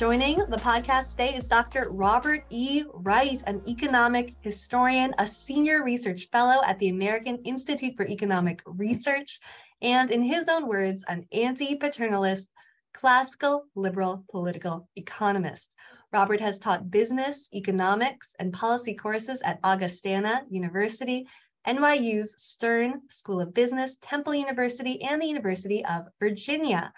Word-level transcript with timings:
Joining 0.00 0.38
the 0.38 0.56
podcast 0.56 1.10
today 1.10 1.34
is 1.34 1.46
Dr. 1.46 1.90
Robert 1.90 2.46
E. 2.48 2.84
Wright, 2.90 3.42
an 3.46 3.60
economic 3.68 4.34
historian, 4.40 5.14
a 5.18 5.26
senior 5.26 5.84
research 5.84 6.30
fellow 6.32 6.62
at 6.64 6.78
the 6.78 6.88
American 6.88 7.36
Institute 7.44 7.98
for 7.98 8.06
Economic 8.06 8.62
Research, 8.64 9.38
and 9.82 10.10
in 10.10 10.22
his 10.22 10.48
own 10.48 10.66
words, 10.66 11.04
an 11.06 11.26
anti 11.32 11.76
paternalist, 11.76 12.48
classical 12.94 13.64
liberal 13.74 14.24
political 14.30 14.88
economist. 14.96 15.74
Robert 16.14 16.40
has 16.40 16.58
taught 16.58 16.90
business, 16.90 17.50
economics, 17.54 18.34
and 18.38 18.54
policy 18.54 18.94
courses 18.94 19.42
at 19.42 19.60
Augustana 19.62 20.44
University, 20.48 21.28
NYU's 21.66 22.42
Stern 22.42 23.02
School 23.10 23.38
of 23.38 23.52
Business, 23.52 23.98
Temple 24.00 24.34
University, 24.34 25.02
and 25.02 25.20
the 25.20 25.26
University 25.26 25.84
of 25.84 26.06
Virginia. 26.18 26.90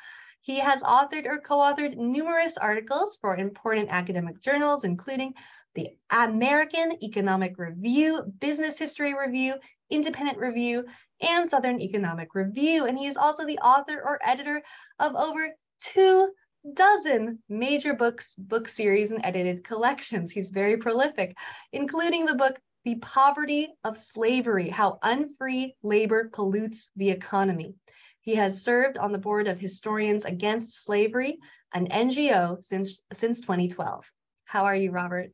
He 0.42 0.58
has 0.58 0.82
authored 0.82 1.26
or 1.26 1.38
co 1.38 1.58
authored 1.58 1.96
numerous 1.96 2.58
articles 2.58 3.16
for 3.20 3.36
important 3.36 3.90
academic 3.90 4.40
journals, 4.40 4.82
including 4.82 5.34
the 5.74 5.90
American 6.10 6.98
Economic 7.02 7.56
Review, 7.58 8.24
Business 8.40 8.76
History 8.76 9.14
Review, 9.14 9.54
Independent 9.88 10.38
Review, 10.38 10.84
and 11.20 11.48
Southern 11.48 11.80
Economic 11.80 12.34
Review. 12.34 12.86
And 12.86 12.98
he 12.98 13.06
is 13.06 13.16
also 13.16 13.46
the 13.46 13.58
author 13.58 14.02
or 14.04 14.18
editor 14.22 14.62
of 14.98 15.14
over 15.14 15.48
two 15.78 16.28
dozen 16.74 17.38
major 17.48 17.94
books, 17.94 18.34
book 18.34 18.66
series, 18.66 19.12
and 19.12 19.24
edited 19.24 19.62
collections. 19.62 20.32
He's 20.32 20.50
very 20.50 20.76
prolific, 20.76 21.36
including 21.72 22.24
the 22.24 22.34
book 22.34 22.58
The 22.84 22.96
Poverty 22.96 23.68
of 23.84 23.96
Slavery 23.96 24.68
How 24.68 24.98
Unfree 25.02 25.76
Labor 25.82 26.30
Pollutes 26.32 26.90
the 26.96 27.10
Economy. 27.10 27.76
He 28.22 28.36
has 28.36 28.62
served 28.62 28.98
on 28.98 29.10
the 29.10 29.18
board 29.18 29.48
of 29.48 29.58
Historians 29.58 30.24
Against 30.24 30.84
Slavery, 30.84 31.40
an 31.74 31.88
NGO, 31.88 32.62
since, 32.62 33.00
since 33.12 33.40
2012. 33.40 34.04
How 34.44 34.64
are 34.64 34.76
you, 34.76 34.92
Robert? 34.92 35.32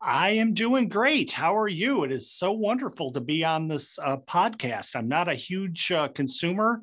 I 0.00 0.30
am 0.30 0.54
doing 0.54 0.88
great. 0.88 1.30
How 1.30 1.54
are 1.56 1.68
you? 1.68 2.04
It 2.04 2.10
is 2.10 2.30
so 2.30 2.52
wonderful 2.52 3.12
to 3.12 3.20
be 3.20 3.44
on 3.44 3.68
this 3.68 3.98
uh, 3.98 4.16
podcast. 4.16 4.96
I'm 4.96 5.08
not 5.08 5.28
a 5.28 5.34
huge 5.34 5.92
uh, 5.92 6.08
consumer 6.08 6.80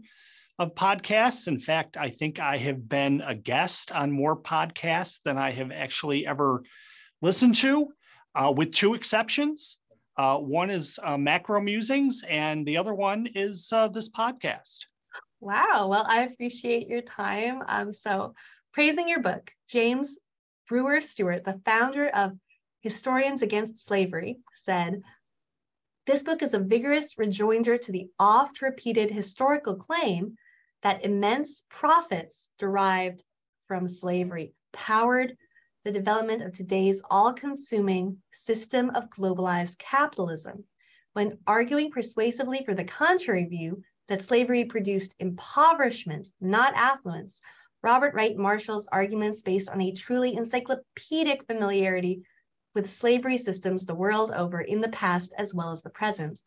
of 0.60 0.76
podcasts. 0.76 1.48
In 1.48 1.60
fact, 1.60 1.98
I 1.98 2.10
think 2.10 2.40
I 2.40 2.58
have 2.58 2.88
been 2.88 3.22
a 3.22 3.34
guest 3.34 3.92
on 3.92 4.12
more 4.12 4.38
podcasts 4.38 5.20
than 5.26 5.36
I 5.36 5.50
have 5.50 5.72
actually 5.72 6.28
ever 6.28 6.62
listened 7.24 7.56
to, 7.56 7.88
uh, 8.36 8.54
with 8.56 8.72
two 8.72 8.94
exceptions. 8.94 9.80
Uh, 10.16 10.38
one 10.38 10.70
is 10.70 11.00
uh, 11.02 11.18
Macro 11.18 11.60
Musings, 11.60 12.24
and 12.30 12.68
the 12.68 12.78
other 12.78 12.94
one 12.94 13.28
is 13.34 13.70
uh, 13.74 13.88
this 13.88 14.10
podcast. 14.10 14.86
Wow. 15.42 15.88
Well, 15.90 16.06
I 16.08 16.22
appreciate 16.22 16.88
your 16.88 17.02
time. 17.02 17.64
Um, 17.68 17.92
so, 17.92 18.36
praising 18.74 19.10
your 19.10 19.22
book, 19.22 19.52
James 19.68 20.20
Brewer 20.70 21.02
Stewart, 21.02 21.44
the 21.44 21.60
founder 21.66 22.08
of 22.08 22.38
Historians 22.82 23.42
Against 23.42 23.84
Slavery, 23.84 24.38
said, 24.54 25.02
This 26.06 26.22
book 26.22 26.44
is 26.44 26.54
a 26.54 26.60
vigorous 26.60 27.18
rejoinder 27.18 27.80
to 27.80 27.92
the 27.92 28.12
oft 28.20 28.62
repeated 28.62 29.10
historical 29.10 29.76
claim 29.76 30.38
that 30.84 31.04
immense 31.04 31.66
profits 31.70 32.52
derived 32.60 33.24
from 33.68 33.88
slavery 33.88 34.54
powered 34.74 35.36
the 35.86 35.92
development 35.92 36.44
of 36.44 36.54
today's 36.54 37.02
all 37.10 37.34
consuming 37.34 38.22
system 38.32 38.92
of 38.92 39.10
globalized 39.10 39.80
capitalism. 39.80 40.66
When 41.14 41.40
arguing 41.48 41.90
persuasively 41.90 42.64
for 42.64 42.76
the 42.76 42.86
contrary 42.86 43.46
view 43.46 43.84
that 44.12 44.22
slavery 44.22 44.66
produced 44.66 45.16
impoverishment, 45.20 46.28
not 46.42 46.74
affluence, 46.76 47.42
Robert 47.82 48.14
Wright 48.14 48.36
marshals 48.36 48.86
arguments 48.92 49.42
based 49.42 49.70
on 49.70 49.80
a 49.80 49.94
truly 49.94 50.36
encyclopedic 50.36 51.48
familiarity 51.48 52.22
with 52.76 52.92
slavery 52.92 53.38
systems 53.38 53.86
the 53.86 53.96
world 53.96 54.34
over 54.34 54.60
in 54.60 54.82
the 54.82 54.90
past 54.90 55.32
as 55.38 55.54
well 55.54 55.72
as 55.72 55.82
the 55.82 55.90
present. 55.90 56.42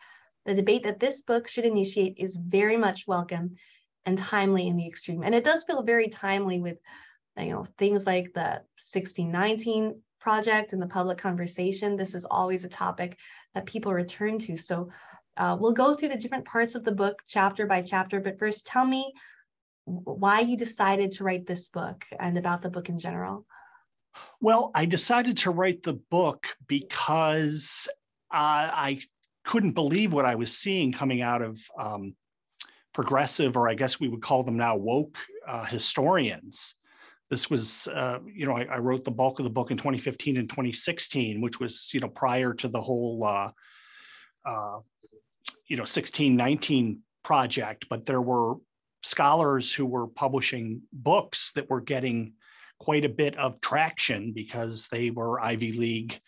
The 0.45 0.53
debate 0.53 0.83
that 0.85 1.01
this 1.01 1.23
book 1.23 1.49
should 1.49 1.65
initiate 1.65 2.19
is 2.19 2.37
very 2.37 2.77
much 2.77 3.07
welcome 3.07 3.55
and 4.05 4.19
timely 4.19 4.69
in 4.69 4.77
the 4.77 4.87
extreme. 4.87 5.23
And 5.23 5.35
it 5.35 5.43
does 5.43 5.65
feel 5.65 5.83
very 5.83 6.09
timely 6.09 6.61
with 6.61 6.77
you 7.39 7.53
know 7.53 7.67
things 7.79 8.05
like 8.05 8.35
the 8.35 8.61
1619 8.77 10.03
project 10.21 10.75
and 10.75 10.83
the 10.83 10.87
public 10.87 11.17
conversation. 11.17 11.97
This 11.97 12.15
is 12.15 12.27
always 12.27 12.65
a 12.65 12.69
topic 12.69 13.17
that 13.55 13.65
people 13.65 13.95
return 13.95 14.39
to. 14.41 14.59
So 14.59 14.91
uh, 15.37 15.57
we'll 15.59 15.73
go 15.73 15.95
through 15.95 16.11
the 16.11 16.17
different 16.17 16.45
parts 16.45 16.75
of 16.75 16.85
the 16.85 16.93
book 16.93 17.23
chapter 17.27 17.67
by 17.67 17.83
chapter, 17.83 18.21
but 18.21 18.39
first 18.39 18.67
tell 18.67 18.85
me 18.85 19.13
why 19.85 20.41
you 20.41 20.57
decided 20.57 21.11
to 21.13 21.25
write 21.25 21.47
this 21.47 21.69
book 21.69 22.05
and 22.19 22.39
about 22.39 22.63
the 22.63 22.71
book 22.71 22.89
in 22.89 22.99
general. 22.99 23.45
Well, 24.41 24.71
I 24.75 24.85
decided 24.85 25.37
to 25.39 25.51
write 25.51 25.83
the 25.83 26.01
book 26.11 26.47
because 26.67 27.89
uh, 28.33 28.71
I 28.73 29.01
couldn't 29.45 29.73
believe 29.73 30.13
what 30.13 30.25
I 30.25 30.37
was 30.37 30.57
seeing 30.57 30.93
coming 30.93 31.21
out 31.21 31.43
of 31.43 31.61
um, 31.79 32.15
progressive, 32.93 33.57
or 33.57 33.69
I 33.69 33.75
guess 33.75 34.01
we 34.01 34.09
would 34.09 34.23
call 34.23 34.43
them 34.43 34.57
now 34.57 34.77
woke 34.77 35.19
uh, 35.47 35.65
historians. 35.65 36.75
This 37.29 37.51
was, 37.51 37.89
uh, 37.89 38.19
you 38.33 38.47
know, 38.47 38.57
I, 38.57 38.65
I, 38.65 38.79
wrote 38.79 39.03
the 39.03 39.11
bulk 39.11 39.41
of 39.41 39.45
the 39.45 39.51
book 39.51 39.71
in 39.71 39.77
2015 39.77 40.37
and 40.37 40.49
2016, 40.49 41.41
which 41.41 41.59
was, 41.59 41.91
you 41.93 42.01
know, 42.01 42.09
prior 42.09 42.55
to 42.55 42.69
the 42.69 42.81
whole, 42.81 43.25
uh, 43.25 43.51
uh 44.45 44.79
you 45.67 45.77
know, 45.77 45.83
1619 45.83 47.01
project. 47.23 47.87
But 47.89 48.07
there 48.07 48.21
were 48.21 48.55
scholars 49.03 49.73
who 49.73 49.87
were 49.87 50.07
publishing 50.07 50.83
books 50.93 51.53
that 51.53 51.69
were 51.69 51.81
getting 51.81 52.35
quite 52.81 53.05
a 53.05 53.09
bit 53.09 53.37
of 53.39 53.61
traction 53.61 54.33
because 54.33 54.89
they 54.89 55.11
were 55.11 55.41
Ivy 55.41 55.73
League, 55.73 56.21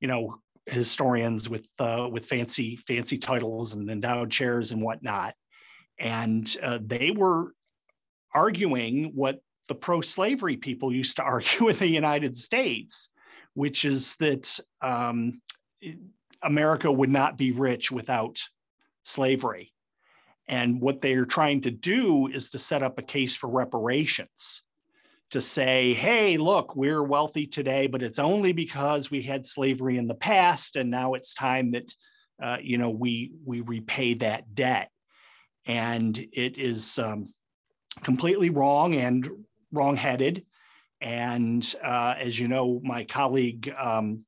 you 0.00 0.08
know, 0.08 0.36
historians 0.66 1.48
with 1.48 1.66
uh, 1.78 2.08
with 2.10 2.26
fancy 2.26 2.76
fancy 2.76 3.18
titles 3.18 3.74
and 3.74 3.90
endowed 3.90 4.30
chairs 4.30 4.70
and 4.72 4.82
whatnot 4.82 5.34
and 6.00 6.56
uh, 6.62 6.78
they 6.82 7.10
were 7.10 7.52
arguing 8.34 9.12
what 9.14 9.40
the 9.68 9.74
pro-slavery 9.74 10.56
people 10.56 10.92
used 10.92 11.16
to 11.16 11.22
argue 11.34 11.68
in 11.68 11.76
the 11.76 11.86
United 11.86 12.36
States, 12.36 13.10
which 13.54 13.84
is 13.84 14.16
that 14.16 14.58
um, 14.80 15.40
America 16.42 16.90
would 16.90 17.10
not 17.10 17.36
be 17.36 17.52
rich 17.52 17.90
without 17.90 18.40
slavery. 19.04 19.72
And 20.48 20.80
what 20.80 21.00
they're 21.00 21.26
trying 21.26 21.60
to 21.62 21.70
do 21.70 22.26
is 22.26 22.50
to 22.50 22.58
set 22.58 22.82
up 22.82 22.98
a 22.98 23.02
case 23.02 23.36
for 23.36 23.48
reparations 23.48 24.62
to 25.30 25.40
say, 25.40 25.94
hey, 25.94 26.36
look, 26.36 26.74
we're 26.74 27.04
wealthy 27.04 27.46
today, 27.46 27.86
but 27.86 28.02
it's 28.02 28.18
only 28.18 28.52
because 28.52 29.12
we 29.12 29.22
had 29.22 29.46
slavery 29.46 29.96
in 29.96 30.08
the 30.08 30.14
past, 30.14 30.74
and 30.74 30.90
now 30.90 31.14
it's 31.14 31.34
time 31.34 31.70
that 31.70 31.94
uh, 32.42 32.56
you 32.60 32.78
know 32.78 32.90
we 32.90 33.32
we 33.44 33.60
repay 33.60 34.14
that 34.14 34.54
debt 34.54 34.90
and 35.66 36.18
it 36.32 36.58
is 36.58 36.98
um, 36.98 37.32
completely 38.02 38.50
wrong 38.50 38.94
and 38.94 39.28
wrongheaded. 39.72 40.44
And 41.00 41.74
uh, 41.82 42.14
as 42.18 42.38
you 42.38 42.48
know, 42.48 42.80
my 42.82 43.04
colleague, 43.04 43.72
um, 43.78 44.24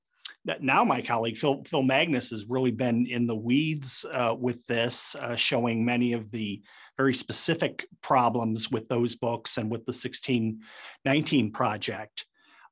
now 0.61 0.85
my 0.85 1.03
colleague 1.03 1.39
Phil, 1.39 1.63
Phil 1.65 1.83
Magness 1.83 2.31
has 2.31 2.47
really 2.49 2.71
been 2.71 3.07
in 3.07 3.27
the 3.27 3.37
weeds 3.37 4.05
uh, 4.13 4.35
with 4.39 4.65
this, 4.67 5.15
uh, 5.17 5.37
showing 5.37 5.85
many 5.85 6.13
of 6.13 6.31
the 6.31 6.63
very 6.97 7.15
specific 7.15 7.87
problems 8.03 8.71
with 8.71 8.89
those 8.89 9.15
books 9.15 9.57
and 9.57 9.71
with 9.71 9.81
the 9.87 9.93
1619 9.93 11.53
project. 11.53 12.27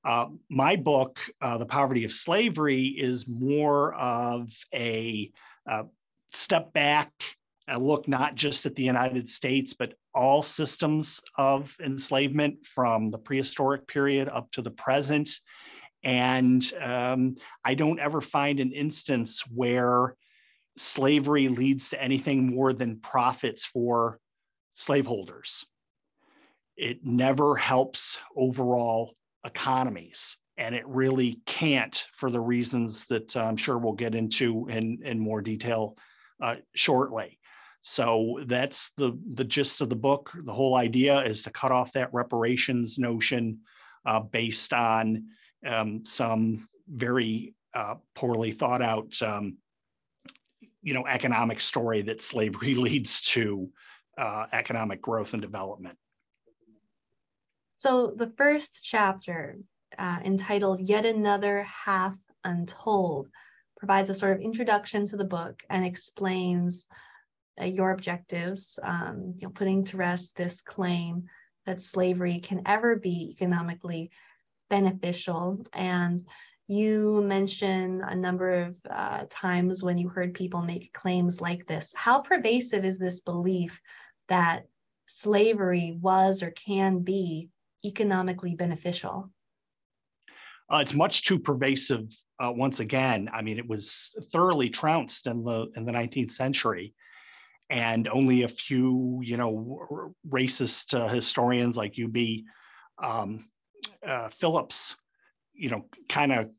Uh, 0.05 0.27
my 0.49 0.77
book, 0.77 1.21
uh, 1.43 1.59
The 1.59 1.67
Poverty 1.67 2.05
of 2.05 2.13
Slavery, 2.13 2.87
is 2.87 3.29
more 3.29 3.95
of 3.95 4.53
a 4.75 5.31
uh, 5.69 5.85
step 6.33 6.73
back 6.73 7.13
I 7.71 7.77
look 7.77 8.09
not 8.09 8.35
just 8.35 8.67
at 8.67 8.75
the 8.75 8.83
United 8.83 9.29
States, 9.29 9.75
but 9.75 9.95
all 10.13 10.43
systems 10.43 11.21
of 11.39 11.77
enslavement 11.81 12.67
from 12.67 13.13
the 13.13 13.19
prehistoric 13.19 13.87
period 13.87 14.29
up 14.29 14.51
to 14.53 14.63
the 14.63 14.73
present. 14.73 15.31
And 16.03 16.73
um, 16.81 17.37
I 17.65 17.75
don't 17.75 18.01
ever 18.01 18.21
find 18.21 18.61
an 18.61 18.73
instance 18.73 19.43
where 19.53 20.15
slavery 20.77 21.49
leads 21.49 21.91
to 21.91 22.03
anything 22.03 22.55
more 22.55 22.73
than 22.73 23.01
profits 23.01 23.67
for 23.67 24.19
slaveholders. 24.75 25.67
It 26.77 27.05
never 27.05 27.57
helps 27.57 28.19
overall 28.35 29.15
economies. 29.45 30.37
And 30.57 30.75
it 30.75 30.87
really 30.87 31.41
can't 31.47 32.07
for 32.15 32.31
the 32.31 32.41
reasons 32.41 33.07
that 33.07 33.37
I'm 33.37 33.57
sure 33.57 33.79
we'll 33.79 33.93
get 33.93 34.15
into 34.15 34.69
in, 34.69 35.01
in 35.05 35.19
more 35.19 35.41
detail 35.41 35.97
uh, 36.43 36.57
shortly. 36.75 37.39
So 37.83 38.41
that's 38.47 38.91
the 38.99 39.19
the 39.31 39.45
gist 39.45 39.81
of 39.81 39.89
the 39.89 39.97
book. 39.97 40.31
The 40.45 40.53
whole 40.53 40.77
idea 40.77 41.23
is 41.23 41.43
to 41.45 41.51
cut 41.51 41.73
off 41.73 41.93
that 41.93 42.13
reparations 42.13 42.99
notion 42.99 43.61
uh, 44.05 44.21
based 44.21 44.73
on 44.73 45.25
um, 45.67 46.05
some 46.05 46.69
very 46.89 47.55
uh, 47.75 47.97
poorly 48.15 48.53
thought 48.53 48.83
out, 48.83 49.21
um, 49.23 49.59
you 50.83 50.95
know, 50.95 51.07
economic 51.07 51.61
story 51.61 52.03
that 52.03 52.23
slavery 52.23 52.75
leads 52.87 53.21
to 53.23 53.71
uh, 54.19 54.47
economic 54.53 55.01
growth 55.01 55.33
and 55.33 55.43
development. 55.43 55.97
So 57.77 58.13
the 58.15 58.33
first 58.37 58.81
chapter, 58.83 59.57
uh, 59.97 60.21
entitled 60.25 60.81
Yet 60.81 61.07
Another 61.07 61.63
Half 61.63 62.17
Untold, 62.45 63.29
provides 63.79 64.11
a 64.11 64.15
sort 64.15 64.37
of 64.37 64.43
introduction 64.43 65.07
to 65.07 65.17
the 65.17 65.25
book 65.25 65.63
and 65.71 65.85
explains 65.85 66.87
uh, 67.61 67.65
your 67.65 67.93
objectives, 67.93 68.79
um, 68.83 69.35
you 69.37 69.47
know, 69.47 69.53
putting 69.55 69.85
to 69.85 69.97
rest 69.97 70.37
this 70.37 70.61
claim 70.61 71.25
that 71.65 71.81
slavery 71.81 72.41
can 72.41 72.63
ever 72.67 72.97
be 72.97 73.31
economically 73.31 74.11
beneficial. 74.71 75.67
And 75.75 76.23
you 76.69 77.23
mention 77.27 78.01
a 78.03 78.15
number 78.15 78.63
of 78.63 78.77
uh, 78.89 79.25
times 79.29 79.83
when 79.83 79.99
you 79.99 80.09
heard 80.09 80.33
people 80.33 80.63
make 80.63 80.93
claims 80.93 81.41
like 81.41 81.67
this. 81.67 81.93
How 81.97 82.21
pervasive 82.21 82.85
is 82.85 82.97
this 82.97 83.21
belief 83.21 83.81
that 84.29 84.67
slavery 85.07 85.99
was 86.01 86.43
or 86.43 86.53
can 86.53 87.01
be 87.01 87.49
economically 87.85 88.55
beneficial? 88.55 89.31
Uh, 90.73 90.79
it's 90.79 90.95
much 90.95 91.25
too 91.25 91.41
pervasive. 91.41 92.07
Uh, 92.39 92.53
once 92.55 92.79
again, 92.79 93.29
I 93.33 93.43
mean, 93.43 93.59
it 93.59 93.69
was 93.69 94.15
thoroughly 94.33 94.71
trounced 94.71 95.27
in 95.27 95.43
the 95.43 95.67
in 95.75 95.85
the 95.85 95.93
19th 95.93 96.31
century, 96.31 96.95
and 97.69 98.07
only 98.07 98.45
a 98.45 98.49
few, 98.49 99.21
you 99.25 99.37
know, 99.37 100.15
racist 100.29 100.95
uh, 100.95 101.09
historians 101.09 101.77
like 101.77 101.97
UB 102.01 102.17
um, 103.03 103.49
uh, 104.07 104.29
Phillips, 104.29 104.97
you 105.55 105.71
know, 105.71 105.87
kind 106.09 106.33
of 106.33 106.51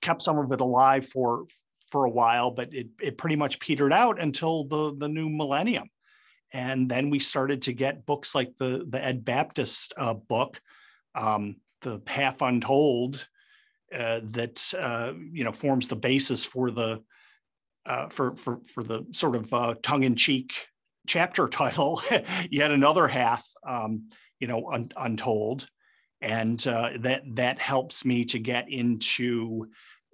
kept 0.00 0.22
some 0.22 0.38
of 0.38 0.52
it 0.52 0.60
alive 0.60 1.08
for 1.08 1.46
for 1.90 2.04
a 2.04 2.10
while, 2.10 2.50
but 2.50 2.74
it 2.74 2.88
it 3.00 3.18
pretty 3.18 3.36
much 3.36 3.60
petered 3.60 3.92
out 3.92 4.20
until 4.20 4.64
the 4.64 4.94
the 4.96 5.08
new 5.08 5.28
millennium, 5.28 5.88
and 6.52 6.88
then 6.88 7.10
we 7.10 7.18
started 7.18 7.62
to 7.62 7.72
get 7.72 8.06
books 8.06 8.34
like 8.34 8.56
the 8.56 8.86
the 8.88 9.02
Ed 9.02 9.24
Baptist 9.24 9.92
uh, 9.96 10.14
book, 10.14 10.60
um, 11.14 11.56
the 11.82 12.00
Half 12.06 12.42
Untold, 12.42 13.26
uh, 13.94 14.20
that 14.30 14.74
uh, 14.78 15.12
you 15.32 15.44
know 15.44 15.52
forms 15.52 15.88
the 15.88 15.96
basis 15.96 16.44
for 16.44 16.70
the 16.70 17.02
uh, 17.86 18.08
for 18.08 18.34
for 18.36 18.60
for 18.66 18.82
the 18.82 19.06
sort 19.12 19.36
of 19.36 19.52
uh, 19.54 19.74
tongue 19.82 20.02
in 20.02 20.16
cheek 20.16 20.52
chapter 21.06 21.48
title, 21.62 22.02
yet 22.50 22.70
another 22.70 23.06
half, 23.06 23.46
um, 23.66 24.08
you 24.40 24.48
know, 24.48 24.70
un- 24.72 24.92
untold, 24.96 25.68
and 26.20 26.66
uh, 26.66 26.90
that 27.00 27.22
that 27.34 27.58
helps 27.58 28.04
me 28.04 28.24
to 28.24 28.38
get 28.38 28.70
into 28.70 29.66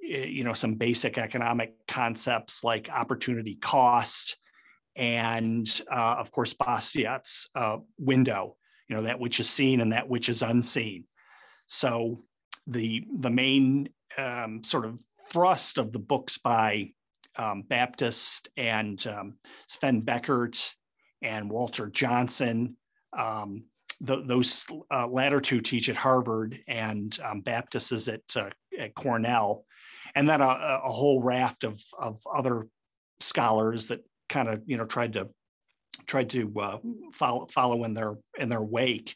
eh, 0.08 0.24
you 0.24 0.44
know 0.44 0.54
some 0.54 0.74
basic 0.74 1.18
economic 1.18 1.74
concepts 1.86 2.64
like 2.64 2.88
opportunity 2.90 3.56
cost 3.56 4.36
and 4.96 5.82
uh, 5.90 6.16
of 6.18 6.30
course 6.30 6.54
Bastiat's 6.54 7.48
uh, 7.54 7.78
window, 7.98 8.56
you 8.88 8.96
know 8.96 9.02
that 9.02 9.18
which 9.18 9.40
is 9.40 9.48
seen 9.48 9.80
and 9.80 9.92
that 9.92 10.08
which 10.08 10.28
is 10.28 10.42
unseen. 10.42 11.04
So 11.66 12.18
the 12.66 13.04
the 13.18 13.30
main 13.30 13.88
um, 14.18 14.62
sort 14.64 14.84
of 14.84 15.00
thrust 15.30 15.78
of 15.78 15.92
the 15.92 15.98
books 15.98 16.38
by 16.38 16.90
um, 17.36 17.62
Baptist 17.62 18.48
and 18.56 19.04
um, 19.06 19.34
Sven 19.68 20.02
Beckert 20.02 20.72
and 21.22 21.50
Walter 21.50 21.86
Johnson 21.86 22.76
um, 23.16 23.64
the, 24.02 24.22
those 24.22 24.66
uh, 24.90 25.06
latter 25.06 25.40
two 25.40 25.60
teach 25.60 25.88
at 25.88 25.96
Harvard, 25.96 26.58
and 26.66 27.16
um, 27.24 27.40
Baptist 27.40 27.92
is 27.92 28.08
at, 28.08 28.22
uh, 28.36 28.50
at 28.78 28.94
Cornell, 28.94 29.64
and 30.14 30.28
then 30.28 30.40
a, 30.40 30.80
a, 30.84 30.90
whole 30.90 31.22
raft 31.22 31.64
of 31.64 31.80
of 31.98 32.20
other 32.34 32.66
scholars 33.20 33.86
that 33.86 34.04
kind 34.28 34.48
of 34.48 34.62
you 34.66 34.76
know 34.76 34.84
tried 34.84 35.12
to 35.12 35.28
tried 36.06 36.30
to 36.30 36.52
uh, 36.60 36.78
follow 37.14 37.46
follow 37.46 37.84
in 37.84 37.94
their 37.94 38.16
in 38.38 38.48
their 38.48 38.62
wake 38.62 39.14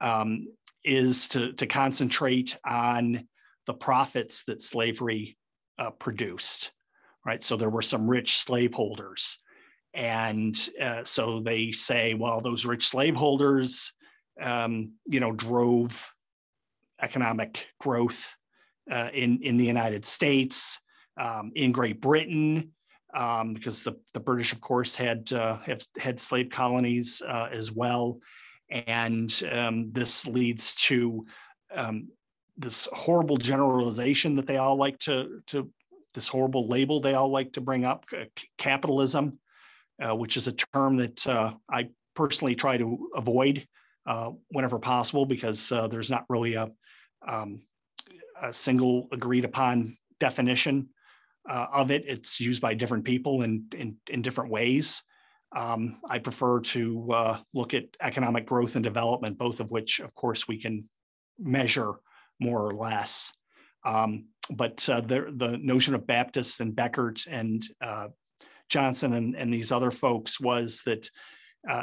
um, 0.00 0.46
is 0.84 1.28
to 1.28 1.52
to 1.54 1.66
concentrate 1.66 2.56
on 2.64 3.26
the 3.66 3.74
profits 3.74 4.44
that 4.44 4.62
slavery 4.62 5.36
uh, 5.78 5.90
produced, 5.90 6.70
right? 7.26 7.42
So 7.42 7.56
there 7.56 7.70
were 7.70 7.82
some 7.82 8.06
rich 8.06 8.38
slaveholders. 8.38 9.38
And 9.94 10.56
uh, 10.80 11.04
so 11.04 11.40
they 11.40 11.70
say, 11.70 12.14
well, 12.14 12.40
those 12.40 12.66
rich 12.66 12.88
slaveholders 12.88 13.92
um, 14.40 14.92
you 15.06 15.20
know, 15.20 15.32
drove 15.32 16.12
economic 17.02 17.66
growth 17.78 18.36
uh, 18.90 19.08
in 19.12 19.40
in 19.42 19.56
the 19.56 19.64
United 19.64 20.04
States, 20.04 20.78
um, 21.20 21.52
in 21.54 21.72
Great 21.72 22.00
Britain, 22.00 22.72
um, 23.14 23.54
because 23.54 23.82
the, 23.82 23.94
the 24.12 24.20
British, 24.20 24.52
of 24.52 24.60
course, 24.60 24.96
had 24.96 25.32
uh, 25.32 25.58
have, 25.58 25.82
had 25.98 26.20
slave 26.20 26.50
colonies 26.50 27.22
uh, 27.26 27.48
as 27.50 27.72
well, 27.72 28.18
and 28.70 29.42
um, 29.50 29.90
this 29.92 30.26
leads 30.26 30.74
to 30.76 31.24
um, 31.74 32.08
this 32.56 32.88
horrible 32.92 33.36
generalization 33.36 34.36
that 34.36 34.46
they 34.46 34.56
all 34.56 34.76
like 34.76 34.98
to 35.00 35.40
to 35.46 35.70
this 36.14 36.28
horrible 36.28 36.68
label 36.68 37.00
they 37.00 37.14
all 37.14 37.30
like 37.30 37.52
to 37.52 37.60
bring 37.60 37.84
up, 37.84 38.04
uh, 38.16 38.24
capitalism, 38.56 39.38
uh, 40.00 40.14
which 40.14 40.36
is 40.36 40.46
a 40.46 40.52
term 40.52 40.96
that 40.96 41.26
uh, 41.26 41.52
I 41.68 41.88
personally 42.14 42.54
try 42.54 42.76
to 42.76 43.10
avoid 43.14 43.66
uh, 44.06 44.30
whenever 44.48 44.78
possible 44.78 45.24
because 45.24 45.72
uh, 45.72 45.88
there's 45.88 46.10
not 46.10 46.24
really 46.28 46.54
a, 46.54 46.70
um, 47.26 47.62
a, 48.42 48.52
single 48.52 49.08
agreed 49.12 49.44
upon 49.44 49.96
definition 50.20 50.88
uh, 51.48 51.66
of 51.72 51.90
it. 51.90 52.04
It's 52.06 52.40
used 52.40 52.60
by 52.60 52.74
different 52.74 53.04
people 53.04 53.42
in, 53.42 53.66
in, 53.74 53.96
in 54.10 54.22
different 54.22 54.50
ways. 54.50 55.02
Um, 55.56 56.00
I 56.08 56.18
prefer 56.18 56.60
to 56.60 57.12
uh, 57.12 57.38
look 57.54 57.74
at 57.74 57.84
economic 58.02 58.44
growth 58.44 58.74
and 58.74 58.84
development, 58.84 59.38
both 59.38 59.60
of 59.60 59.70
which, 59.70 60.00
of 60.00 60.14
course, 60.14 60.46
we 60.48 60.60
can 60.60 60.84
measure 61.38 61.94
more 62.40 62.66
or 62.66 62.74
less. 62.74 63.32
Um, 63.86 64.26
but 64.50 64.86
uh, 64.88 65.00
the, 65.00 65.32
the 65.34 65.58
notion 65.62 65.94
of 65.94 66.06
Baptist 66.06 66.60
and 66.60 66.74
Beckert 66.74 67.26
and 67.30 67.64
Johnson 68.68 69.14
and, 69.14 69.36
and 69.36 69.52
these 69.52 69.72
other 69.72 69.90
folks 69.90 70.38
was 70.38 70.82
that 70.84 71.08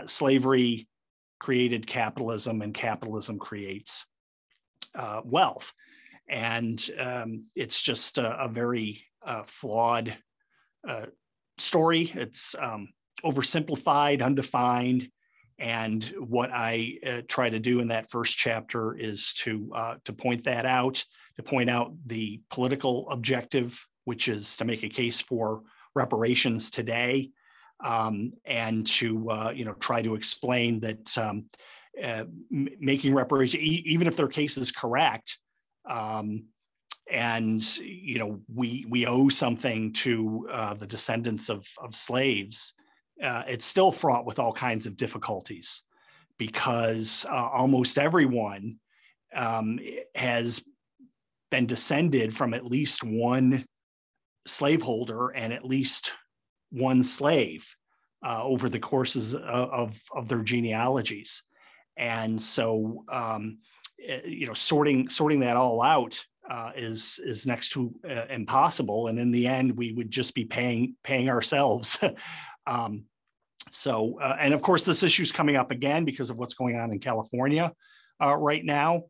slavery 0.05 0.87
created 1.41 1.87
capitalism 1.87 2.61
and 2.61 2.71
capitalism 2.71 3.39
creates 3.39 4.05
uh, 4.93 5.21
wealth. 5.25 5.73
And 6.29 6.79
um, 6.99 7.45
it's 7.55 7.81
just 7.81 8.19
a, 8.19 8.43
a 8.43 8.47
very 8.47 9.03
uh, 9.25 9.41
flawed 9.45 10.15
uh, 10.87 11.07
story. 11.57 12.11
It's 12.13 12.55
um, 12.61 12.89
oversimplified, 13.25 14.21
undefined. 14.21 15.09
And 15.57 16.03
what 16.19 16.51
I 16.53 16.99
uh, 17.05 17.21
try 17.27 17.49
to 17.49 17.59
do 17.59 17.79
in 17.79 17.87
that 17.87 18.11
first 18.11 18.37
chapter 18.37 18.95
is 18.95 19.33
to 19.39 19.71
uh, 19.73 19.95
to 20.05 20.13
point 20.13 20.43
that 20.43 20.67
out, 20.67 21.03
to 21.37 21.43
point 21.43 21.71
out 21.71 21.91
the 22.05 22.39
political 22.51 23.09
objective, 23.09 23.83
which 24.05 24.27
is 24.27 24.57
to 24.57 24.65
make 24.65 24.83
a 24.83 24.89
case 24.89 25.19
for 25.19 25.63
reparations 25.95 26.69
today, 26.69 27.31
um, 27.83 28.33
and 28.45 28.85
to 28.85 29.29
uh, 29.29 29.51
you 29.55 29.65
know 29.65 29.73
try 29.73 30.01
to 30.01 30.15
explain 30.15 30.79
that 30.81 31.17
um, 31.17 31.45
uh, 32.03 32.25
making 32.49 33.13
reparations, 33.13 33.61
e- 33.61 33.83
even 33.85 34.07
if 34.07 34.15
their 34.15 34.27
case 34.27 34.57
is 34.57 34.71
correct, 34.71 35.37
um, 35.89 36.45
and 37.11 37.77
you 37.79 38.19
know 38.19 38.39
we 38.53 38.85
we 38.89 39.05
owe 39.05 39.29
something 39.29 39.93
to 39.93 40.47
uh, 40.51 40.73
the 40.73 40.87
descendants 40.87 41.49
of 41.49 41.65
of 41.79 41.95
slaves, 41.95 42.73
uh, 43.23 43.43
it's 43.47 43.65
still 43.65 43.91
fraught 43.91 44.25
with 44.25 44.39
all 44.39 44.53
kinds 44.53 44.85
of 44.85 44.97
difficulties 44.97 45.83
because 46.37 47.25
uh, 47.29 47.49
almost 47.53 47.97
everyone 47.97 48.77
um, 49.35 49.79
has 50.15 50.63
been 51.51 51.67
descended 51.67 52.35
from 52.35 52.53
at 52.53 52.65
least 52.65 53.03
one 53.03 53.65
slaveholder 54.47 55.29
and 55.29 55.53
at 55.53 55.65
least 55.65 56.11
one 56.71 57.03
slave 57.03 57.75
uh, 58.25 58.43
over 58.43 58.69
the 58.69 58.79
courses 58.79 59.35
of, 59.35 60.01
of 60.15 60.27
their 60.27 60.41
genealogies. 60.41 61.43
And 61.97 62.41
so, 62.41 63.03
um, 63.11 63.59
eh, 64.05 64.21
you 64.25 64.47
know, 64.47 64.53
sorting 64.53 65.09
sorting 65.09 65.41
that 65.41 65.57
all 65.57 65.81
out 65.81 66.23
uh, 66.49 66.71
is 66.75 67.19
is 67.23 67.45
next 67.45 67.69
to 67.71 67.93
uh, 68.09 68.25
impossible. 68.29 69.07
And 69.07 69.19
in 69.19 69.31
the 69.31 69.47
end, 69.47 69.75
we 69.75 69.91
would 69.93 70.09
just 70.09 70.33
be 70.33 70.45
paying 70.45 70.95
paying 71.03 71.29
ourselves. 71.29 71.99
um, 72.67 73.05
so, 73.71 74.19
uh, 74.19 74.37
and 74.39 74.53
of 74.53 74.61
course, 74.61 74.83
this 74.83 75.03
issue 75.03 75.21
is 75.21 75.31
coming 75.31 75.55
up 75.55 75.71
again 75.71 76.05
because 76.05 76.29
of 76.29 76.37
what's 76.37 76.53
going 76.53 76.77
on 76.77 76.91
in 76.91 76.99
California 76.99 77.71
uh, 78.21 78.35
right 78.35 78.63
now. 78.63 79.03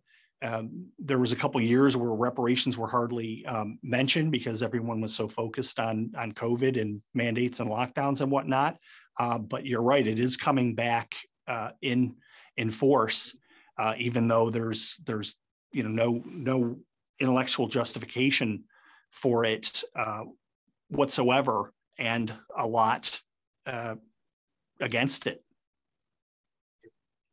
Um, 0.43 0.87
there 0.97 1.19
was 1.19 1.31
a 1.31 1.35
couple 1.35 1.61
years 1.61 1.95
where 1.95 2.11
reparations 2.11 2.77
were 2.77 2.87
hardly 2.87 3.45
um, 3.45 3.77
mentioned 3.83 4.31
because 4.31 4.63
everyone 4.63 4.99
was 4.99 5.13
so 5.13 5.27
focused 5.27 5.79
on 5.79 6.11
on 6.17 6.31
COVID 6.31 6.81
and 6.81 7.01
mandates 7.13 7.59
and 7.59 7.69
lockdowns 7.69 8.21
and 8.21 8.31
whatnot. 8.31 8.77
Uh, 9.19 9.37
but 9.37 9.65
you're 9.65 9.83
right; 9.83 10.05
it 10.05 10.17
is 10.19 10.37
coming 10.37 10.73
back 10.73 11.15
uh, 11.47 11.71
in 11.81 12.15
in 12.57 12.71
force, 12.71 13.35
uh, 13.77 13.93
even 13.97 14.27
though 14.27 14.49
there's 14.49 14.97
there's 15.05 15.35
you 15.73 15.83
know 15.83 15.89
no 15.89 16.23
no 16.25 16.79
intellectual 17.19 17.67
justification 17.67 18.63
for 19.11 19.45
it 19.45 19.83
uh, 19.95 20.23
whatsoever, 20.89 21.71
and 21.99 22.33
a 22.57 22.65
lot 22.65 23.21
uh, 23.67 23.95
against 24.79 25.27
it. 25.27 25.43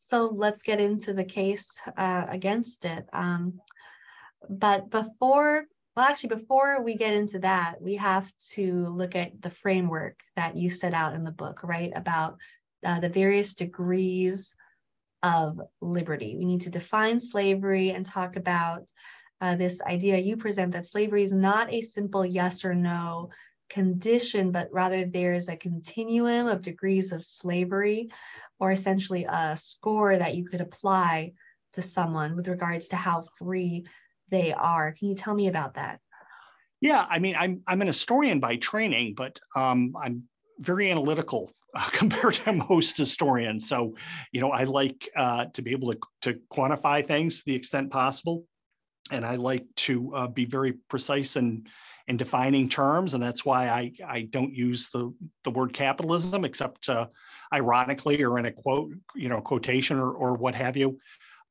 So 0.08 0.32
let's 0.34 0.62
get 0.62 0.80
into 0.80 1.12
the 1.12 1.24
case 1.24 1.78
uh, 1.98 2.24
against 2.28 2.86
it. 2.86 3.06
Um, 3.12 3.60
but 4.48 4.88
before, 4.88 5.64
well, 5.94 6.06
actually, 6.06 6.30
before 6.30 6.82
we 6.82 6.96
get 6.96 7.12
into 7.12 7.40
that, 7.40 7.74
we 7.82 7.96
have 7.96 8.32
to 8.52 8.88
look 8.88 9.14
at 9.14 9.42
the 9.42 9.50
framework 9.50 10.18
that 10.34 10.56
you 10.56 10.70
set 10.70 10.94
out 10.94 11.12
in 11.12 11.24
the 11.24 11.30
book, 11.30 11.62
right? 11.62 11.92
About 11.94 12.38
uh, 12.86 13.00
the 13.00 13.10
various 13.10 13.52
degrees 13.52 14.54
of 15.22 15.60
liberty. 15.82 16.36
We 16.38 16.46
need 16.46 16.62
to 16.62 16.70
define 16.70 17.20
slavery 17.20 17.90
and 17.90 18.06
talk 18.06 18.36
about 18.36 18.84
uh, 19.42 19.56
this 19.56 19.82
idea 19.82 20.16
you 20.16 20.38
present 20.38 20.72
that 20.72 20.86
slavery 20.86 21.22
is 21.22 21.32
not 21.32 21.70
a 21.70 21.82
simple 21.82 22.24
yes 22.24 22.64
or 22.64 22.74
no 22.74 23.28
condition, 23.68 24.50
but 24.50 24.68
rather 24.72 25.04
there's 25.04 25.48
a 25.48 25.56
continuum 25.56 26.46
of 26.46 26.62
degrees 26.62 27.12
of 27.12 27.24
slavery, 27.24 28.10
or 28.58 28.72
essentially 28.72 29.26
a 29.28 29.56
score 29.56 30.16
that 30.16 30.34
you 30.34 30.46
could 30.46 30.60
apply 30.60 31.32
to 31.74 31.82
someone 31.82 32.34
with 32.34 32.48
regards 32.48 32.88
to 32.88 32.96
how 32.96 33.24
free 33.38 33.86
they 34.30 34.52
are. 34.52 34.92
Can 34.92 35.08
you 35.08 35.14
tell 35.14 35.34
me 35.34 35.48
about 35.48 35.74
that? 35.74 36.00
Yeah, 36.80 37.06
I 37.08 37.18
mean, 37.18 37.34
I'm 37.36 37.62
I'm 37.66 37.80
an 37.80 37.86
historian 37.86 38.40
by 38.40 38.56
training, 38.56 39.14
but 39.14 39.40
um, 39.56 39.94
I'm 40.00 40.24
very 40.58 40.90
analytical 40.90 41.50
uh, 41.74 41.88
compared 41.92 42.34
to 42.34 42.52
most 42.52 42.96
historians. 42.96 43.68
So, 43.68 43.94
you 44.32 44.40
know, 44.40 44.50
I 44.50 44.64
like 44.64 45.08
uh, 45.16 45.46
to 45.46 45.62
be 45.62 45.72
able 45.72 45.92
to 45.92 45.98
to 46.22 46.40
quantify 46.52 47.06
things 47.06 47.38
to 47.38 47.46
the 47.46 47.54
extent 47.54 47.90
possible, 47.90 48.46
and 49.10 49.24
I 49.24 49.36
like 49.36 49.66
to 49.76 50.14
uh, 50.14 50.26
be 50.28 50.44
very 50.44 50.72
precise 50.88 51.36
and 51.36 51.68
in 52.08 52.16
defining 52.16 52.68
terms, 52.68 53.14
and 53.14 53.22
that's 53.22 53.44
why 53.44 53.68
I 53.68 53.92
I 54.06 54.22
don't 54.22 54.54
use 54.54 54.88
the 54.88 55.14
the 55.44 55.50
word 55.50 55.72
capitalism 55.72 56.44
except 56.44 56.88
uh, 56.88 57.06
ironically 57.52 58.22
or 58.24 58.38
in 58.38 58.46
a 58.46 58.52
quote 58.52 58.90
you 59.14 59.28
know 59.28 59.40
quotation 59.40 59.98
or 59.98 60.10
or 60.12 60.34
what 60.34 60.54
have 60.54 60.76
you. 60.76 60.98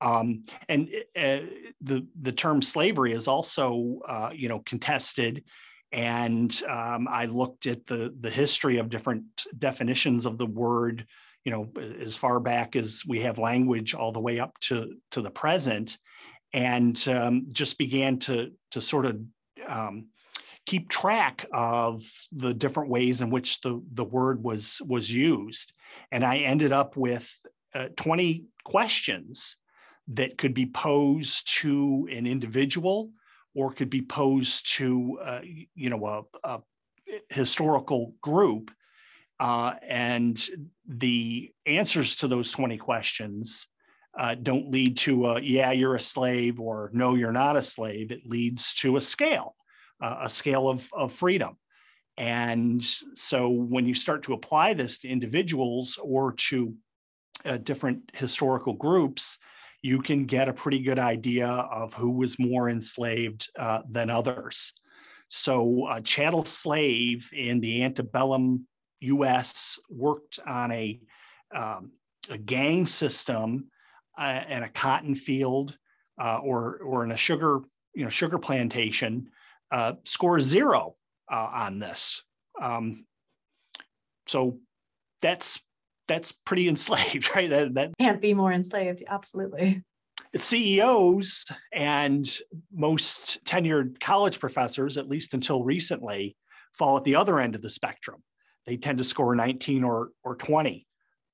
Um, 0.01 0.45
and 0.67 0.89
uh, 1.15 1.39
the 1.81 2.05
the 2.19 2.31
term 2.31 2.61
slavery 2.61 3.13
is 3.13 3.27
also 3.27 3.99
uh, 4.07 4.31
you 4.33 4.49
know 4.49 4.59
contested, 4.59 5.43
and 5.91 6.61
um, 6.67 7.07
I 7.07 7.25
looked 7.25 7.67
at 7.67 7.85
the 7.85 8.13
the 8.19 8.31
history 8.31 8.77
of 8.77 8.89
different 8.89 9.25
definitions 9.57 10.25
of 10.25 10.37
the 10.37 10.47
word 10.47 11.05
you 11.45 11.51
know 11.51 11.69
as 12.01 12.17
far 12.17 12.39
back 12.39 12.75
as 12.75 13.03
we 13.07 13.21
have 13.21 13.37
language 13.37 13.93
all 13.93 14.11
the 14.11 14.19
way 14.19 14.39
up 14.39 14.59
to 14.61 14.95
to 15.11 15.21
the 15.21 15.31
present 15.31 15.97
and 16.53 17.07
um, 17.07 17.47
just 17.51 17.77
began 17.77 18.17
to 18.19 18.51
to 18.71 18.81
sort 18.81 19.05
of 19.05 19.19
um, 19.67 20.07
keep 20.67 20.89
track 20.89 21.47
of 21.53 22.03
the 22.33 22.53
different 22.53 22.89
ways 22.89 23.21
in 23.21 23.29
which 23.29 23.61
the, 23.61 23.81
the 23.93 24.03
word 24.03 24.43
was 24.43 24.81
was 24.85 25.09
used. 25.09 25.73
And 26.11 26.23
I 26.23 26.39
ended 26.39 26.73
up 26.73 26.95
with 26.95 27.27
uh, 27.73 27.87
20 27.95 28.43
questions 28.65 29.55
that 30.09 30.37
could 30.37 30.53
be 30.53 30.65
posed 30.67 31.47
to 31.61 32.07
an 32.11 32.27
individual 32.27 33.11
or 33.55 33.71
could 33.71 33.89
be 33.89 34.01
posed 34.01 34.75
to 34.75 35.17
uh, 35.23 35.39
you 35.73 35.89
know 35.89 36.05
a, 36.05 36.21
a 36.43 36.59
historical 37.29 38.13
group. 38.21 38.69
Uh, 39.39 39.73
and 39.87 40.49
the 40.87 41.51
answers 41.65 42.17
to 42.17 42.27
those 42.27 42.51
20 42.51 42.77
questions 42.77 43.67
uh, 44.19 44.35
don't 44.35 44.71
lead 44.71 44.97
to 44.97 45.27
a 45.27 45.39
yeah 45.39 45.71
you're 45.71 45.95
a 45.95 45.99
slave 45.99 46.59
or 46.59 46.89
no 46.91 47.15
you're 47.15 47.31
not 47.31 47.55
a 47.55 47.61
slave. 47.61 48.11
It 48.11 48.25
leads 48.25 48.73
to 48.75 48.97
a 48.97 49.01
scale 49.01 49.56
uh, 50.01 50.17
a 50.21 50.29
scale 50.29 50.67
of, 50.67 50.89
of 50.93 51.11
freedom. 51.11 51.57
And 52.17 52.83
so 52.83 53.49
when 53.49 53.85
you 53.85 53.93
start 53.93 54.23
to 54.23 54.33
apply 54.33 54.73
this 54.73 54.99
to 54.99 55.07
individuals 55.07 55.99
or 56.01 56.33
to 56.49 56.73
uh, 57.45 57.57
different 57.57 58.09
historical 58.13 58.73
groups, 58.73 59.37
you 59.83 60.01
can 60.01 60.25
get 60.25 60.49
a 60.49 60.53
pretty 60.53 60.79
good 60.79 60.97
idea 60.97 61.47
of 61.47 61.93
who 61.93 62.09
was 62.09 62.39
more 62.39 62.69
enslaved 62.69 63.49
uh, 63.57 63.81
than 63.89 64.09
others. 64.09 64.73
So, 65.29 65.87
a 65.91 66.01
chattel 66.01 66.45
slave 66.45 67.29
in 67.33 67.59
the 67.59 67.83
antebellum 67.83 68.65
US 69.01 69.77
worked 69.89 70.39
on 70.47 70.71
a, 70.71 70.99
um, 71.53 71.91
a 72.29 72.37
gang 72.37 72.87
system 72.87 73.67
uh, 74.17 74.41
in 74.47 74.63
a 74.63 74.69
cotton 74.69 75.15
field 75.15 75.77
uh, 76.19 76.37
or, 76.37 76.77
or 76.77 77.03
in 77.03 77.11
a 77.11 77.17
sugar, 77.17 77.59
you 77.93 78.03
know, 78.03 78.09
sugar 78.09 78.37
plantation 78.39 79.29
uh, 79.71 79.93
score 80.05 80.39
zero 80.39 80.95
uh, 81.31 81.49
on 81.53 81.79
this. 81.79 82.21
Um, 82.61 83.05
so 84.27 84.59
that's 85.21 85.59
that's 86.07 86.31
pretty 86.31 86.69
enslaved, 86.69 87.35
right? 87.35 87.49
That, 87.49 87.73
that 87.75 87.91
can't 87.99 88.21
be 88.21 88.33
more 88.33 88.51
enslaved. 88.51 89.03
Absolutely. 89.07 89.83
CEOs 90.35 91.45
and 91.71 92.37
most 92.73 93.43
tenured 93.45 93.99
college 93.99 94.39
professors, 94.39 94.97
at 94.97 95.07
least 95.07 95.33
until 95.33 95.63
recently, 95.63 96.35
fall 96.73 96.97
at 96.97 97.03
the 97.03 97.15
other 97.15 97.39
end 97.39 97.55
of 97.55 97.61
the 97.61 97.69
spectrum. 97.69 98.21
They 98.65 98.77
tend 98.77 98.97
to 98.97 99.03
score 99.03 99.35
19 99.35 99.83
or 99.83 100.09
or 100.23 100.35
20, 100.35 100.85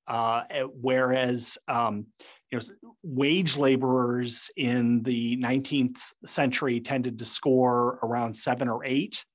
uh, 0.07 0.43
whereas 0.79 1.57
um, 1.67 2.07
you 2.53 2.59
know, 2.59 2.95
wage 3.01 3.57
laborers 3.57 4.51
in 4.57 5.01
the 5.01 5.37
19th 5.37 5.97
century 6.23 6.79
tended 6.79 7.17
to 7.17 7.25
score 7.25 7.99
around 8.03 8.35
seven 8.35 8.69
or 8.69 8.85
eight, 8.85 9.25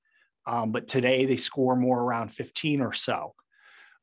um, 0.47 0.71
but 0.71 0.87
today 0.87 1.27
they 1.27 1.37
score 1.37 1.75
more 1.75 2.01
around 2.01 2.29
15 2.29 2.81
or 2.81 2.93
so. 2.93 3.35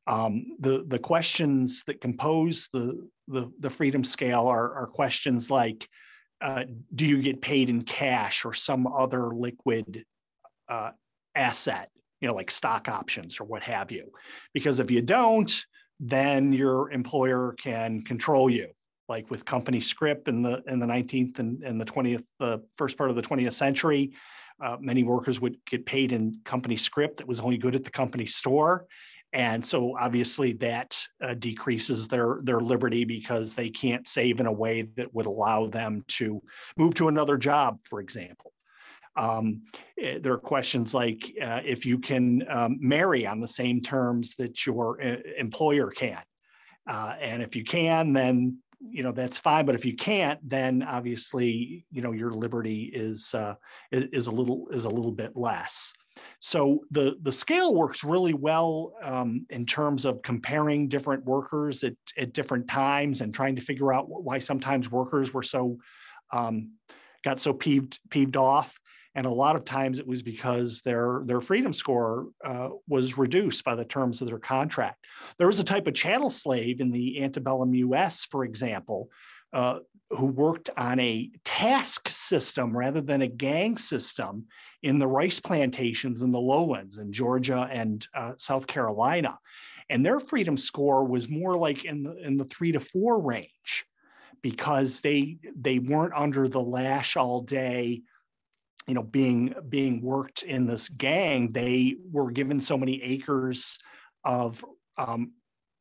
Um, 0.06 0.56
the, 0.60 0.84
the 0.86 0.98
questions 0.98 1.82
that 1.86 2.02
compose 2.02 2.68
the, 2.74 3.08
the, 3.26 3.50
the 3.58 3.70
freedom 3.70 4.04
scale 4.04 4.46
are, 4.48 4.74
are 4.74 4.86
questions 4.86 5.50
like, 5.50 5.88
uh, 6.42 6.64
do 6.94 7.06
you 7.06 7.22
get 7.22 7.40
paid 7.40 7.70
in 7.70 7.82
cash 7.82 8.44
or 8.44 8.52
some 8.52 8.86
other 8.86 9.34
liquid 9.34 10.04
uh, 10.68 10.90
asset, 11.34 11.88
you 12.20 12.28
know, 12.28 12.34
like 12.34 12.50
stock 12.50 12.86
options 12.90 13.40
or 13.40 13.44
what 13.44 13.62
have 13.62 13.90
you? 13.90 14.12
Because 14.52 14.78
if 14.78 14.90
you 14.90 15.00
don't, 15.00 15.64
then 15.98 16.52
your 16.52 16.92
employer 16.92 17.54
can 17.58 18.02
control 18.02 18.50
you 18.50 18.68
like 19.08 19.30
with 19.30 19.44
company 19.44 19.80
script 19.80 20.28
in 20.28 20.42
the 20.42 20.62
in 20.66 20.78
the 20.78 20.86
19th 20.86 21.38
and, 21.38 21.62
and 21.62 21.80
the 21.80 21.84
20th 21.84 22.24
the 22.38 22.62
first 22.76 22.98
part 22.98 23.10
of 23.10 23.16
the 23.16 23.22
20th 23.22 23.52
century 23.52 24.12
uh, 24.64 24.76
many 24.80 25.02
workers 25.02 25.40
would 25.40 25.56
get 25.66 25.84
paid 25.84 26.12
in 26.12 26.40
company 26.44 26.76
script 26.76 27.18
that 27.18 27.28
was 27.28 27.40
only 27.40 27.58
good 27.58 27.74
at 27.74 27.84
the 27.84 27.90
company 27.90 28.26
store. 28.26 28.86
And 29.32 29.64
so 29.64 29.96
obviously 29.98 30.54
that 30.54 30.98
uh, 31.22 31.34
decreases 31.34 32.08
their 32.08 32.38
their 32.42 32.60
liberty 32.60 33.04
because 33.04 33.54
they 33.54 33.68
can't 33.68 34.06
save 34.06 34.40
in 34.40 34.46
a 34.46 34.52
way 34.52 34.82
that 34.96 35.12
would 35.14 35.26
allow 35.26 35.66
them 35.66 36.04
to 36.08 36.40
move 36.76 36.94
to 36.94 37.08
another 37.08 37.36
job 37.36 37.78
for 37.82 38.00
example. 38.00 38.52
Um, 39.16 39.62
eh, 40.00 40.18
there 40.20 40.32
are 40.32 40.38
questions 40.38 40.94
like 40.94 41.34
uh, 41.42 41.60
if 41.64 41.84
you 41.84 41.98
can 41.98 42.44
um, 42.48 42.78
marry 42.80 43.26
on 43.26 43.40
the 43.40 43.48
same 43.48 43.82
terms 43.82 44.34
that 44.36 44.64
your 44.64 45.02
uh, 45.02 45.16
employer 45.38 45.90
can. 45.90 46.22
Uh, 46.86 47.16
and 47.20 47.42
if 47.42 47.56
you 47.56 47.64
can, 47.64 48.12
then 48.12 48.58
you 48.80 49.02
know 49.02 49.12
that's 49.12 49.38
fine 49.38 49.64
but 49.64 49.74
if 49.74 49.84
you 49.84 49.96
can't 49.96 50.38
then 50.48 50.82
obviously 50.82 51.86
you 51.90 52.02
know 52.02 52.12
your 52.12 52.30
liberty 52.30 52.90
is 52.94 53.34
uh, 53.34 53.54
is 53.90 54.26
a 54.26 54.30
little 54.30 54.68
is 54.70 54.84
a 54.84 54.90
little 54.90 55.12
bit 55.12 55.36
less. 55.36 55.92
So 56.38 56.84
the 56.90 57.16
the 57.22 57.32
scale 57.32 57.74
works 57.74 58.04
really 58.04 58.34
well 58.34 58.94
um, 59.02 59.46
in 59.50 59.66
terms 59.66 60.04
of 60.04 60.22
comparing 60.22 60.88
different 60.88 61.24
workers 61.24 61.84
at, 61.84 61.94
at 62.16 62.32
different 62.32 62.68
times 62.68 63.20
and 63.20 63.34
trying 63.34 63.56
to 63.56 63.62
figure 63.62 63.92
out 63.92 64.08
why 64.08 64.38
sometimes 64.38 64.90
workers 64.90 65.32
were 65.32 65.42
so 65.42 65.78
um, 66.32 66.72
got 67.24 67.40
so 67.40 67.52
peeved 67.52 67.98
peeved 68.10 68.36
off 68.36 68.78
and 69.16 69.24
a 69.24 69.30
lot 69.30 69.56
of 69.56 69.64
times 69.64 69.98
it 69.98 70.06
was 70.06 70.22
because 70.22 70.82
their 70.82 71.22
their 71.24 71.40
freedom 71.40 71.72
score 71.72 72.28
uh, 72.44 72.68
was 72.86 73.16
reduced 73.18 73.64
by 73.64 73.74
the 73.74 73.84
terms 73.84 74.20
of 74.20 74.28
their 74.28 74.38
contract. 74.38 75.06
There 75.38 75.46
was 75.46 75.58
a 75.58 75.64
type 75.64 75.86
of 75.86 75.94
chattel 75.94 76.30
slave 76.30 76.80
in 76.80 76.90
the 76.90 77.22
antebellum 77.22 77.74
U.S., 77.74 78.26
for 78.26 78.44
example, 78.44 79.08
uh, 79.54 79.78
who 80.10 80.26
worked 80.26 80.68
on 80.76 81.00
a 81.00 81.30
task 81.44 82.10
system 82.10 82.76
rather 82.76 83.00
than 83.00 83.22
a 83.22 83.26
gang 83.26 83.78
system 83.78 84.46
in 84.82 84.98
the 84.98 85.08
rice 85.08 85.40
plantations 85.40 86.20
in 86.20 86.30
the 86.30 86.38
lowlands 86.38 86.98
in 86.98 87.10
Georgia 87.10 87.68
and 87.72 88.06
uh, 88.14 88.32
South 88.36 88.66
Carolina, 88.66 89.38
and 89.88 90.04
their 90.04 90.20
freedom 90.20 90.58
score 90.58 91.06
was 91.06 91.26
more 91.26 91.56
like 91.56 91.86
in 91.86 92.02
the 92.02 92.18
in 92.18 92.36
the 92.36 92.44
three 92.44 92.72
to 92.72 92.80
four 92.80 93.18
range 93.22 93.86
because 94.42 95.00
they 95.00 95.38
they 95.58 95.78
weren't 95.78 96.12
under 96.14 96.48
the 96.48 96.60
lash 96.60 97.16
all 97.16 97.40
day 97.40 98.02
you 98.86 98.94
know 98.94 99.02
being 99.02 99.54
being 99.68 100.02
worked 100.02 100.42
in 100.42 100.66
this 100.66 100.88
gang 100.88 101.52
they 101.52 101.96
were 102.10 102.30
given 102.30 102.60
so 102.60 102.76
many 102.76 103.02
acres 103.02 103.78
of 104.24 104.64
um, 104.98 105.32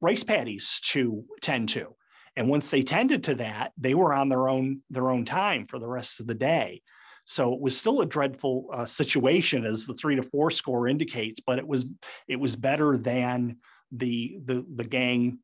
rice 0.02 0.24
paddies 0.24 0.80
to 0.84 1.24
tend 1.42 1.70
to 1.70 1.96
and 2.36 2.50
once 2.50 2.70
they 2.70 2.82
tended 2.82 3.24
to 3.24 3.36
that 3.36 3.72
they 3.78 3.94
were 3.94 4.14
on 4.14 4.30
their 4.30 4.48
own 4.50 4.82
their 4.90 5.10
own 5.10 5.26
time 5.26 5.66
for 5.68 5.80
the 5.80 5.88
rest 5.88 6.20
of 6.20 6.28
the 6.28 6.36
day 6.36 6.82
so 7.28 7.54
it 7.54 7.60
was 7.60 7.76
still 7.76 8.02
a 8.02 8.06
dreadful 8.06 8.68
uh, 8.72 8.86
situation 8.86 9.66
as 9.66 9.86
the 9.86 9.96
three 9.96 10.16
to 10.16 10.24
four 10.24 10.52
score 10.52 10.88
indicates 10.88 11.40
but 11.46 11.60
it 11.60 11.68
was 11.68 11.86
it 12.28 12.40
was 12.40 12.56
better 12.56 12.98
than 12.98 13.58
the 13.92 14.38
the 14.46 14.66
the 14.76 14.84
gang 14.84 15.40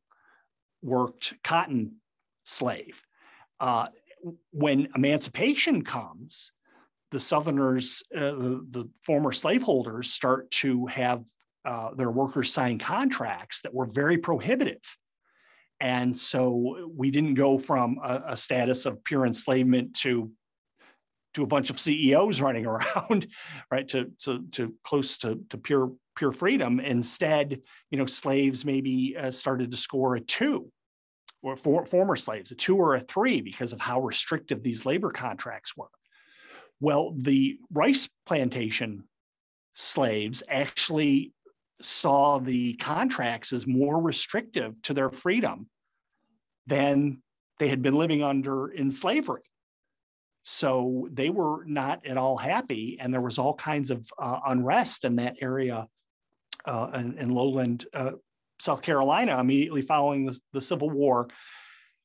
worked 0.82 1.34
cotton 1.44 1.96
slave. 2.44 3.02
Uh, 3.60 3.86
when 4.50 4.88
emancipation 4.94 5.82
comes, 5.82 6.52
the 7.12 7.20
Southerners, 7.20 8.02
uh, 8.16 8.20
the, 8.20 8.66
the, 8.70 8.90
former 9.04 9.32
slaveholders, 9.32 10.10
start 10.10 10.50
to 10.50 10.86
have 10.86 11.22
uh, 11.64 11.94
their 11.94 12.10
workers 12.10 12.52
sign 12.52 12.78
contracts 12.78 13.60
that 13.60 13.72
were 13.72 13.86
very 13.86 14.16
prohibitive. 14.16 14.80
And 15.78 16.16
so 16.16 16.90
we 16.90 17.10
didn't 17.10 17.34
go 17.34 17.58
from 17.58 17.98
a, 18.02 18.22
a 18.28 18.36
status 18.36 18.86
of 18.86 19.04
pure 19.04 19.26
enslavement 19.26 19.94
to 19.96 20.32
to 21.34 21.42
a 21.42 21.46
bunch 21.46 21.70
of 21.70 21.80
CEOs 21.80 22.42
running 22.42 22.66
around, 22.72 23.26
right? 23.70 23.86
To 23.88 24.10
to, 24.24 24.42
to 24.52 24.74
close 24.82 25.18
to, 25.18 25.40
to 25.50 25.58
pure 25.58 25.92
pure 26.16 26.32
freedom. 26.32 26.80
Instead, 26.80 27.60
you 27.90 27.98
know, 27.98 28.06
slaves 28.06 28.64
maybe 28.64 29.16
uh, 29.18 29.30
started 29.30 29.70
to 29.70 29.76
score 29.76 30.16
a 30.16 30.20
two, 30.20 30.70
or 31.42 31.56
for, 31.56 31.84
former 31.84 32.16
slaves 32.16 32.52
a 32.52 32.54
two 32.54 32.76
or 32.76 32.94
a 32.94 33.00
three 33.00 33.40
because 33.42 33.72
of 33.72 33.80
how 33.80 34.00
restrictive 34.00 34.62
these 34.62 34.86
labor 34.86 35.10
contracts 35.10 35.76
were. 35.76 35.88
Well, 36.82 37.14
the 37.16 37.60
rice 37.72 38.08
plantation 38.26 39.04
slaves 39.74 40.42
actually 40.48 41.32
saw 41.80 42.40
the 42.40 42.74
contracts 42.74 43.52
as 43.52 43.68
more 43.68 44.02
restrictive 44.02 44.74
to 44.82 44.92
their 44.92 45.08
freedom 45.08 45.68
than 46.66 47.22
they 47.60 47.68
had 47.68 47.82
been 47.82 47.94
living 47.94 48.24
under 48.24 48.66
in 48.66 48.90
slavery. 48.90 49.44
So 50.42 51.08
they 51.12 51.30
were 51.30 51.64
not 51.66 52.04
at 52.04 52.16
all 52.16 52.36
happy, 52.36 52.98
and 53.00 53.14
there 53.14 53.20
was 53.20 53.38
all 53.38 53.54
kinds 53.54 53.92
of 53.92 54.04
uh, 54.18 54.40
unrest 54.48 55.04
in 55.04 55.14
that 55.16 55.36
area 55.40 55.86
uh, 56.64 56.90
in, 56.94 57.16
in, 57.16 57.30
lowland 57.30 57.86
uh, 57.94 58.12
South 58.60 58.82
Carolina 58.82 59.38
immediately 59.38 59.82
following 59.82 60.26
the, 60.26 60.36
the, 60.52 60.60
Civil 60.60 60.90
War, 60.90 61.28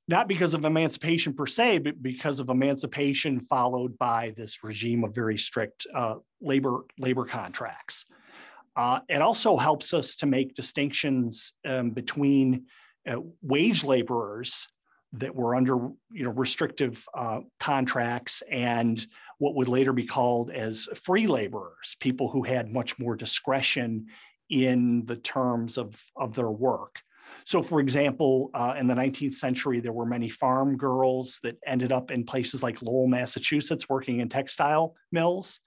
not 0.07 0.27
because 0.27 0.53
of 0.53 0.63
emancipation 0.63 1.33
per 1.33 1.45
se, 1.45 1.79
but 1.79 2.01
because 2.01 2.39
of 2.39 2.49
emancipation 2.49 3.39
followed 3.41 3.97
by 3.97 4.33
this 4.37 4.63
regime 4.63 5.03
of 5.03 5.13
very 5.13 5.37
strict 5.37 5.85
uh, 5.93 6.15
labor 6.41 6.85
labor 6.97 7.25
contracts. 7.25 8.05
Uh, 8.75 8.99
it 9.09 9.21
also 9.21 9.57
helps 9.57 9.93
us 9.93 10.15
to 10.17 10.25
make 10.25 10.53
distinctions 10.53 11.53
um, 11.67 11.89
between 11.89 12.65
uh, 13.09 13.19
wage 13.41 13.83
laborers 13.83 14.67
that 15.13 15.33
were 15.33 15.55
under 15.55 15.75
you 16.11 16.23
know 16.23 16.31
restrictive 16.31 17.03
uh, 17.13 17.39
contracts 17.59 18.43
and 18.51 19.07
what 19.39 19.55
would 19.55 19.67
later 19.67 19.93
be 19.93 20.05
called 20.05 20.51
as 20.51 20.87
free 21.03 21.27
laborers, 21.27 21.95
people 21.99 22.29
who 22.29 22.43
had 22.43 22.71
much 22.73 22.97
more 22.97 23.15
discretion 23.15 24.07
in 24.49 25.05
the 25.05 25.15
terms 25.15 25.77
of, 25.77 26.01
of 26.15 26.33
their 26.33 26.49
work. 26.49 27.01
So, 27.45 27.63
for 27.63 27.79
example, 27.79 28.49
uh, 28.53 28.75
in 28.77 28.87
the 28.87 28.93
19th 28.93 29.35
century, 29.35 29.79
there 29.79 29.93
were 29.93 30.05
many 30.05 30.29
farm 30.29 30.77
girls 30.77 31.39
that 31.43 31.57
ended 31.65 31.91
up 31.91 32.11
in 32.11 32.25
places 32.25 32.61
like 32.61 32.81
Lowell, 32.81 33.07
Massachusetts, 33.07 33.87
working 33.89 34.19
in 34.19 34.29
textile 34.29 34.95
mills. 35.11 35.61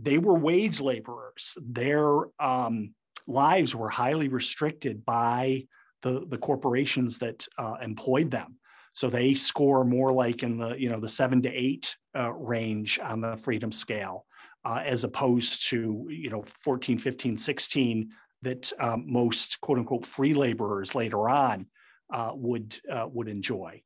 They 0.00 0.18
were 0.18 0.38
wage 0.38 0.80
laborers. 0.80 1.56
Their 1.60 2.26
um, 2.38 2.94
lives 3.26 3.74
were 3.74 3.88
highly 3.88 4.28
restricted 4.28 5.04
by 5.04 5.66
the, 6.02 6.24
the 6.28 6.38
corporations 6.38 7.18
that 7.18 7.46
uh, 7.58 7.76
employed 7.82 8.30
them. 8.30 8.56
So 8.94 9.08
they 9.08 9.34
score 9.34 9.84
more 9.84 10.12
like 10.12 10.42
in 10.42 10.58
the 10.58 10.74
you 10.78 10.90
know 10.90 10.98
the 10.98 11.08
seven 11.08 11.40
to 11.42 11.48
eight 11.48 11.96
uh, 12.16 12.32
range 12.32 12.98
on 13.02 13.20
the 13.20 13.36
freedom 13.36 13.72
scale, 13.72 14.26
uh, 14.64 14.82
as 14.84 15.04
opposed 15.04 15.68
to 15.70 16.06
you 16.10 16.30
know 16.30 16.44
14, 16.62 16.98
15, 16.98 17.38
16 17.38 18.10
that 18.42 18.72
um, 18.78 19.04
most 19.06 19.60
quote 19.60 19.78
unquote 19.78 20.04
free 20.04 20.34
laborers 20.34 20.94
later 20.94 21.28
on 21.28 21.66
uh, 22.12 22.32
would 22.34 22.78
uh, 22.90 23.06
would 23.10 23.28
enjoy. 23.28 23.82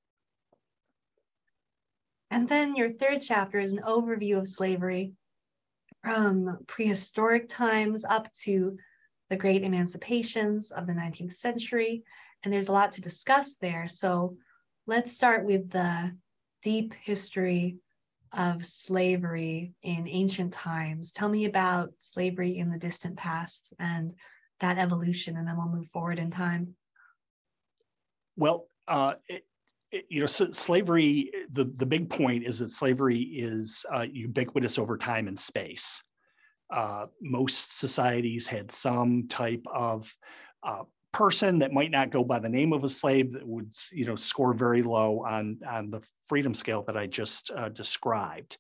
And 2.31 2.49
then 2.49 2.75
your 2.75 2.91
third 2.91 3.23
chapter 3.23 3.59
is 3.59 3.73
an 3.73 3.83
overview 3.87 4.39
of 4.39 4.49
slavery 4.49 5.13
from 6.03 6.59
prehistoric 6.67 7.49
times 7.49 8.05
up 8.05 8.33
to 8.45 8.77
the 9.31 9.37
great 9.37 9.63
emancipations 9.63 10.71
of 10.71 10.87
the 10.87 10.93
19th 10.93 11.35
century. 11.35 12.03
And 12.43 12.53
there's 12.53 12.69
a 12.69 12.73
lot 12.73 12.93
to 12.93 13.01
discuss 13.01 13.57
there. 13.57 13.89
So 13.89 14.37
let's 14.87 15.13
start 15.13 15.45
with 15.45 15.71
the 15.71 16.17
deep 16.63 16.95
history 16.95 17.79
of 18.33 18.67
slavery 18.67 19.73
in 19.83 20.09
ancient 20.09 20.53
times. 20.53 21.13
Tell 21.13 21.29
me 21.29 21.45
about 21.47 21.91
slavery 21.99 22.59
in 22.59 22.71
the 22.71 22.79
distant 22.79 23.17
past 23.17 23.73
and 23.79 24.13
that 24.61 24.79
evolution, 24.79 25.37
and 25.37 25.47
then 25.47 25.57
we'll 25.57 25.69
move 25.69 25.89
forward 25.89 26.19
in 26.19 26.31
time. 26.31 26.75
Well, 28.37 28.69
uh, 28.89 29.15
it, 29.29 29.45
you 30.09 30.21
know, 30.21 30.27
slavery, 30.27 31.31
the, 31.53 31.65
the 31.77 31.87
big 31.87 32.11
point 32.11 32.45
is 32.45 32.59
that 32.59 32.71
slavery 32.71 33.21
is 33.21 33.87
uh, 33.95 34.03
ubiquitous 34.03 34.79
over 34.79 34.99
time 34.99 35.29
and 35.29 35.39
space. 35.39 36.03
Uh, 36.71 37.07
most 37.23 37.79
societies 37.79 38.47
had 38.47 38.71
some 38.71 39.29
type 39.29 39.63
of 39.73 40.13
uh, 40.65 40.83
person 41.13 41.61
that 41.61 41.73
might 41.73 41.91
not 41.91 42.11
go 42.11 42.25
by 42.25 42.39
the 42.39 42.49
name 42.49 42.73
of 42.73 42.85
a 42.85 42.89
slave 42.89 43.33
that 43.33 43.47
would 43.47 43.73
you 43.91 44.05
know 44.05 44.17
score 44.17 44.53
very 44.53 44.83
low 44.83 45.25
on 45.27 45.59
on 45.67 45.91
the 45.91 46.05
freedom 46.29 46.53
scale 46.53 46.83
that 46.83 46.97
I 46.97 47.07
just 47.07 47.51
uh, 47.57 47.69
described. 47.69 48.59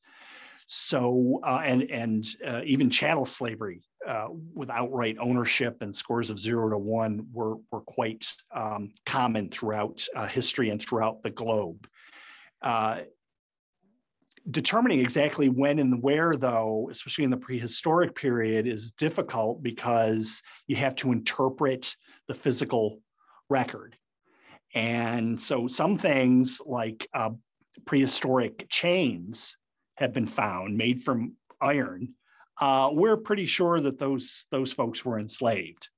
So 0.68 1.40
uh, 1.44 1.60
and 1.64 1.82
and 1.90 2.24
uh, 2.46 2.60
even 2.64 2.88
chattel 2.88 3.26
slavery 3.26 3.82
uh, 4.06 4.28
with 4.54 4.70
outright 4.70 5.16
ownership 5.20 5.78
and 5.80 5.94
scores 5.94 6.30
of 6.30 6.38
zero 6.38 6.70
to 6.70 6.78
one 6.78 7.26
were 7.32 7.56
were 7.70 7.80
quite 7.80 8.26
um, 8.52 8.92
common 9.04 9.50
throughout 9.50 10.06
uh, 10.14 10.26
history 10.26 10.70
and 10.70 10.80
throughout 10.80 11.22
the 11.22 11.30
globe. 11.30 11.86
Uh, 12.62 13.00
determining 14.50 15.00
exactly 15.00 15.48
when 15.48 15.78
and 15.78 16.02
where, 16.02 16.36
though, 16.36 16.88
especially 16.90 17.24
in 17.24 17.30
the 17.30 17.36
prehistoric 17.36 18.14
period, 18.14 18.66
is 18.66 18.92
difficult 18.92 19.62
because 19.62 20.40
you 20.68 20.76
have 20.76 20.94
to 20.96 21.12
interpret 21.12 21.96
the 22.28 22.34
physical 22.34 23.00
record. 23.50 23.96
And 24.74 25.40
so 25.40 25.68
some 25.68 25.98
things 25.98 26.60
like 26.64 27.08
uh, 27.14 27.30
prehistoric 27.86 28.66
chains 28.68 29.56
have 29.96 30.12
been 30.12 30.26
found 30.26 30.76
made 30.76 31.02
from 31.02 31.34
iron. 31.60 32.14
Uh, 32.60 32.90
we're 32.92 33.16
pretty 33.16 33.46
sure 33.46 33.80
that 33.80 33.98
those, 33.98 34.46
those 34.50 34.72
folks 34.72 35.04
were 35.04 35.18
enslaved. 35.18 35.88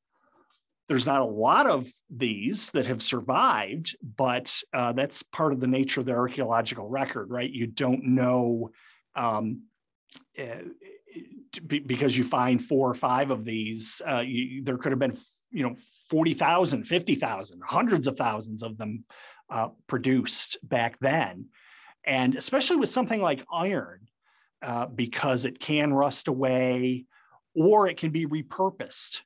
There's 0.89 1.07
not 1.07 1.21
a 1.21 1.27
lot 1.27 1.69
of 1.69 1.87
these 2.09 2.71
that 2.71 2.87
have 2.87 3.03
survived, 3.03 3.97
but 4.17 4.63
uh, 4.73 4.93
that's 4.93 5.23
part 5.23 5.53
of 5.53 5.61
the 5.61 5.67
nature 5.67 6.01
of 6.01 6.07
the 6.07 6.15
archaeological 6.15 6.89
record, 6.89 7.31
right? 7.31 7.51
You 7.51 7.67
don't 7.67 8.05
know 8.05 8.71
um, 9.15 9.65
uh, 10.39 10.63
because 11.67 12.17
you 12.17 12.25
find 12.25 12.63
four 12.63 12.91
or 12.91 12.95
five 12.95 13.31
of 13.31 13.45
these. 13.45 14.01
Uh, 14.07 14.21
you, 14.21 14.65
there 14.65 14.79
could 14.79 14.93
have 14.93 14.99
been 14.99 15.17
you 15.51 15.63
know 15.63 15.77
40,000, 16.11 16.85
50,000, 16.85 17.63
hundreds 17.65 18.07
of 18.07 18.17
thousands 18.17 18.63
of 18.63 18.79
them 18.79 19.05
uh, 19.51 19.69
produced 19.87 20.59
back 20.63 20.99
then. 21.01 21.47
And 22.05 22.35
especially 22.37 22.77
with 22.77 22.89
something 22.89 23.21
like 23.21 23.45
iron, 23.53 24.08
uh, 24.63 24.87
because 24.87 25.45
it 25.45 25.59
can 25.59 25.93
rust 25.93 26.29
away 26.29 27.07
or 27.55 27.89
it 27.89 27.97
can 27.97 28.11
be 28.11 28.27
repurposed, 28.27 29.23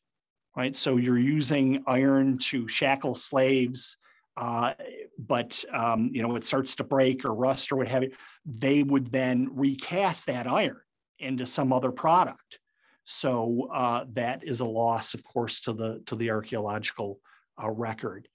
right? 0.56 0.76
So 0.76 0.96
you're 0.96 1.18
using 1.18 1.82
iron 1.86 2.38
to 2.38 2.68
shackle 2.68 3.14
slaves, 3.14 3.96
uh, 4.36 4.74
but 5.18 5.64
um, 5.72 6.10
you 6.12 6.22
know 6.22 6.36
it 6.36 6.44
starts 6.44 6.76
to 6.76 6.84
break 6.84 7.24
or 7.24 7.34
rust 7.34 7.72
or 7.72 7.76
what 7.76 7.88
have 7.88 8.02
you. 8.02 8.12
They 8.46 8.82
would 8.82 9.12
then 9.12 9.50
recast 9.52 10.26
that 10.26 10.46
iron 10.46 10.80
into 11.18 11.46
some 11.46 11.72
other 11.72 11.92
product. 11.92 12.58
So 13.04 13.68
uh, 13.72 14.04
that 14.12 14.44
is 14.44 14.60
a 14.60 14.64
loss, 14.64 15.14
of 15.14 15.24
course, 15.24 15.60
to 15.62 15.72
the 15.72 16.02
to 16.06 16.16
the 16.16 16.30
archaeological 16.30 17.20
uh, 17.62 17.70
record. 17.70 18.28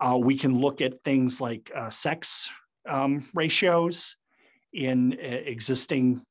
Uh, 0.00 0.18
we 0.22 0.36
can 0.36 0.58
look 0.58 0.80
at 0.80 1.02
things 1.02 1.40
like 1.40 1.70
uh, 1.74 1.90
sex 1.90 2.48
um, 2.88 3.28
ratios 3.34 4.16
in 4.72 5.12
existing, 5.14 6.22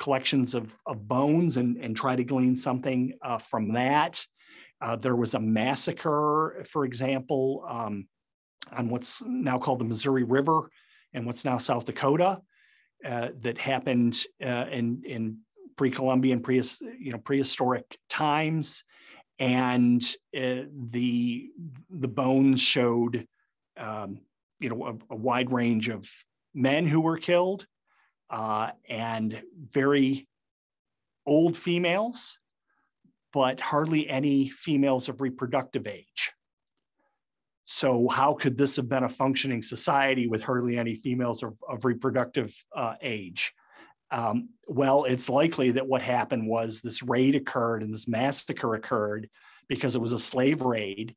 collections 0.00 0.54
of, 0.54 0.76
of 0.86 1.06
bones 1.06 1.56
and, 1.56 1.76
and 1.76 1.96
try 1.96 2.16
to 2.16 2.24
glean 2.24 2.56
something 2.56 3.12
uh, 3.22 3.38
from 3.38 3.72
that. 3.74 4.24
there 5.00 5.14
was 5.14 5.34
a 5.34 5.40
massacre, 5.40 6.64
for 6.68 6.84
example, 6.84 7.64
um, 7.68 8.08
on 8.76 8.88
what's 8.88 9.22
now 9.24 9.58
called 9.58 9.78
the 9.78 9.84
Missouri 9.84 10.24
River 10.24 10.68
and 11.12 11.24
what's 11.26 11.44
now 11.44 11.58
South 11.58 11.84
Dakota. 11.84 12.40
that 13.04 13.58
happened 13.58 14.24
in 14.40 15.02
in 15.04 15.38
pre-Columbian, 15.80 16.40
pre 16.40 16.62
you 16.98 17.10
know 17.10 17.16
prehistoric 17.16 17.98
times, 18.10 18.84
and 19.38 20.02
uh, 20.36 20.64
the 20.90 21.48
the 21.88 22.06
bones 22.06 22.60
showed 22.60 23.26
um, 23.78 24.20
you 24.58 24.68
know 24.68 24.84
a, 24.84 25.14
a, 25.14 25.16
wide 25.16 25.50
range 25.50 25.88
of 25.88 26.06
men 26.52 26.86
who 26.86 27.00
were 27.00 27.16
killed 27.16 27.66
uh, 28.30 28.70
and 28.88 29.42
very 29.70 30.28
old 31.26 31.56
females, 31.56 32.38
but 33.32 33.60
hardly 33.60 34.08
any 34.08 34.48
females 34.48 35.08
of 35.08 35.20
reproductive 35.20 35.86
age. 35.86 36.32
So 37.64 38.08
how 38.08 38.34
could 38.34 38.58
this 38.58 38.74
have 38.76 38.88
been 38.88 39.04
a 39.04 39.08
functioning 39.08 39.62
society 39.62 40.26
with 40.26 40.42
hardly 40.42 40.76
any 40.76 40.96
females 40.96 41.42
of, 41.42 41.54
of 41.68 41.84
reproductive 41.84 42.52
uh, 42.74 42.94
age? 43.00 43.52
Um, 44.10 44.48
well, 44.66 45.04
it's 45.04 45.28
likely 45.28 45.70
that 45.72 45.86
what 45.86 46.02
happened 46.02 46.48
was 46.48 46.80
this 46.80 47.02
raid 47.02 47.36
occurred 47.36 47.82
and 47.82 47.94
this 47.94 48.08
massacre 48.08 48.74
occurred 48.74 49.30
because 49.68 49.94
it 49.94 50.00
was 50.00 50.12
a 50.12 50.18
slave 50.18 50.62
raid 50.62 51.14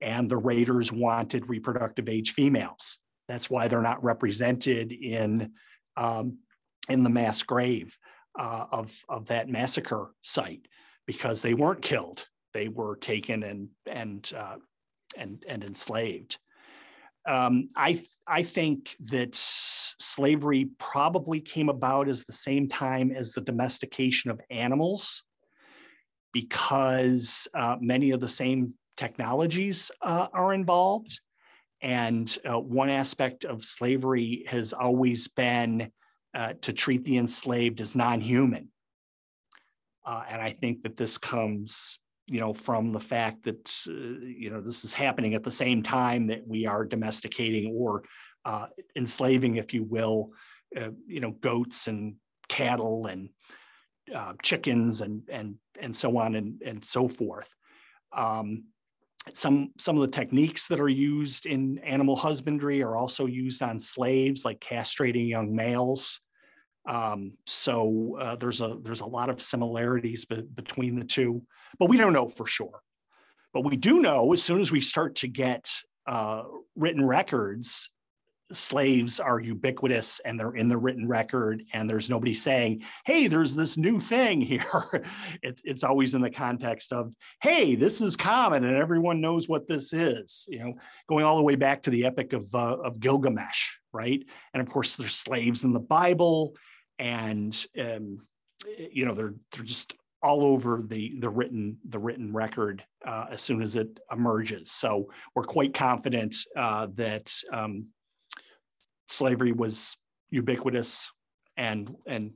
and 0.00 0.30
the 0.30 0.36
raiders 0.36 0.92
wanted 0.92 1.48
reproductive 1.48 2.08
age 2.08 2.32
females. 2.34 2.98
That's 3.26 3.50
why 3.50 3.66
they're 3.66 3.82
not 3.82 4.04
represented 4.04 4.92
in, 4.92 5.52
um, 5.96 6.38
in 6.88 7.02
the 7.02 7.10
mass 7.10 7.42
grave 7.42 7.96
uh, 8.38 8.66
of, 8.70 8.94
of 9.08 9.26
that 9.26 9.48
massacre 9.48 10.12
site 10.22 10.66
because 11.06 11.42
they 11.42 11.54
weren't 11.54 11.82
killed. 11.82 12.26
They 12.52 12.68
were 12.68 12.96
taken 12.96 13.42
and, 13.42 13.68
and, 13.86 14.30
uh, 14.36 14.56
and, 15.16 15.44
and 15.48 15.64
enslaved. 15.64 16.38
Um, 17.26 17.70
I, 17.74 18.00
I 18.26 18.42
think 18.42 18.94
that 19.06 19.30
slavery 19.34 20.68
probably 20.78 21.40
came 21.40 21.68
about 21.68 22.08
as 22.08 22.24
the 22.24 22.32
same 22.32 22.68
time 22.68 23.10
as 23.10 23.32
the 23.32 23.40
domestication 23.40 24.30
of 24.30 24.40
animals 24.50 25.24
because 26.32 27.48
uh, 27.54 27.76
many 27.80 28.10
of 28.10 28.20
the 28.20 28.28
same 28.28 28.74
technologies 28.96 29.90
uh, 30.02 30.26
are 30.32 30.52
involved. 30.52 31.20
And 31.82 32.36
uh, 32.48 32.60
one 32.60 32.90
aspect 32.90 33.44
of 33.44 33.64
slavery 33.64 34.44
has 34.48 34.72
always 34.72 35.28
been 35.28 35.90
uh, 36.36 36.52
to 36.60 36.72
treat 36.72 37.04
the 37.04 37.18
enslaved 37.18 37.80
as 37.80 37.96
non 37.96 38.20
human. 38.20 38.68
Uh, 40.04 40.22
and 40.28 40.40
I 40.40 40.50
think 40.50 40.82
that 40.84 40.96
this 40.96 41.18
comes 41.18 41.98
you 42.26 42.40
know, 42.40 42.52
from 42.52 42.92
the 42.92 43.00
fact 43.00 43.44
that, 43.44 43.72
uh, 43.88 43.92
you 43.92 44.50
know, 44.50 44.60
this 44.60 44.84
is 44.84 44.92
happening 44.92 45.34
at 45.34 45.44
the 45.44 45.50
same 45.50 45.82
time 45.82 46.26
that 46.26 46.46
we 46.46 46.66
are 46.66 46.84
domesticating 46.84 47.72
or 47.76 48.02
uh, 48.44 48.66
enslaving, 48.96 49.56
if 49.56 49.72
you 49.72 49.84
will, 49.84 50.30
uh, 50.76 50.90
you 51.06 51.20
know, 51.20 51.30
goats 51.30 51.86
and 51.86 52.16
cattle 52.48 53.06
and 53.06 53.28
uh, 54.14 54.32
chickens 54.42 55.00
and, 55.02 55.22
and, 55.30 55.54
and 55.80 55.94
so 55.94 56.18
on 56.18 56.34
and, 56.34 56.62
and 56.62 56.84
so 56.84 57.08
forth. 57.08 57.48
Um, 58.12 58.64
some, 59.34 59.72
some 59.78 59.96
of 59.96 60.02
the 60.02 60.16
techniques 60.16 60.66
that 60.68 60.80
are 60.80 60.88
used 60.88 61.46
in 61.46 61.78
animal 61.78 62.16
husbandry 62.16 62.82
are 62.82 62.96
also 62.96 63.26
used 63.26 63.62
on 63.62 63.78
slaves, 63.78 64.44
like 64.44 64.60
castrating 64.60 65.28
young 65.28 65.54
males. 65.54 66.20
Um, 66.86 67.32
so 67.46 68.16
uh, 68.20 68.36
there's 68.36 68.60
a 68.60 68.78
there's 68.82 69.00
a 69.00 69.06
lot 69.06 69.28
of 69.28 69.42
similarities 69.42 70.24
be- 70.24 70.42
between 70.42 70.96
the 70.96 71.04
two 71.04 71.42
but 71.78 71.88
we 71.88 71.96
don't 71.96 72.12
know 72.12 72.28
for 72.28 72.46
sure. 72.46 72.80
But 73.52 73.64
we 73.64 73.76
do 73.76 74.00
know 74.00 74.32
as 74.32 74.42
soon 74.42 74.60
as 74.60 74.70
we 74.70 74.80
start 74.80 75.16
to 75.16 75.28
get 75.28 75.70
uh, 76.06 76.44
written 76.74 77.04
records, 77.04 77.90
slaves 78.52 79.18
are 79.18 79.40
ubiquitous 79.40 80.20
and 80.24 80.38
they're 80.38 80.54
in 80.54 80.68
the 80.68 80.76
written 80.76 81.08
record, 81.08 81.64
and 81.72 81.88
there's 81.88 82.08
nobody 82.08 82.34
saying, 82.34 82.82
hey, 83.04 83.26
there's 83.26 83.54
this 83.54 83.76
new 83.76 84.00
thing 84.00 84.40
here. 84.40 84.62
it, 85.42 85.60
it's 85.64 85.82
always 85.82 86.14
in 86.14 86.20
the 86.20 86.30
context 86.30 86.92
of, 86.92 87.12
hey, 87.42 87.74
this 87.74 88.00
is 88.00 88.14
common 88.14 88.64
and 88.64 88.76
everyone 88.76 89.20
knows 89.20 89.48
what 89.48 89.66
this 89.66 89.92
is. 89.92 90.46
You 90.48 90.58
know, 90.60 90.74
going 91.08 91.24
all 91.24 91.36
the 91.36 91.42
way 91.42 91.56
back 91.56 91.82
to 91.84 91.90
the 91.90 92.04
epic 92.04 92.34
of, 92.34 92.54
uh, 92.54 92.76
of 92.84 93.00
Gilgamesh, 93.00 93.72
right? 93.92 94.22
And 94.52 94.60
of 94.60 94.68
course, 94.68 94.96
there's 94.96 95.14
slaves 95.14 95.64
in 95.64 95.72
the 95.72 95.80
Bible, 95.80 96.54
and 96.98 97.66
um, 97.78 98.18
you 98.90 99.04
know, 99.04 99.14
they're 99.14 99.34
they're 99.52 99.64
just 99.64 99.94
all 100.22 100.44
over 100.44 100.82
the 100.86 101.14
the 101.20 101.28
written 101.28 101.78
the 101.88 101.98
written 101.98 102.32
record 102.32 102.82
uh, 103.06 103.26
as 103.30 103.42
soon 103.42 103.62
as 103.62 103.76
it 103.76 103.98
emerges. 104.12 104.72
So 104.72 105.08
we're 105.34 105.44
quite 105.44 105.74
confident 105.74 106.36
uh, 106.56 106.88
that 106.94 107.32
um, 107.52 107.84
slavery 109.08 109.52
was 109.52 109.96
ubiquitous 110.30 111.10
and 111.56 111.94
and 112.06 112.32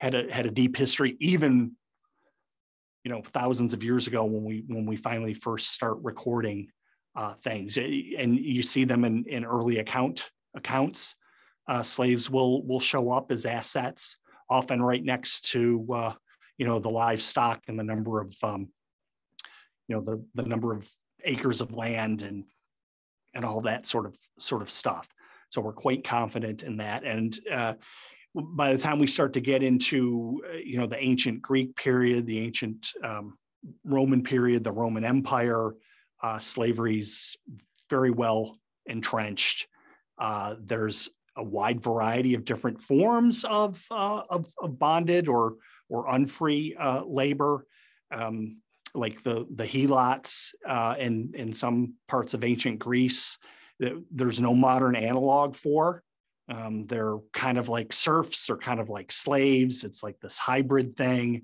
had 0.00 0.14
a 0.14 0.32
had 0.32 0.46
a 0.46 0.50
deep 0.50 0.76
history, 0.76 1.16
even 1.20 1.72
you 3.04 3.10
know 3.10 3.22
thousands 3.22 3.72
of 3.72 3.82
years 3.82 4.06
ago 4.06 4.24
when 4.24 4.44
we 4.44 4.64
when 4.66 4.86
we 4.86 4.96
finally 4.96 5.34
first 5.34 5.72
start 5.72 5.98
recording 6.02 6.68
uh, 7.16 7.34
things, 7.34 7.76
and 7.76 8.38
you 8.38 8.62
see 8.62 8.84
them 8.84 9.04
in 9.04 9.24
in 9.26 9.44
early 9.44 9.78
account 9.78 10.30
accounts. 10.54 11.14
Uh, 11.68 11.82
slaves 11.82 12.30
will 12.30 12.66
will 12.66 12.80
show 12.80 13.10
up 13.10 13.30
as 13.30 13.44
assets, 13.44 14.16
often 14.48 14.82
right 14.82 15.04
next 15.04 15.44
to 15.50 15.86
uh, 15.92 16.12
you 16.56 16.66
know 16.66 16.78
the 16.78 16.90
livestock 16.90 17.62
and 17.68 17.78
the 17.78 17.84
number 17.84 18.20
of 18.20 18.34
um, 18.42 18.68
you 19.86 19.96
know 19.96 20.02
the 20.02 20.24
the 20.34 20.48
number 20.48 20.74
of 20.74 20.90
acres 21.24 21.60
of 21.60 21.74
land 21.74 22.22
and 22.22 22.44
and 23.34 23.44
all 23.44 23.60
that 23.60 23.86
sort 23.86 24.06
of 24.06 24.16
sort 24.38 24.62
of 24.62 24.70
stuff. 24.70 25.08
So 25.50 25.60
we're 25.60 25.72
quite 25.72 26.04
confident 26.04 26.62
in 26.62 26.78
that. 26.78 27.04
And 27.04 27.38
uh, 27.50 27.74
by 28.34 28.72
the 28.72 28.78
time 28.78 28.98
we 28.98 29.06
start 29.06 29.32
to 29.34 29.40
get 29.40 29.62
into 29.62 30.42
uh, 30.48 30.56
you 30.56 30.78
know 30.78 30.86
the 30.86 31.02
ancient 31.02 31.42
Greek 31.42 31.76
period, 31.76 32.26
the 32.26 32.40
ancient 32.40 32.92
um, 33.04 33.36
Roman 33.84 34.22
period, 34.22 34.64
the 34.64 34.72
Roman 34.72 35.04
Empire, 35.04 35.74
uh, 36.22 36.38
slavery's 36.38 37.36
very 37.90 38.10
well 38.10 38.58
entrenched. 38.86 39.66
Uh, 40.18 40.56
there's 40.60 41.10
a 41.38 41.42
wide 41.42 41.80
variety 41.80 42.34
of 42.34 42.44
different 42.44 42.82
forms 42.82 43.44
of, 43.44 43.82
uh, 43.90 44.22
of, 44.28 44.52
of 44.60 44.78
bonded 44.78 45.28
or 45.28 45.54
or 45.88 46.06
unfree 46.10 46.76
uh, 46.78 47.02
labor, 47.04 47.66
um, 48.12 48.58
like 48.94 49.22
the 49.22 49.46
the 49.54 49.66
helots 49.66 50.54
uh, 50.66 50.94
in 50.98 51.32
in 51.34 51.52
some 51.52 51.94
parts 52.08 52.34
of 52.34 52.44
ancient 52.44 52.78
Greece. 52.78 53.38
That 53.80 54.02
there's 54.10 54.40
no 54.40 54.54
modern 54.54 54.96
analog 54.96 55.54
for. 55.54 56.02
Um, 56.50 56.82
they're 56.84 57.18
kind 57.32 57.58
of 57.58 57.68
like 57.68 57.92
serfs, 57.92 58.46
they're 58.46 58.56
kind 58.56 58.80
of 58.80 58.88
like 58.88 59.12
slaves. 59.12 59.84
It's 59.84 60.02
like 60.02 60.18
this 60.20 60.38
hybrid 60.38 60.96
thing, 60.96 61.42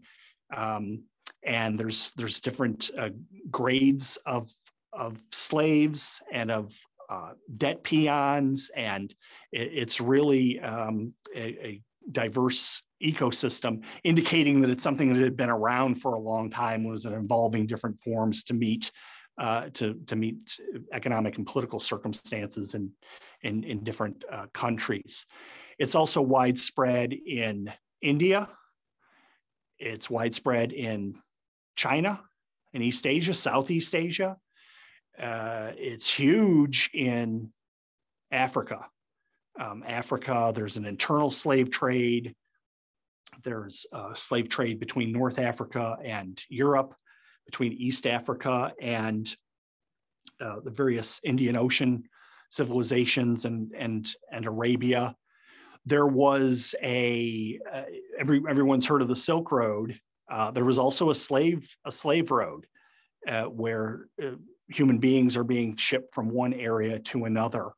um, 0.54 1.04
and 1.44 1.78
there's 1.78 2.10
there's 2.16 2.40
different 2.40 2.90
uh, 2.98 3.10
grades 3.50 4.18
of 4.26 4.50
of 4.92 5.20
slaves 5.30 6.22
and 6.32 6.50
of 6.50 6.74
uh, 7.08 7.32
debt 7.56 7.82
peons, 7.82 8.70
and 8.76 9.14
it, 9.52 9.70
it's 9.72 10.00
really 10.00 10.60
um, 10.60 11.12
a, 11.34 11.66
a, 11.66 11.82
diverse 12.12 12.82
ecosystem, 13.02 13.82
indicating 14.04 14.60
that 14.60 14.68
it's 14.68 14.82
something 14.82 15.14
that 15.14 15.22
had 15.22 15.38
been 15.38 15.48
around 15.48 15.94
for 15.94 16.12
a 16.12 16.20
long 16.20 16.50
time, 16.50 16.84
was 16.84 17.06
involving 17.06 17.66
different 17.66 17.98
forms 18.02 18.44
to 18.44 18.52
meet 18.52 18.92
uh, 19.38 19.68
to, 19.74 19.94
to 20.06 20.16
meet 20.16 20.60
economic 20.92 21.38
and 21.38 21.46
political 21.46 21.80
circumstances 21.80 22.74
in, 22.74 22.90
in, 23.42 23.64
in 23.64 23.82
different 23.82 24.24
uh, 24.30 24.46
countries. 24.52 25.26
It's 25.78 25.94
also 25.94 26.22
widespread 26.22 27.12
in 27.12 27.72
India. 28.00 28.48
It's 29.78 30.08
widespread 30.08 30.72
in 30.72 31.16
China, 31.74 32.20
in 32.72 32.82
East 32.82 33.06
Asia, 33.06 33.34
Southeast 33.34 33.94
Asia. 33.94 34.36
Uh, 35.20 35.70
it's 35.76 36.12
huge 36.12 36.90
in 36.92 37.52
Africa. 38.32 38.86
Um, 39.60 39.84
Africa, 39.86 40.52
there's 40.54 40.76
an 40.76 40.84
internal 40.84 41.30
slave 41.30 41.70
trade. 41.70 42.34
There's 43.42 43.86
a 43.92 44.12
slave 44.14 44.48
trade 44.48 44.80
between 44.80 45.12
North 45.12 45.38
Africa 45.38 45.96
and 46.04 46.42
Europe, 46.48 46.94
between 47.46 47.72
East 47.72 48.06
Africa 48.06 48.72
and 48.80 49.34
uh, 50.40 50.60
the 50.64 50.70
various 50.70 51.20
Indian 51.22 51.56
Ocean 51.56 52.04
civilizations 52.50 53.44
and, 53.44 53.72
and, 53.76 54.12
and 54.32 54.46
Arabia. 54.46 55.14
There 55.86 56.06
was 56.06 56.74
a, 56.82 57.60
uh, 57.72 57.82
every, 58.18 58.42
everyone's 58.48 58.86
heard 58.86 59.02
of 59.02 59.08
the 59.08 59.16
Silk 59.16 59.52
Road. 59.52 60.00
Uh, 60.30 60.50
there 60.50 60.64
was 60.64 60.78
also 60.78 61.10
a 61.10 61.14
slave, 61.14 61.68
a 61.84 61.92
slave 61.92 62.30
road 62.30 62.66
uh, 63.28 63.44
where 63.44 64.06
uh, 64.22 64.30
human 64.68 64.98
beings 64.98 65.36
are 65.36 65.44
being 65.44 65.76
shipped 65.76 66.14
from 66.14 66.28
one 66.28 66.52
area 66.54 66.98
to 66.98 67.24
another 67.24 67.72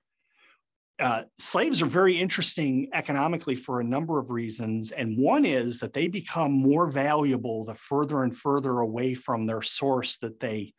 uh, 0.98 1.22
slaves 1.36 1.82
are 1.82 1.86
very 1.86 2.18
interesting 2.18 2.88
economically 2.94 3.54
for 3.54 3.80
a 3.80 3.84
number 3.84 4.18
of 4.18 4.30
reasons. 4.30 4.92
And 4.92 5.18
one 5.18 5.44
is 5.44 5.78
that 5.80 5.92
they 5.92 6.08
become 6.08 6.52
more 6.52 6.88
valuable 6.88 7.64
the 7.64 7.74
further 7.74 8.22
and 8.22 8.36
further 8.36 8.80
away 8.80 9.14
from 9.14 9.46
their 9.46 9.62
source 9.62 10.16
that 10.18 10.40
they 10.40 10.72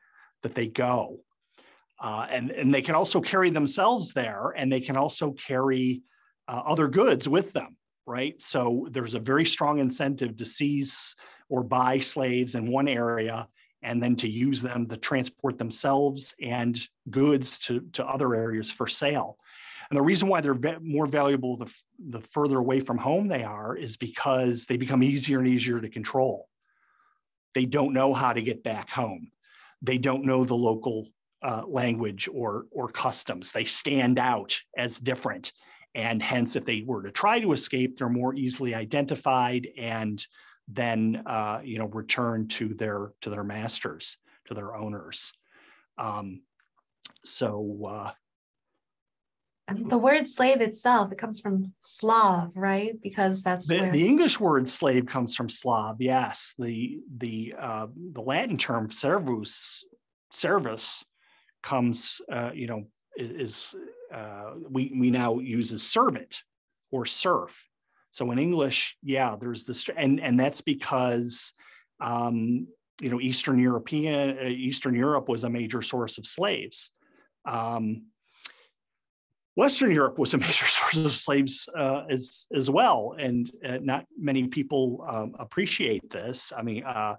that 0.43 0.55
they 0.55 0.67
go. 0.67 1.19
Uh, 1.99 2.27
and, 2.29 2.51
and 2.51 2.73
they 2.73 2.81
can 2.81 2.93
also 2.93 3.19
carry 3.19 3.49
themselves 3.49 4.13
there 4.13 4.53
and 4.55 4.71
they 4.71 4.79
can 4.79 4.95
also 4.95 5.31
carry 5.31 6.03
uh, 6.47 6.61
other 6.65 6.87
goods 6.87 7.27
with 7.27 7.51
them, 7.53 7.75
right? 8.05 8.39
So 8.39 8.87
there's 8.91 9.15
a 9.15 9.19
very 9.19 9.45
strong 9.45 9.79
incentive 9.79 10.37
to 10.37 10.45
seize 10.45 11.15
or 11.49 11.63
buy 11.63 11.97
slaves 11.97 12.53
in 12.53 12.71
one 12.71 12.87
area 12.87 13.47
and 13.81 14.01
then 14.01 14.15
to 14.17 14.27
use 14.27 14.61
them 14.61 14.87
to 14.87 14.97
transport 14.97 15.57
themselves 15.57 16.35
and 16.41 16.79
goods 17.09 17.59
to, 17.59 17.81
to 17.93 18.05
other 18.05 18.35
areas 18.35 18.69
for 18.71 18.87
sale. 18.87 19.37
And 19.89 19.97
the 19.97 20.03
reason 20.03 20.27
why 20.27 20.41
they're 20.41 20.79
more 20.81 21.07
valuable 21.07 21.57
the, 21.57 21.73
the 21.97 22.21
further 22.21 22.57
away 22.57 22.79
from 22.79 22.97
home 22.97 23.27
they 23.27 23.43
are 23.43 23.75
is 23.75 23.95
because 23.95 24.65
they 24.65 24.77
become 24.77 25.03
easier 25.03 25.39
and 25.39 25.47
easier 25.47 25.79
to 25.79 25.89
control. 25.89 26.49
They 27.53 27.65
don't 27.65 27.93
know 27.93 28.13
how 28.13 28.33
to 28.33 28.41
get 28.41 28.63
back 28.63 28.89
home. 28.89 29.31
They 29.81 29.97
don't 29.97 30.25
know 30.25 30.43
the 30.43 30.55
local 30.55 31.07
uh, 31.41 31.63
language 31.67 32.27
or 32.31 32.65
or 32.71 32.89
customs. 32.89 33.51
They 33.51 33.63
stand 33.63 34.19
out 34.19 34.59
as 34.75 34.99
different, 34.99 35.53
and 35.95 36.21
hence, 36.21 36.55
if 36.55 36.65
they 36.65 36.83
were 36.85 37.03
to 37.03 37.11
try 37.11 37.39
to 37.39 37.51
escape, 37.51 37.97
they're 37.97 38.09
more 38.09 38.33
easily 38.33 38.75
identified 38.75 39.67
and 39.77 40.25
then 40.67 41.23
uh, 41.25 41.61
you 41.63 41.79
know 41.79 41.87
return 41.87 42.47
to 42.49 42.73
their 42.73 43.11
to 43.21 43.29
their 43.29 43.43
masters, 43.43 44.17
to 44.47 44.53
their 44.53 44.75
owners. 44.75 45.33
Um, 45.97 46.41
so. 47.23 47.85
Uh, 47.87 48.11
and 49.69 49.89
the 49.89 49.97
word 49.97 50.25
slave 50.29 50.61
itself, 50.61 51.11
it 51.11 51.17
comes 51.17 51.41
from 51.41 51.73
Slav, 51.79 52.51
right? 52.55 52.95
Because 53.03 53.43
that's 53.43 53.67
the, 53.67 53.81
where... 53.81 53.91
the 53.91 54.07
English 54.07 54.39
word 54.39 54.69
slave 54.69 55.05
comes 55.07 55.35
from 55.35 55.49
Slav. 55.49 55.97
Yes, 55.99 56.53
the 56.57 56.99
the 57.17 57.53
uh, 57.59 57.87
the 58.13 58.21
Latin 58.21 58.57
term 58.57 58.89
servus, 58.89 59.85
servus, 60.31 61.03
comes, 61.63 62.21
uh, 62.31 62.51
you 62.53 62.67
know, 62.67 62.87
is 63.17 63.75
uh, 64.13 64.51
we 64.69 64.93
we 64.97 65.11
now 65.11 65.39
use 65.39 65.73
as 65.73 65.83
servant 65.83 66.43
or 66.91 67.05
serf. 67.05 67.67
So 68.11 68.31
in 68.31 68.39
English, 68.39 68.97
yeah, 69.03 69.35
there's 69.39 69.65
this, 69.65 69.89
and 69.95 70.19
and 70.19 70.39
that's 70.39 70.61
because 70.61 71.53
um, 71.99 72.67
you 73.01 73.09
know 73.09 73.19
Eastern 73.19 73.59
European 73.59 74.37
uh, 74.39 74.43
Eastern 74.43 74.95
Europe 74.95 75.29
was 75.29 75.43
a 75.43 75.49
major 75.49 75.81
source 75.81 76.17
of 76.17 76.25
slaves. 76.25 76.91
Um, 77.45 78.07
Western 79.55 79.91
Europe 79.91 80.19
was 80.19 80.33
a 80.33 80.37
major 80.47 80.65
source 80.65 80.97
of 80.97 81.11
slaves 81.11 81.69
uh, 81.77 82.03
as 82.09 82.47
as 82.53 82.69
well, 82.69 83.15
and 83.19 83.51
uh, 83.65 83.79
not 83.81 84.05
many 84.17 84.47
people 84.47 85.03
um, 85.07 85.35
appreciate 85.39 86.09
this. 86.09 86.53
I 86.55 86.61
mean, 86.61 86.83
uh, 86.83 87.15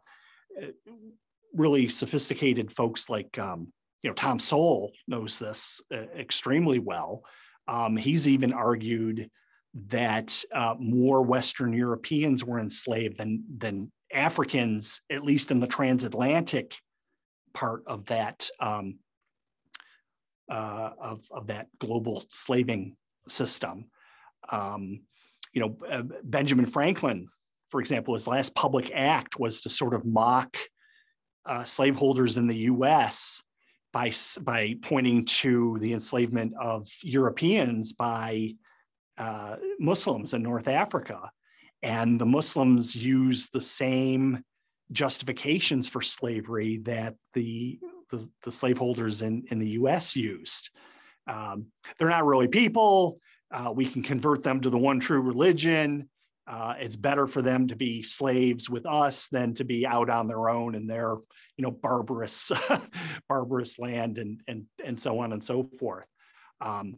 really 1.55 1.89
sophisticated 1.89 2.73
folks 2.73 3.09
like 3.09 3.39
um, 3.39 3.73
you 4.03 4.11
know 4.11 4.15
Tom 4.15 4.39
Sowell 4.39 4.93
knows 5.07 5.39
this 5.39 5.81
uh, 5.93 6.07
extremely 6.17 6.79
well. 6.79 7.23
Um, 7.67 7.97
he's 7.97 8.27
even 8.27 8.53
argued 8.53 9.31
that 9.75 10.43
uh, 10.55 10.75
more 10.79 11.23
Western 11.23 11.73
Europeans 11.73 12.45
were 12.45 12.59
enslaved 12.59 13.19
than 13.19 13.45
than 13.59 13.93
Africans, 14.13 15.01
at 15.11 15.25
least 15.25 15.51
in 15.51 15.61
the 15.61 15.67
transatlantic 15.67 16.75
part 17.55 17.83
of 17.87 18.07
that 18.07 18.49
um, 18.61 18.99
uh, 20.51 20.91
of 21.01 21.23
of 21.31 21.47
that 21.49 21.69
global 21.79 22.25
slaving 22.31 22.97
system. 23.29 23.87
Um, 24.51 25.03
you 25.53 25.61
know, 25.61 25.77
uh, 25.91 26.03
Benjamin 26.25 26.67
Franklin, 26.67 27.29
for 27.71 27.81
example, 27.81 28.15
his 28.15 28.27
last 28.27 28.55
public 28.55 28.91
act 28.95 29.39
was 29.39 29.63
to 29.63 29.69
sort 29.69 29.95
of 29.95 30.05
mock 30.05 30.57
uh, 31.47 31.65
slaveholders 31.65 32.37
in 32.37 32.47
the 32.47 32.57
U.S 32.57 33.43
by, 33.93 34.13
by 34.43 34.75
pointing 34.83 35.25
to 35.25 35.79
the 35.81 35.93
enslavement 35.93 36.55
of 36.61 36.89
Europeans 37.03 37.93
by 37.93 38.55
uh, 39.19 39.57
Muslims 39.79 40.35
in 40.35 40.43
North 40.43 40.69
Africa. 40.69 41.31
And 41.83 42.21
the 42.21 42.27
Muslims 42.27 42.95
use 42.97 43.49
the 43.49 43.61
same 43.61 44.43
justifications 44.91 45.89
for 45.89 46.01
slavery 46.01 46.79
that 46.79 47.15
the, 47.35 47.79
the, 48.11 48.29
the 48.43 48.53
slaveholders 48.53 49.23
in, 49.23 49.45
in 49.51 49.59
the 49.59 49.71
US 49.71 50.17
used. 50.17 50.71
Um, 51.27 51.67
they're 51.99 52.09
not 52.09 52.25
really 52.27 52.49
people. 52.49 53.21
Uh, 53.53 53.71
we 53.75 53.87
can 53.87 54.03
convert 54.03 54.43
them 54.43 54.61
to 54.61 54.71
the 54.71 54.79
one 54.79 54.99
true 55.01 55.21
religion. 55.21 56.09
Uh, 56.47 56.75
it's 56.79 56.97
better 56.97 57.27
for 57.27 57.43
them 57.43 57.69
to 57.69 57.77
be 57.77 58.03
slaves 58.03 58.71
with 58.71 58.87
us 58.87 59.29
than 59.29 59.53
to 59.55 59.65
be 59.65 59.87
out 59.87 60.09
on 60.09 60.27
their 60.27 60.49
own 60.49 60.75
in 60.75 60.87
their 60.87 61.15
you 61.59 61.63
know 61.63 61.71
barbarous 61.71 62.51
barbarous 63.29 63.79
land 63.79 64.17
and 64.17 64.41
and 64.49 64.65
and 64.83 64.99
so 64.99 65.19
on 65.19 65.35
and 65.35 65.45
so 65.45 65.69
forth 65.79 66.07
um, 66.63 66.97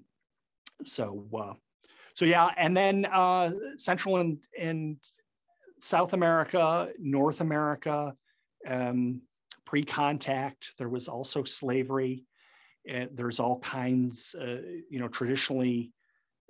so 0.86 1.26
uh, 1.36 1.54
so 2.20 2.26
yeah 2.26 2.50
and 2.58 2.76
then 2.76 3.06
uh, 3.06 3.50
central 3.76 4.18
and, 4.18 4.36
and 4.58 4.98
south 5.80 6.12
america 6.12 6.90
north 6.98 7.40
america 7.40 8.14
um, 8.66 9.22
pre-contact 9.64 10.74
there 10.76 10.90
was 10.90 11.08
also 11.08 11.42
slavery 11.44 12.26
there's 13.12 13.40
all 13.40 13.58
kinds 13.60 14.34
uh, 14.38 14.58
you 14.90 15.00
know 15.00 15.08
traditionally 15.08 15.92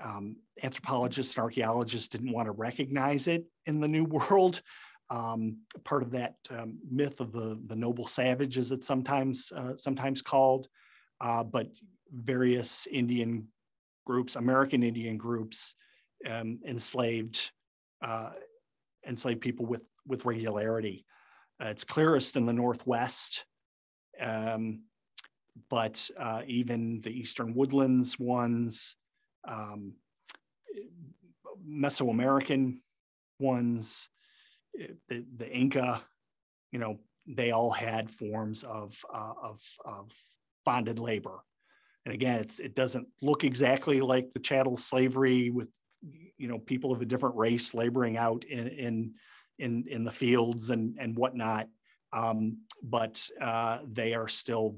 um, 0.03 0.35
anthropologists 0.65 1.37
and 1.37 1.45
archaeologists 1.45 2.09
didn't 2.09 2.33
want 2.33 2.47
to 2.47 2.53
recognize 2.53 3.29
it 3.29 3.45
in 3.67 3.79
the 3.79 3.87
new 3.87 4.05
world 4.05 4.63
um, 5.11 5.59
part 5.85 6.03
of 6.03 6.11
that 6.11 6.35
um, 6.51 6.79
myth 6.91 7.21
of 7.21 7.33
the, 7.33 7.61
the 7.67 7.75
noble 7.75 8.07
savage, 8.07 8.59
as 8.59 8.71
it's 8.71 8.87
sometimes 8.87 9.53
uh, 9.57 9.77
sometimes 9.77 10.23
called. 10.23 10.69
Uh, 11.21 11.43
but 11.43 11.67
various 12.13 12.87
Indian 12.87 13.49
groups, 14.11 14.35
American 14.35 14.83
Indian 14.83 15.17
groups, 15.17 15.75
um, 16.29 16.59
enslaved 16.67 17.53
uh, 18.03 18.31
enslaved 19.07 19.41
people 19.41 19.67
with 19.67 19.83
with 20.05 20.25
regularity. 20.25 21.07
Uh, 21.63 21.69
it's 21.69 21.85
clearest 21.85 22.37
in 22.37 22.45
the 22.45 22.53
Northwest, 22.53 23.45
um, 24.21 24.83
but 25.69 26.11
uh, 26.19 26.43
even 26.47 27.01
the 27.03 27.11
Eastern 27.11 27.55
Woodlands 27.55 28.19
ones, 28.19 28.97
um, 29.47 29.95
Mesoamerican 31.65 32.79
ones, 33.39 34.09
the, 35.09 35.25
the 35.37 35.49
Inca, 35.49 36.03
you 36.73 36.79
know, 36.79 36.99
they 37.27 37.51
all 37.53 37.71
had 37.71 38.11
forms 38.11 38.65
of, 38.65 38.97
uh, 39.15 39.35
of, 39.43 39.61
of 39.85 40.13
bonded 40.65 40.99
labor. 40.99 41.45
And 42.11 42.17
again, 42.17 42.45
it 42.59 42.75
doesn't 42.75 43.07
look 43.23 43.45
exactly 43.45 44.01
like 44.01 44.33
the 44.33 44.41
chattel 44.41 44.77
slavery 44.77 45.51
with, 45.51 45.69
you 46.39 46.49
know, 46.49 46.59
people 46.59 46.91
of 46.91 47.01
a 47.01 47.05
different 47.05 47.37
race 47.37 47.73
laboring 47.73 48.17
out 48.17 48.43
in, 48.43 48.67
in, 48.67 49.13
in, 49.61 49.85
in 49.87 50.03
the 50.03 50.11
fields 50.11 50.71
and, 50.71 50.97
and 50.99 51.17
whatnot. 51.17 51.69
Um, 52.13 52.63
but 52.83 53.25
uh, 53.41 53.79
they 53.89 54.15
are 54.15 54.27
still 54.27 54.77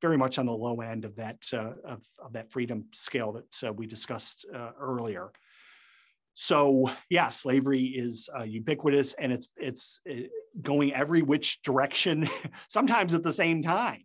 very 0.00 0.16
much 0.16 0.38
on 0.38 0.46
the 0.46 0.52
low 0.52 0.82
end 0.82 1.04
of 1.04 1.16
that, 1.16 1.44
uh, 1.52 1.72
of, 1.84 2.04
of 2.24 2.32
that 2.34 2.52
freedom 2.52 2.84
scale 2.92 3.32
that 3.32 3.68
uh, 3.68 3.72
we 3.72 3.88
discussed 3.88 4.46
uh, 4.54 4.70
earlier. 4.78 5.32
So 6.34 6.92
yeah, 7.10 7.30
slavery 7.30 7.82
is 7.82 8.28
uh, 8.38 8.44
ubiquitous 8.44 9.14
and 9.14 9.32
it's 9.32 9.52
it's 9.56 10.00
uh, 10.08 10.28
going 10.62 10.94
every 10.94 11.22
which 11.22 11.60
direction, 11.62 12.30
sometimes 12.68 13.14
at 13.14 13.24
the 13.24 13.32
same 13.32 13.64
time. 13.64 14.04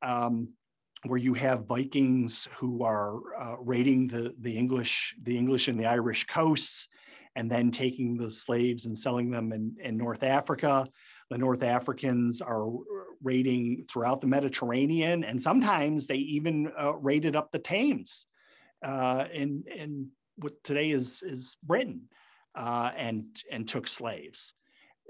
Um, 0.00 0.54
where 1.04 1.18
you 1.18 1.34
have 1.34 1.66
Vikings 1.66 2.48
who 2.54 2.82
are 2.82 3.20
uh, 3.38 3.56
raiding 3.60 4.08
the 4.08 4.34
the 4.40 4.56
English 4.56 5.14
the 5.22 5.36
English 5.36 5.68
and 5.68 5.78
the 5.78 5.86
Irish 5.86 6.26
coasts, 6.26 6.88
and 7.36 7.50
then 7.50 7.70
taking 7.70 8.16
the 8.16 8.30
slaves 8.30 8.86
and 8.86 8.96
selling 8.96 9.30
them 9.30 9.52
in, 9.52 9.76
in 9.80 9.96
North 9.96 10.22
Africa. 10.22 10.86
The 11.30 11.38
North 11.38 11.62
Africans 11.62 12.40
are 12.40 12.68
raiding 13.22 13.84
throughout 13.90 14.20
the 14.20 14.26
Mediterranean, 14.26 15.24
and 15.24 15.40
sometimes 15.40 16.06
they 16.06 16.16
even 16.16 16.70
uh, 16.80 16.94
raided 16.94 17.36
up 17.36 17.50
the 17.50 17.58
Thames 17.58 18.26
uh, 18.84 19.24
in 19.32 19.64
in 19.74 20.08
what 20.36 20.62
today 20.64 20.90
is 20.90 21.22
is 21.22 21.56
Britain, 21.62 22.02
uh, 22.54 22.90
and 22.96 23.24
and 23.50 23.68
took 23.68 23.88
slaves. 23.88 24.54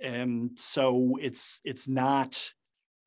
And 0.03 0.51
so 0.57 1.17
it's 1.21 1.61
it's 1.65 1.89
not 1.89 2.53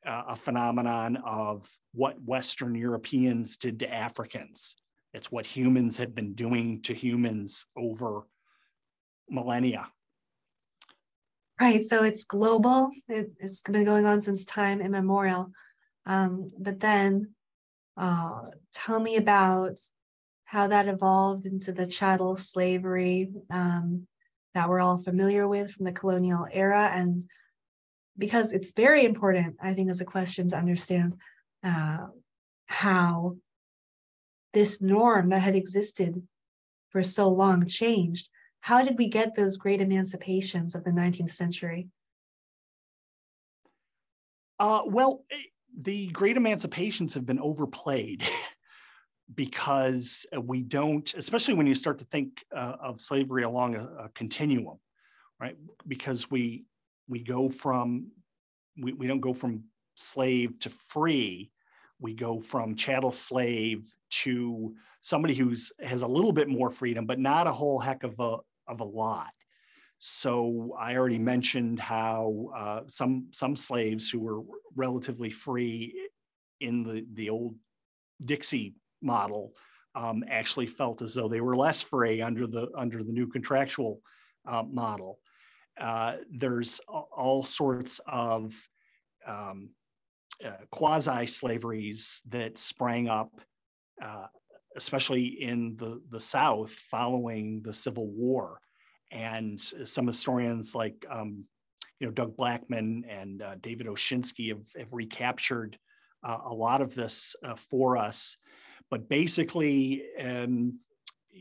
uh, 0.06 0.22
a 0.28 0.36
phenomenon 0.36 1.16
of 1.24 1.68
what 1.92 2.22
Western 2.22 2.74
Europeans 2.74 3.56
did 3.56 3.80
to 3.80 3.92
Africans. 3.92 4.76
It's 5.12 5.30
what 5.30 5.46
humans 5.46 5.96
had 5.96 6.14
been 6.14 6.34
doing 6.34 6.82
to 6.82 6.94
humans 6.94 7.66
over 7.76 8.26
millennia. 9.28 9.88
Right. 11.60 11.84
So 11.84 12.04
it's 12.04 12.24
global. 12.24 12.90
It, 13.08 13.32
has 13.42 13.60
been 13.60 13.84
going 13.84 14.06
on 14.06 14.20
since 14.20 14.44
time 14.44 14.80
immemorial. 14.80 15.50
Um, 16.06 16.50
but 16.58 16.80
then, 16.80 17.34
uh, 17.96 18.46
tell 18.72 18.98
me 18.98 19.16
about 19.16 19.78
how 20.44 20.68
that 20.68 20.88
evolved 20.88 21.44
into 21.44 21.72
the 21.72 21.86
chattel 21.86 22.36
slavery 22.36 23.30
um, 23.50 24.06
that 24.54 24.68
we're 24.68 24.80
all 24.80 25.02
familiar 25.02 25.46
with 25.46 25.70
from 25.70 25.84
the 25.84 25.92
colonial 25.92 26.46
era. 26.50 26.90
And 26.92 27.22
because 28.18 28.52
it's 28.52 28.72
very 28.72 29.04
important, 29.04 29.56
I 29.60 29.74
think, 29.74 29.90
as 29.90 30.00
a 30.00 30.04
question 30.04 30.48
to 30.48 30.56
understand 30.56 31.14
uh, 31.64 32.06
how 32.66 33.36
this 34.52 34.80
norm 34.80 35.28
that 35.30 35.40
had 35.40 35.54
existed 35.54 36.22
for 36.90 37.02
so 37.02 37.28
long 37.28 37.66
changed. 37.66 38.28
How 38.60 38.82
did 38.82 38.98
we 38.98 39.08
get 39.08 39.34
those 39.34 39.56
great 39.56 39.80
emancipations 39.80 40.74
of 40.74 40.84
the 40.84 40.90
19th 40.90 41.32
century? 41.32 41.88
Uh, 44.58 44.82
well, 44.86 45.24
eh, 45.30 45.36
the 45.80 46.08
great 46.08 46.36
emancipations 46.36 47.14
have 47.14 47.24
been 47.24 47.40
overplayed. 47.40 48.22
because 49.34 50.26
uh, 50.34 50.40
we 50.40 50.62
don't, 50.62 51.12
especially 51.14 51.54
when 51.54 51.66
you 51.66 51.74
start 51.74 51.98
to 51.98 52.04
think 52.06 52.44
uh, 52.54 52.76
of 52.82 53.00
slavery 53.00 53.44
along 53.44 53.76
a, 53.76 53.84
a, 53.84 54.08
continuum, 54.14 54.78
right? 55.38 55.56
Because 55.86 56.30
we 56.30 56.64
we 57.10 57.22
go 57.22 57.50
from 57.50 58.06
we, 58.80 58.94
we 58.94 59.06
don't 59.06 59.20
go 59.20 59.34
from 59.34 59.64
slave 59.96 60.58
to 60.60 60.70
free 60.70 61.50
we 62.00 62.14
go 62.14 62.40
from 62.40 62.74
chattel 62.74 63.12
slave 63.12 63.94
to 64.08 64.74
somebody 65.02 65.34
who's 65.34 65.72
has 65.80 66.02
a 66.02 66.06
little 66.06 66.32
bit 66.32 66.48
more 66.48 66.70
freedom, 66.70 67.06
but 67.06 67.18
not 67.18 67.46
a 67.46 67.52
whole 67.52 67.78
heck 67.78 68.02
of 68.02 68.18
a 68.18 68.38
of 68.66 68.80
a 68.80 68.84
lot. 68.84 69.28
So 69.98 70.74
I 70.78 70.96
already 70.96 71.18
mentioned 71.18 71.78
how 71.78 72.50
uh, 72.56 72.80
some 72.88 73.28
some 73.32 73.54
slaves 73.54 74.08
who 74.08 74.20
were 74.20 74.42
relatively 74.74 75.30
free 75.30 75.94
in 76.60 76.82
the 76.82 77.06
the 77.14 77.30
old 77.30 77.54
Dixie 78.24 78.74
model 79.02 79.52
um, 79.94 80.24
actually 80.28 80.66
felt 80.66 81.02
as 81.02 81.14
though 81.14 81.28
they 81.28 81.40
were 81.40 81.56
less 81.56 81.82
free 81.82 82.22
under 82.22 82.46
the 82.46 82.68
under 82.76 83.02
the 83.02 83.12
new 83.12 83.26
contractual 83.26 84.00
uh, 84.46 84.62
model. 84.62 85.18
Uh, 85.80 86.16
there's 86.30 86.80
all 86.88 87.42
sorts 87.42 88.00
of 88.06 88.54
um, 89.26 89.70
uh, 90.44 90.50
quasi 90.70 91.26
slaveries 91.26 92.22
that 92.28 92.58
sprang 92.58 93.08
up, 93.08 93.40
uh, 94.04 94.26
especially 94.76 95.24
in 95.24 95.76
the, 95.76 96.02
the 96.10 96.20
South 96.20 96.70
following 96.70 97.62
the 97.62 97.72
Civil 97.72 98.08
War. 98.08 98.60
And 99.10 99.60
some 99.60 100.06
historians 100.06 100.74
like 100.74 101.04
um, 101.10 101.44
you 101.98 102.06
know 102.06 102.12
Doug 102.12 102.36
Blackmon 102.36 103.02
and 103.08 103.42
uh, 103.42 103.56
David 103.60 103.86
Oshinsky 103.86 104.48
have, 104.48 104.66
have 104.78 104.92
recaptured 104.92 105.78
uh, 106.22 106.38
a 106.46 106.54
lot 106.54 106.80
of 106.80 106.94
this 106.94 107.34
for 107.56 107.96
us. 107.96 108.36
But 108.90 109.08
basically, 109.08 110.04
um, 110.20 110.78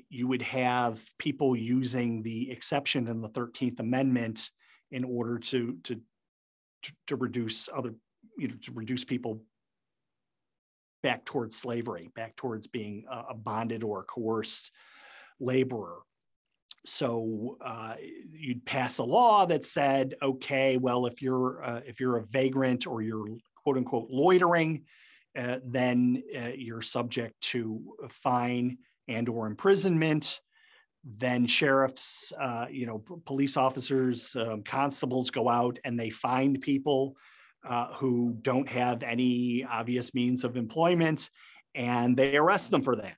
you 0.10 0.28
would 0.28 0.41
have 0.41 1.02
people 1.17 1.56
using 1.56 2.21
the 2.21 2.52
exception 2.52 3.08
in 3.08 3.21
the 3.21 3.30
13th 3.30 3.80
Amendment 3.80 4.49
in 4.91 5.04
order 5.04 5.38
to, 5.38 5.78
to, 5.84 5.99
to, 7.08 7.15
reduce 7.15 7.69
other, 7.73 7.93
you 8.38 8.47
know, 8.47 8.56
to 8.63 8.71
reduce 8.71 9.04
people 9.04 9.41
back 11.04 11.25
towards 11.25 11.56
slavery, 11.56 12.10
back 12.15 12.36
towards 12.36 12.67
being 12.67 13.06
a, 13.10 13.34
bonded 13.34 13.84
or 13.84 14.04
coerced 14.04 14.71
laborer. 15.39 15.99
So 16.86 17.58
uh, 17.62 17.95
you'd 18.32 18.65
pass 18.65 18.97
a 18.97 19.04
law 19.04 19.45
that 19.45 19.65
said, 19.65 20.15
okay, 20.21 20.78
well, 20.78 21.06
if 21.06 21.21
you're 21.21 21.63
uh, 21.63 21.82
if 21.86 21.99
you're 21.99 22.17
a 22.17 22.25
vagrant 22.25 22.88
or 22.88 23.02
you're 23.02 23.28
quote 23.63 23.78
unquote 23.78 24.10
loitering, 24.10 24.86
uh, 25.38 25.58
then 25.65 26.23
uh, 26.36 26.52
you're 26.56 26.82
subject 26.82 27.39
to 27.41 27.82
a 28.04 28.10
fine 28.10 28.78
and 29.10 29.28
or 29.28 29.48
imprisonment 29.48 30.39
then 31.04 31.45
sheriffs 31.45 32.32
uh, 32.41 32.65
you 32.69 32.86
know 32.86 33.04
police 33.26 33.58
officers 33.58 34.36
um, 34.36 34.63
constables 34.63 35.30
go 35.30 35.50
out 35.50 35.80
and 35.84 36.00
they 36.00 36.10
find 36.10 36.62
people 36.62 37.15
uh, 37.67 37.93
who 37.93 38.38
don't 38.41 38.69
have 38.69 39.04
any 39.04 39.65
obvious 39.69 40.13
means 40.13 40.43
of 40.43 40.56
employment 40.56 41.30
and 41.76 42.15
they 42.15 42.38
arrest 42.38 42.72
them 42.72 42.82
for 42.82 42.95
that. 42.95 43.15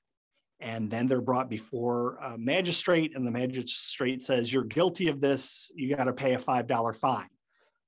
And 0.60 0.90
then 0.90 1.06
they're 1.06 1.20
brought 1.20 1.50
before 1.50 2.16
a 2.16 2.38
magistrate 2.38 3.16
and 3.16 3.26
the 3.26 3.30
magistrate 3.30 4.22
says 4.22 4.52
you're 4.52 4.64
guilty 4.64 5.08
of 5.08 5.20
this. 5.20 5.70
You 5.74 5.96
got 5.96 6.04
to 6.04 6.12
pay 6.12 6.34
a 6.34 6.38
five 6.38 6.66
dollar 6.66 6.92
fine. 6.92 7.28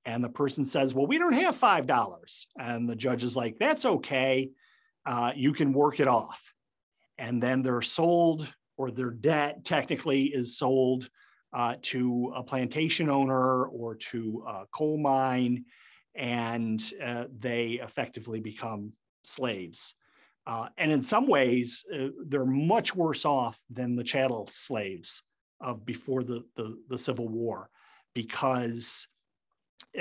And 0.07 0.23
the 0.23 0.29
person 0.29 0.65
says 0.65 0.95
well 0.95 1.07
we 1.07 1.19
don't 1.19 1.33
have 1.35 1.57
five 1.57 1.87
dollars. 1.87 2.47
And 2.59 2.89
the 2.89 2.97
judge 2.97 3.23
is 3.23 3.37
like 3.37 3.57
that's 3.59 3.85
okay. 3.85 4.51
Uh, 5.07 5.33
you 5.37 5.53
can 5.53 5.73
work 5.73 6.01
it 6.01 6.09
off 6.09 6.54
and 7.19 7.43
then 7.43 7.63
they're 7.63 7.83
sold 7.83 8.53
or 8.77 8.91
their 8.91 9.11
debt 9.11 9.65
technically 9.65 10.25
is 10.25 10.59
sold 10.59 11.09
uh, 11.53 11.77
to 11.83 12.33
a 12.35 12.43
plantation 12.43 13.09
owner 13.09 13.67
or 13.67 13.95
to 13.95 14.45
a 14.49 14.65
coal 14.73 14.99
mine, 14.99 15.65
and 16.17 16.93
uh, 17.03 17.25
they 17.39 17.73
effectively 17.83 18.41
become 18.41 18.93
slaves. 19.23 19.95
Uh, 20.47 20.69
and 20.77 20.93
in 20.93 21.03
some 21.03 21.27
ways, 21.27 21.85
uh, 21.95 22.09
they're 22.27 22.45
much 22.45 22.95
worse 22.95 23.25
off 23.25 23.59
than 23.71 23.97
the 23.97 24.05
chattel 24.05 24.49
slaves 24.51 25.23
of 25.61 25.87
before 25.87 26.23
the, 26.23 26.45
the, 26.57 26.77
the 26.89 26.99
Civil 26.99 27.29
War, 27.29 27.71
because 28.15 29.07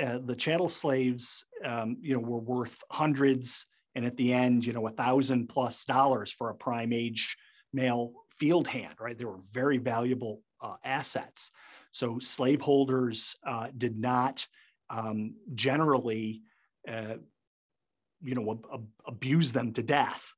uh, 0.00 0.18
the 0.24 0.34
chattel 0.34 0.68
slaves, 0.68 1.44
um, 1.64 1.96
you 2.00 2.14
know, 2.14 2.20
were 2.20 2.40
worth 2.40 2.82
hundreds, 2.90 3.66
and 3.94 4.04
at 4.04 4.16
the 4.16 4.32
end, 4.32 4.64
you 4.64 4.72
know, 4.72 4.86
a 4.86 4.90
thousand 4.90 5.48
plus 5.48 5.84
dollars 5.84 6.32
for 6.32 6.50
a 6.50 6.54
prime 6.54 6.92
age 6.92 7.36
male 7.72 8.12
field 8.38 8.66
hand, 8.66 8.94
right? 9.00 9.16
They 9.16 9.24
were 9.24 9.40
very 9.52 9.78
valuable 9.78 10.42
uh, 10.60 10.76
assets. 10.84 11.50
So 11.92 12.18
slaveholders 12.18 13.36
uh, 13.46 13.68
did 13.76 13.98
not 13.98 14.46
um, 14.90 15.34
generally, 15.54 16.42
uh, 16.88 17.16
you 18.22 18.34
know, 18.34 18.50
ab- 18.50 18.66
ab- 18.72 18.88
abuse 19.06 19.52
them 19.52 19.72
to 19.74 19.82
death 19.82 20.32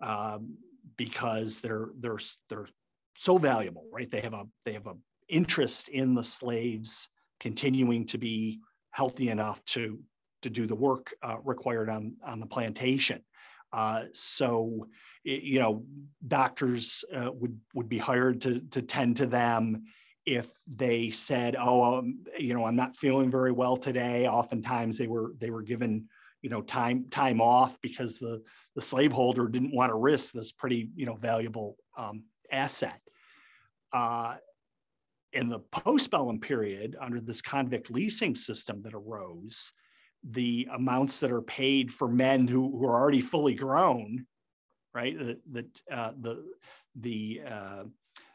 um, 0.00 0.56
because 0.96 1.60
they're 1.60 1.88
they're 1.98 2.18
they're 2.48 2.68
so 3.16 3.38
valuable, 3.38 3.86
right? 3.92 4.10
They 4.10 4.20
have 4.20 4.34
a 4.34 4.44
they 4.64 4.72
have 4.72 4.86
a 4.86 4.94
interest 5.28 5.88
in 5.88 6.14
the 6.14 6.24
slaves 6.24 7.08
continuing 7.40 8.06
to 8.06 8.18
be 8.18 8.60
healthy 8.90 9.30
enough 9.30 9.64
to 9.64 9.98
to 10.44 10.50
do 10.50 10.66
the 10.66 10.74
work 10.74 11.12
uh, 11.22 11.36
required 11.42 11.90
on 11.90 12.14
on 12.24 12.40
the 12.40 12.46
plantation. 12.46 13.20
Uh, 13.72 14.04
so 14.12 14.86
you 15.24 15.58
know, 15.58 15.84
doctors 16.28 17.04
uh, 17.14 17.30
would 17.32 17.58
would 17.74 17.88
be 17.88 17.98
hired 17.98 18.40
to 18.42 18.60
to 18.70 18.82
tend 18.82 19.16
to 19.16 19.26
them 19.26 19.84
if 20.26 20.50
they 20.66 21.10
said, 21.10 21.56
"Oh, 21.58 21.98
um, 21.98 22.24
you 22.38 22.54
know, 22.54 22.64
I'm 22.64 22.76
not 22.76 22.96
feeling 22.96 23.30
very 23.30 23.52
well 23.52 23.76
today." 23.76 24.28
Oftentimes, 24.28 24.96
they 24.96 25.08
were 25.08 25.34
they 25.38 25.50
were 25.50 25.62
given 25.62 26.08
you 26.42 26.50
know 26.50 26.60
time 26.62 27.06
time 27.10 27.40
off 27.40 27.80
because 27.80 28.18
the 28.18 28.42
the 28.74 28.80
slaveholder 28.80 29.48
didn't 29.48 29.74
want 29.74 29.90
to 29.90 29.96
risk 29.96 30.32
this 30.32 30.52
pretty 30.52 30.90
you 30.94 31.06
know 31.06 31.14
valuable 31.14 31.76
um, 31.96 32.24
asset. 32.52 33.00
Uh, 33.92 34.36
in 35.32 35.48
the 35.48 35.60
postbellum 35.60 36.40
period, 36.40 36.96
under 37.00 37.20
this 37.20 37.42
convict 37.42 37.90
leasing 37.90 38.34
system 38.34 38.82
that 38.82 38.94
arose, 38.94 39.72
the 40.30 40.68
amounts 40.72 41.20
that 41.20 41.30
are 41.30 41.42
paid 41.42 41.92
for 41.92 42.08
men 42.08 42.48
who, 42.48 42.78
who 42.78 42.86
are 42.86 43.00
already 43.00 43.20
fully 43.20 43.54
grown 43.54 44.26
right? 44.94 45.16
That 45.52 45.66
uh, 45.90 46.12
the 46.18 46.44
the 46.94 47.42
uh, 47.46 47.84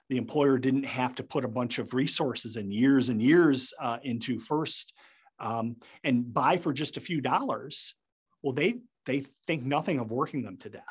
the 0.10 0.18
employer 0.18 0.58
didn't 0.58 0.84
have 0.84 1.16
to 1.16 1.24
put 1.24 1.46
a 1.46 1.50
bunch 1.50 1.80
of 1.80 1.94
resources 1.94 2.58
and 2.58 2.74
years 2.74 3.10
and 3.10 3.22
years 3.22 3.74
uh, 3.82 3.98
into 4.04 4.40
first 4.40 4.94
um, 5.40 5.78
and 6.04 6.32
buy 6.34 6.58
for 6.58 6.74
just 6.74 6.98
a 6.98 7.02
few 7.02 7.22
dollars. 7.22 7.96
Well, 8.44 8.54
they 8.54 8.76
they 9.06 9.24
think 9.48 9.64
nothing 9.64 10.00
of 10.00 10.12
working 10.12 10.44
them 10.44 10.58
to 10.58 10.70
death 10.70 10.84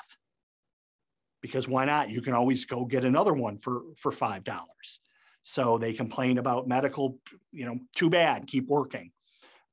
because 1.43 1.69
why 1.69 1.85
not? 1.85 2.11
You 2.11 2.23
can 2.23 2.33
always 2.33 2.65
go 2.65 2.85
get 2.85 3.05
another 3.05 3.35
one 3.35 3.59
for 3.59 3.83
for 3.97 4.11
five 4.11 4.43
dollars. 4.45 5.01
So 5.43 5.79
they 5.79 5.93
complain 5.93 6.39
about 6.39 6.69
medical, 6.69 7.19
you 7.53 7.65
know, 7.65 7.79
too 7.95 8.11
bad, 8.11 8.47
keep 8.47 8.69
working. 8.69 9.13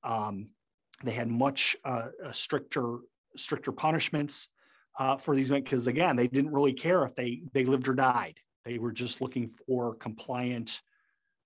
Um, 0.03 0.49
they 1.03 1.11
had 1.11 1.29
much 1.29 1.75
uh, 1.83 2.07
stricter 2.31 2.99
stricter 3.35 3.71
punishments 3.71 4.47
uh, 4.99 5.17
for 5.17 5.35
these 5.35 5.51
men 5.51 5.63
because 5.63 5.87
again 5.87 6.15
they 6.15 6.27
didn't 6.27 6.53
really 6.53 6.73
care 6.73 7.03
if 7.05 7.15
they 7.15 7.41
they 7.53 7.65
lived 7.65 7.87
or 7.87 7.93
died. 7.93 8.39
They 8.63 8.77
were 8.77 8.91
just 8.91 9.21
looking 9.21 9.51
for 9.67 9.95
compliant 9.95 10.81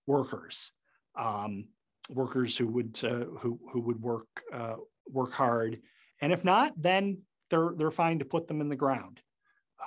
workers 0.07 0.71
um, 1.15 1.65
workers 2.09 2.57
who 2.57 2.67
would 2.67 2.99
uh, 3.03 3.25
who 3.39 3.59
who 3.71 3.81
would 3.81 4.01
work 4.01 4.27
uh, 4.53 4.75
work 5.07 5.33
hard. 5.33 5.79
And 6.21 6.31
if 6.31 6.43
not 6.43 6.73
then 6.77 7.19
they're 7.49 7.73
they're 7.75 7.91
fine 7.91 8.19
to 8.19 8.25
put 8.25 8.47
them 8.47 8.61
in 8.61 8.69
the 8.69 8.75
ground 8.75 9.19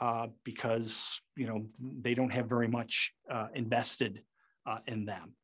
uh, 0.00 0.28
because 0.44 1.20
you 1.36 1.46
know 1.46 1.66
they 1.80 2.14
don't 2.14 2.32
have 2.32 2.46
very 2.46 2.68
much 2.68 3.12
uh, 3.30 3.48
invested 3.54 4.22
in 4.86 5.04
them 5.04 5.34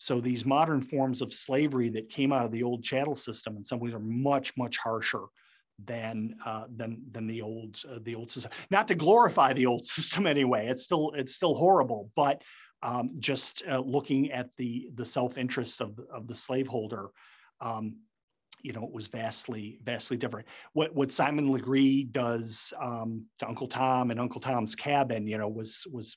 so 0.00 0.18
these 0.18 0.46
modern 0.46 0.80
forms 0.80 1.20
of 1.20 1.30
slavery 1.30 1.90
that 1.90 2.08
came 2.08 2.32
out 2.32 2.46
of 2.46 2.52
the 2.52 2.62
old 2.62 2.82
chattel 2.82 3.14
system 3.14 3.58
in 3.58 3.64
some 3.66 3.78
ways 3.78 3.92
are 3.92 3.98
much 3.98 4.56
much 4.56 4.78
harsher 4.78 5.26
than 5.84 6.36
uh, 6.46 6.64
than 6.74 7.02
than 7.12 7.26
the 7.26 7.42
old 7.42 7.82
uh, 7.86 7.98
the 8.00 8.14
old 8.14 8.30
system. 8.30 8.50
Not 8.70 8.88
to 8.88 8.94
glorify 8.94 9.52
the 9.52 9.66
old 9.66 9.84
system 9.96 10.26
anyway. 10.26 10.68
It's 10.68 10.84
still 10.84 11.12
it's 11.14 11.34
still 11.34 11.54
horrible, 11.54 12.10
but 12.16 12.40
um, 12.82 13.16
just 13.18 13.62
uh, 13.70 13.80
looking 13.80 14.32
at 14.32 14.48
the 14.56 14.88
the 14.94 15.04
self 15.04 15.36
interest 15.36 15.82
of 15.82 16.00
of 16.10 16.26
the 16.26 16.34
slaveholder, 16.34 17.10
um, 17.60 17.96
you 18.62 18.72
know, 18.72 18.84
it 18.84 18.92
was 18.92 19.06
vastly 19.06 19.80
vastly 19.84 20.16
different. 20.16 20.48
What 20.72 20.94
what 20.94 21.12
Simon 21.12 21.52
Legree 21.52 22.04
does 22.04 22.72
um, 22.80 23.26
to 23.40 23.46
Uncle 23.46 23.68
Tom 23.68 24.10
and 24.10 24.18
Uncle 24.18 24.40
Tom's 24.40 24.74
Cabin, 24.74 25.26
you 25.26 25.36
know, 25.36 25.48
was 25.48 25.86
was 25.92 26.16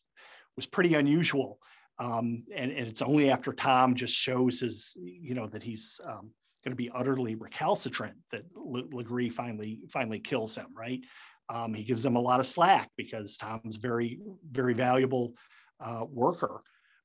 was 0.56 0.66
pretty 0.66 0.94
unusual. 0.94 1.60
Um, 2.00 2.44
and, 2.54 2.72
and, 2.72 2.88
it's 2.88 3.04
only 3.04 3.30
after 3.30 3.54
Tom 3.54 3.94
just 3.94 4.16
shows 4.16 4.60
his, 4.60 4.98
you 5.00 5.36
know, 5.36 5.48
that 5.48 5.62
he's 5.62 6.02
um, 6.04 6.32
going 6.64 6.72
to 6.72 6.76
be 6.76 6.90
utterly 6.94 7.36
recalcitrant 7.36 8.16
that 8.32 8.44
Legree 8.56 9.30
finally 9.30 9.82
finally 9.90 10.20
kills 10.20 10.56
him. 10.56 10.68
Right? 10.76 11.02
Um, 11.50 11.74
he 11.74 11.84
gives 11.84 12.02
them 12.02 12.16
a 12.16 12.22
lot 12.22 12.40
of 12.40 12.48
slack 12.48 12.90
because 12.98 13.38
Tom's 13.38 13.76
very 13.76 14.20
very 14.52 14.74
valuable 14.74 15.36
uh, 15.80 16.06
worker. 16.10 16.62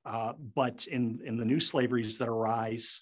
Uh, 0.06 0.32
but 0.54 0.86
in 0.86 1.20
in 1.24 1.36
the 1.36 1.44
new 1.44 1.60
slaveries 1.60 2.16
that 2.18 2.28
arise, 2.28 3.00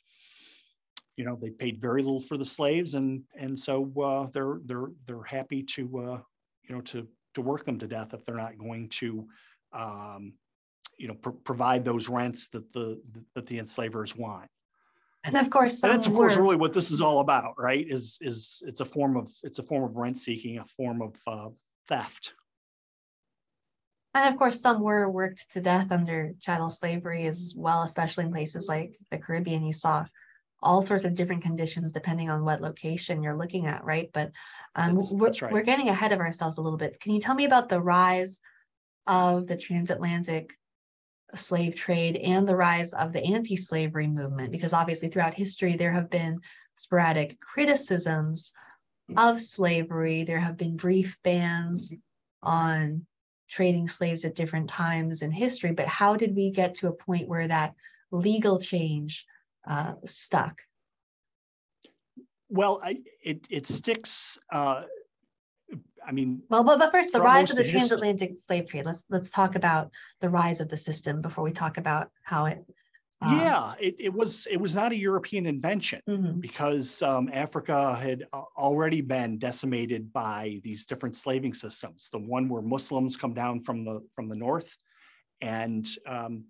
you 1.17 1.25
know 1.25 1.39
they 1.41 1.51
paid 1.51 1.81
very 1.81 2.03
little 2.03 2.21
for 2.21 2.37
the 2.37 2.45
slaves 2.45 2.95
and 2.95 3.23
and 3.39 3.59
so 3.59 3.91
uh, 4.03 4.27
they're 4.33 4.61
they're 4.65 4.91
they're 5.07 5.23
happy 5.23 5.63
to 5.63 5.99
uh, 5.99 6.21
you 6.69 6.75
know 6.75 6.81
to 6.83 7.07
to 7.35 7.41
work 7.41 7.65
them 7.65 7.79
to 7.79 7.87
death 7.87 8.15
if 8.15 8.25
they're 8.25 8.35
not 8.35 8.59
going 8.59 8.89
to 8.89 9.27
um, 9.73 10.33
you 10.99 11.09
know 11.09 11.15
pr- 11.15 11.31
provide 11.31 11.85
those 11.85 12.09
rents 12.09 12.49
that 12.49 12.73
the 12.73 13.01
that 13.35 13.47
the 13.47 13.59
enslavers 13.59 14.17
want. 14.17 14.49
And 15.25 15.37
of 15.37 15.51
course 15.51 15.83
and 15.83 15.93
that's 15.93 16.07
of 16.07 16.15
course 16.15 16.37
really 16.37 16.57
what 16.57 16.73
this 16.73 16.91
is 16.91 17.01
all 17.01 17.21
about 17.21 17.55
right? 17.59 17.85
Is 17.87 18.19
is 18.21 18.63
it's 18.67 18.81
a 18.81 18.85
form 18.85 19.17
of 19.17 19.29
it's 19.43 19.59
a 19.59 19.63
form 19.63 19.85
of 19.85 19.97
rent 19.97 20.19
seeking 20.19 20.59
a 20.59 20.65
form 20.65 21.03
of 21.03 21.17
uh, 21.27 21.49
theft. 21.89 22.35
And 24.15 24.33
of 24.33 24.39
course 24.39 24.61
some 24.61 24.81
were 24.83 25.11
worked 25.11 25.51
to 25.53 25.61
death 25.61 25.91
under 25.91 26.33
chattel 26.41 26.71
slavery 26.71 27.27
as 27.27 27.55
well 27.57 27.83
especially 27.83 28.25
in 28.25 28.33
places 28.33 28.69
like 28.69 28.97
the 29.11 29.19
caribbean. 29.19 29.65
You 29.65 29.73
saw 29.73 30.07
all 30.63 30.81
sorts 30.81 31.05
of 31.05 31.15
different 31.15 31.43
conditions 31.43 31.93
depending 31.93 32.31
on 32.31 32.45
what 32.45 32.63
location 32.63 33.23
you're 33.23 33.37
looking 33.37 33.67
at 33.67 33.85
right? 33.85 34.11
But 34.13 34.31
um, 34.75 34.95
that's, 34.95 35.13
we're, 35.13 35.27
that's 35.27 35.43
right. 35.43 35.53
we're 35.53 35.63
getting 35.63 35.89
ahead 35.89 36.13
of 36.13 36.21
ourselves 36.21 36.59
a 36.59 36.63
little 36.63 36.79
bit. 36.79 37.01
Can 37.01 37.13
you 37.13 37.21
tell 37.21 37.35
me 37.35 37.45
about 37.45 37.69
the 37.69 37.81
rise 37.81 38.41
of 39.07 39.47
the 39.47 39.57
transatlantic 39.57 40.57
slave 41.35 41.75
trade 41.75 42.17
and 42.17 42.49
the 42.49 42.57
rise 42.57 42.93
of 42.93 43.13
the 43.13 43.23
anti 43.23 43.57
slavery 43.57 44.07
movement, 44.07 44.53
because 44.53 44.73
obviously 44.73 45.09
throughout 45.09 45.35
history 45.35 45.77
there 45.77 45.93
have 45.93 46.11
been 46.11 46.41
sporadic 46.75 47.41
criticisms 47.41 48.53
of 49.17 49.41
slavery. 49.41 50.25
There 50.25 50.39
have 50.39 50.57
been 50.57 50.77
brief 50.77 51.17
bans 51.23 51.93
on 52.43 53.07
trading 53.49 53.89
slaves 53.89 54.25
at 54.25 54.35
different 54.35 54.69
times 54.69 55.23
in 55.23 55.31
history, 55.31 55.73
but 55.73 55.87
how 55.87 56.17
did 56.17 56.35
we 56.35 56.51
get 56.51 56.75
to 56.75 56.89
a 56.89 56.93
point 56.93 57.29
where 57.29 57.49
that 57.49 57.75
legal 58.11 58.59
change 58.61 59.27
uh, 59.67 59.95
stuck? 60.05 60.61
Well, 62.49 62.81
I, 62.83 62.99
it, 63.23 63.47
it 63.51 63.67
sticks 63.67 64.39
uh, 64.53 64.83
I 66.07 66.13
mean, 66.13 66.43
well, 66.49 66.63
but, 66.63 66.79
but 66.79 66.93
first, 66.93 67.13
the 67.13 67.21
rise 67.21 67.51
of 67.51 67.57
the 67.57 67.69
transatlantic 67.69 68.39
slave 68.39 68.69
trade. 68.69 68.87
Let's 68.87 69.05
let's 69.11 69.31
talk 69.31 69.57
about 69.57 69.91
the 70.21 70.31
rise 70.31 70.61
of 70.61 70.69
the 70.69 70.77
system 70.77 71.21
before 71.21 71.43
we 71.43 71.53
talk 71.53 71.79
about 71.79 72.11
how 72.23 72.47
it. 72.47 72.65
Um, 73.21 73.41
yeah, 73.41 73.75
it, 73.81 73.97
it 73.99 74.13
was 74.13 74.47
it 74.51 74.59
was 74.59 74.75
not 74.75 74.93
a 74.93 74.97
European 74.97 75.47
invention 75.47 76.01
mm-hmm. 76.09 76.39
because 76.39 77.03
um, 77.03 77.29
Africa 77.33 77.97
had 77.97 78.27
already 78.57 79.01
been 79.01 79.39
decimated 79.39 80.13
by 80.13 80.61
these 80.63 80.87
different 80.87 81.17
slaving 81.17 81.55
systems. 81.55 82.09
The 82.11 82.19
one 82.19 82.49
where 82.49 82.63
Muslims 82.63 83.17
come 83.17 83.35
down 83.35 83.61
from 83.61 83.85
the 83.85 84.01
from 84.15 84.29
the 84.29 84.37
north, 84.37 84.77
and 85.41 85.87
um, 86.07 86.45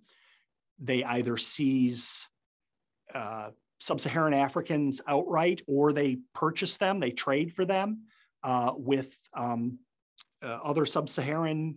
they 0.77 1.03
either 1.03 1.37
seize 1.37 2.27
uh, 3.15 3.49
sub-Saharan 3.79 4.33
Africans 4.33 5.01
outright, 5.07 5.61
or 5.67 5.93
they 5.93 6.17
purchase 6.35 6.77
them, 6.77 6.99
they 6.99 7.11
trade 7.11 7.53
for 7.53 7.65
them 7.65 8.03
uh, 8.47 8.71
with 8.77 9.09
um, 9.33 9.77
uh, 10.41 10.59
other 10.63 10.85
sub-Saharan, 10.85 11.75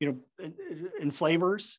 you 0.00 0.06
know, 0.06 0.52
enslavers. 1.00 1.78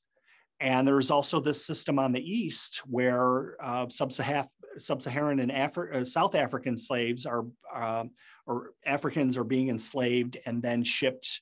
And 0.60 0.88
there's 0.88 1.12
also 1.12 1.40
this 1.40 1.64
system 1.64 2.00
on 2.00 2.12
the 2.12 2.26
east 2.42 2.82
where 2.88 3.56
uh, 3.62 3.88
sub-Saharan, 3.90 5.40
and 5.40 5.52
Afri- 5.52 5.94
uh, 5.94 6.06
South 6.06 6.34
African 6.34 6.76
slaves 6.78 7.26
are, 7.28 7.46
um, 7.74 8.12
or 8.48 8.72
Africans 8.86 9.38
are 9.38 9.44
being 9.44 9.70
enslaved 9.70 10.38
and 10.48 10.62
then 10.62 10.84
shipped 10.84 11.42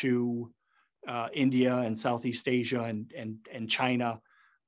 to 0.00 0.50
uh, 1.06 1.28
India 1.34 1.74
and 1.74 1.98
Southeast 1.98 2.48
Asia 2.48 2.84
and 2.84 3.12
and 3.16 3.36
and 3.52 3.68
China, 3.68 4.20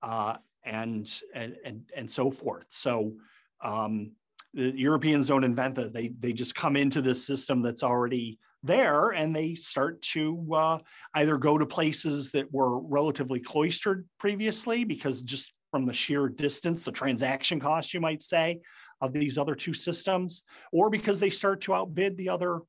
uh, 0.03 0.35
and 0.65 1.21
and 1.35 1.57
and 1.65 1.91
and 1.97 2.11
so 2.11 2.31
forth. 2.31 2.67
So 2.71 3.15
um, 3.63 4.13
the 4.55 4.73
Europeans 4.79 5.29
don't 5.29 5.45
invent 5.45 5.75
that. 5.75 5.93
They 5.93 6.13
they 6.21 6.33
just 6.33 6.55
come 6.55 6.77
into 6.77 7.03
this 7.03 7.27
system 7.27 7.63
that's 7.63 7.83
already 7.83 8.39
there, 8.63 9.11
and 9.11 9.35
they 9.35 9.55
start 9.55 10.01
to 10.03 10.47
uh, 10.55 10.79
either 11.15 11.37
go 11.37 11.59
to 11.59 11.67
places 11.67 12.31
that 12.31 12.53
were 12.53 12.79
relatively 12.81 13.41
cloistered 13.41 14.09
previously, 14.19 14.85
because 14.85 15.23
just 15.23 15.53
from 15.71 15.87
the 15.87 15.93
sheer 15.93 16.29
distance, 16.29 16.85
the 16.85 16.93
transaction 16.93 17.59
cost, 17.59 17.93
you 17.93 18.01
might 18.01 18.23
say, 18.23 18.61
of 19.01 19.13
these 19.13 19.37
other 19.37 19.55
two 19.55 19.75
systems, 19.75 20.45
or 20.73 20.89
because 20.89 21.19
they 21.19 21.31
start 21.31 21.61
to 21.63 21.75
outbid 21.75 22.17
the 22.17 22.29
other 22.29 22.61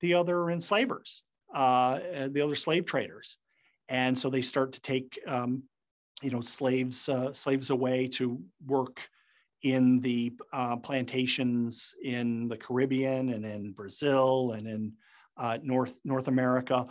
the 0.00 0.14
other 0.14 0.50
enslavers, 0.50 1.22
uh, 1.54 2.00
the 2.30 2.40
other 2.40 2.54
slave 2.54 2.86
traders, 2.86 3.36
and 3.88 4.18
so 4.18 4.30
they 4.30 4.42
start 4.42 4.72
to 4.72 4.80
take 4.80 5.18
um, 5.26 5.62
you 6.22 6.30
know 6.30 6.40
slaves 6.40 7.08
uh, 7.08 7.32
slaves 7.32 7.70
away 7.70 8.08
to 8.08 8.40
work 8.66 9.08
in 9.62 10.00
the 10.00 10.32
uh, 10.52 10.76
plantations 10.76 11.94
in 12.02 12.48
the 12.48 12.56
Caribbean 12.56 13.30
and 13.30 13.44
in 13.44 13.72
Brazil 13.72 14.52
and 14.52 14.66
in 14.66 14.92
uh, 15.36 15.58
North 15.62 15.94
North 16.04 16.28
America. 16.28 16.86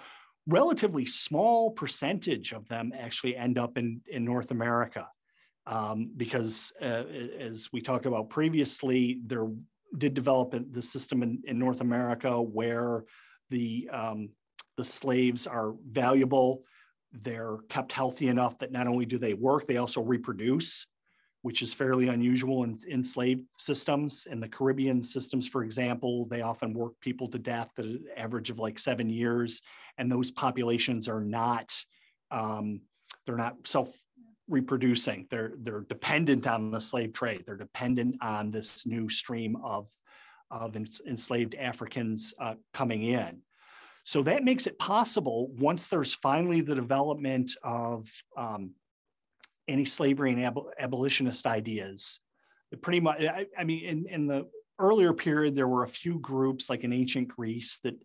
Relatively 0.47 1.05
small 1.05 1.71
percentage 1.71 2.53
of 2.53 2.67
them 2.67 2.91
actually 2.97 3.35
end 3.35 3.57
up 3.57 3.77
in, 3.77 4.01
in 4.07 4.25
North 4.25 4.51
America 4.51 5.07
um, 5.67 6.09
because, 6.17 6.71
uh, 6.81 7.03
as 7.39 7.69
we 7.71 7.81
talked 7.81 8.07
about 8.07 8.29
previously, 8.29 9.19
there 9.25 9.47
did 9.97 10.13
develop 10.13 10.55
the 10.71 10.81
system 10.81 11.21
in, 11.23 11.41
in 11.45 11.59
North 11.59 11.81
America 11.81 12.41
where 12.41 13.03
the 13.49 13.89
um, 13.91 14.29
the 14.77 14.85
slaves 14.85 15.45
are 15.45 15.73
valuable. 15.89 16.63
They're 17.11 17.57
kept 17.69 17.91
healthy 17.91 18.27
enough 18.27 18.57
that 18.59 18.71
not 18.71 18.87
only 18.87 19.05
do 19.05 19.17
they 19.17 19.33
work, 19.33 19.67
they 19.67 19.77
also 19.77 20.01
reproduce 20.01 20.87
which 21.41 21.61
is 21.61 21.73
fairly 21.73 22.09
unusual 22.09 22.63
in 22.63 22.77
enslaved 22.89 23.45
systems. 23.57 24.27
In 24.29 24.39
the 24.39 24.47
Caribbean 24.47 25.01
systems, 25.01 25.47
for 25.47 25.63
example, 25.63 26.25
they 26.25 26.41
often 26.41 26.73
work 26.73 26.93
people 26.99 27.27
to 27.29 27.39
death 27.39 27.71
at 27.77 27.85
an 27.85 28.03
average 28.17 28.49
of 28.49 28.59
like 28.59 28.77
seven 28.77 29.09
years, 29.09 29.61
and 29.97 30.11
those 30.11 30.31
populations 30.31 31.07
are 31.07 31.21
not 31.21 31.73
um, 32.31 32.81
they're 33.25 33.37
not 33.37 33.55
self 33.65 33.95
reproducing. 34.47 35.27
They're 35.29 35.53
they're 35.59 35.85
dependent 35.87 36.47
on 36.47 36.71
the 36.71 36.81
slave 36.81 37.13
trade. 37.13 37.43
They're 37.45 37.55
dependent 37.55 38.17
on 38.21 38.51
this 38.51 38.85
new 38.85 39.07
stream 39.09 39.55
of 39.63 39.87
of 40.51 40.75
enslaved 40.75 41.55
Africans 41.55 42.33
uh, 42.39 42.55
coming 42.73 43.03
in. 43.03 43.41
So 44.03 44.23
that 44.23 44.43
makes 44.43 44.65
it 44.65 44.79
possible 44.79 45.51
once 45.59 45.87
there's 45.87 46.15
finally 46.15 46.61
the 46.61 46.73
development 46.73 47.51
of 47.61 48.09
um, 48.35 48.71
anti-slavery 49.69 50.33
and 50.33 50.43
ab- 50.43 50.59
abolitionist 50.79 51.45
ideas. 51.45 52.19
Pretty 52.81 52.99
much, 52.99 53.21
I, 53.21 53.45
I 53.57 53.63
mean, 53.63 53.85
in, 53.85 54.05
in, 54.07 54.27
the 54.27 54.47
earlier 54.77 55.13
period, 55.13 55.55
there 55.55 55.67
were 55.67 55.83
a 55.83 55.89
few 55.89 56.19
groups, 56.19 56.69
like 56.69 56.83
in 56.83 56.93
ancient 56.93 57.27
Greece, 57.27 57.79
that 57.83 57.95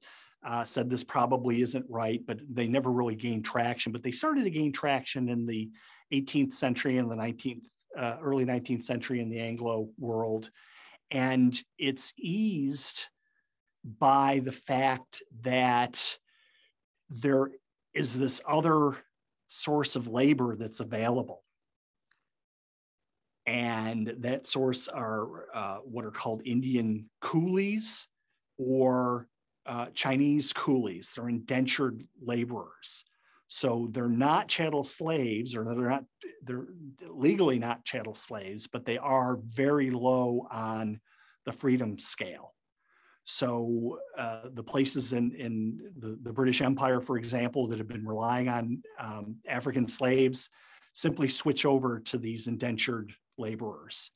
uh, 0.46 0.64
said 0.64 0.88
this 0.88 1.04
probably 1.04 1.62
isn't 1.62 1.84
right, 1.88 2.20
but 2.26 2.38
they 2.50 2.66
never 2.66 2.90
really 2.90 3.14
gained 3.14 3.44
traction. 3.44 3.92
But 3.92 4.02
they 4.02 4.10
started 4.10 4.44
to 4.44 4.50
gain 4.50 4.72
traction 4.72 5.28
in 5.28 5.46
the 5.46 5.70
18th 6.12 6.54
century 6.54 6.98
and 6.98 7.10
the 7.10 7.16
19th, 7.16 7.64
uh, 7.96 8.16
early 8.22 8.44
19th 8.44 8.84
century 8.84 9.20
in 9.20 9.30
the 9.30 9.40
Anglo 9.40 9.88
world, 9.98 10.50
and 11.10 11.58
it's 11.78 12.12
eased 12.18 13.06
by 13.84 14.40
the 14.42 14.52
fact 14.52 15.22
that 15.42 16.16
there 17.10 17.50
is 17.92 18.14
this 18.14 18.40
other 18.48 18.96
source 19.48 19.94
of 19.94 20.08
labor 20.08 20.56
that's 20.56 20.80
available 20.80 21.43
and 23.47 24.14
that 24.18 24.47
source 24.47 24.88
are 24.88 25.47
uh, 25.55 25.78
what 25.78 26.05
are 26.05 26.11
called 26.11 26.42
Indian 26.45 27.09
coolies 27.20 28.07
or 28.59 29.28
uh, 29.66 29.86
Chinese 29.95 30.53
coolies. 30.53 31.12
They're 31.14 31.28
indentured 31.28 32.05
laborers. 32.22 33.05
So 33.49 33.88
they're 33.92 34.09
not 34.09 34.49
chattel 34.49 34.82
slaves, 34.82 35.55
or 35.55 35.64
they're 35.64 35.88
not 35.88 36.05
they're 36.42 36.66
legally 37.09 37.59
not 37.59 37.84
chattel 37.84 38.14
slaves, 38.14 38.66
but 38.66 38.84
they 38.84 38.99
are 38.99 39.38
very 39.55 39.90
low 39.90 40.47
on 40.51 41.01
the 41.45 41.53
freedom 41.53 41.99
scale. 41.99 42.55
So 43.24 44.01
uh, 44.18 44.49
the 44.53 44.62
places 44.62 45.12
in, 45.12 45.34
in 45.34 45.78
the, 45.97 46.18
the, 46.22 46.32
British 46.32 46.61
Empire, 46.61 47.01
for 47.01 47.16
example, 47.16 47.66
that 47.68 47.78
have 47.78 47.88
been 47.88 48.07
relying 48.07 48.51
on 48.51 48.82
um, 48.99 49.36
African 49.49 49.88
slaves 49.88 50.51
simply 50.95 51.28
switch 51.28 51.66
over 51.66 52.01
to 52.01 52.16
these 52.16 52.47
indentured 52.47 53.12
laborers. 53.36 54.11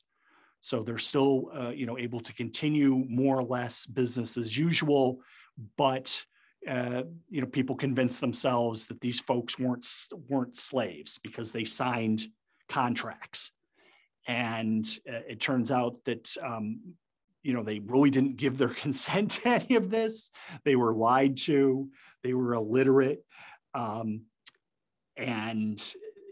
So 0.61 0.81
they're 0.81 0.97
still, 0.97 1.51
uh, 1.53 1.69
you 1.69 1.85
know, 1.85 1.97
able 1.97 2.19
to 2.21 2.33
continue 2.33 3.05
more 3.07 3.37
or 3.37 3.43
less 3.43 3.85
business 3.85 4.37
as 4.37 4.57
usual, 4.57 5.19
but 5.77 6.25
uh, 6.67 7.03
you 7.29 7.39
know, 7.39 7.47
people 7.47 7.75
convince 7.75 8.19
themselves 8.19 8.87
that 8.87 8.99
these 8.99 9.21
folks 9.21 9.57
weren't 9.57 9.87
weren't 10.27 10.57
slaves 10.57 11.17
because 11.23 11.51
they 11.51 11.63
signed 11.63 12.27
contracts, 12.67 13.51
and 14.27 14.85
uh, 15.07 15.21
it 15.27 15.39
turns 15.39 15.71
out 15.71 16.03
that 16.03 16.35
um, 16.43 16.81
you 17.43 17.53
know 17.53 17.63
they 17.63 17.79
really 17.79 18.09
didn't 18.09 18.35
give 18.35 18.57
their 18.57 18.69
consent 18.83 19.31
to 19.31 19.47
any 19.47 19.75
of 19.75 19.89
this. 19.89 20.31
They 20.65 20.75
were 20.75 20.93
lied 20.93 21.37
to. 21.37 21.89
They 22.23 22.33
were 22.33 22.53
illiterate, 22.53 23.23
um, 23.73 24.23
and 25.15 25.81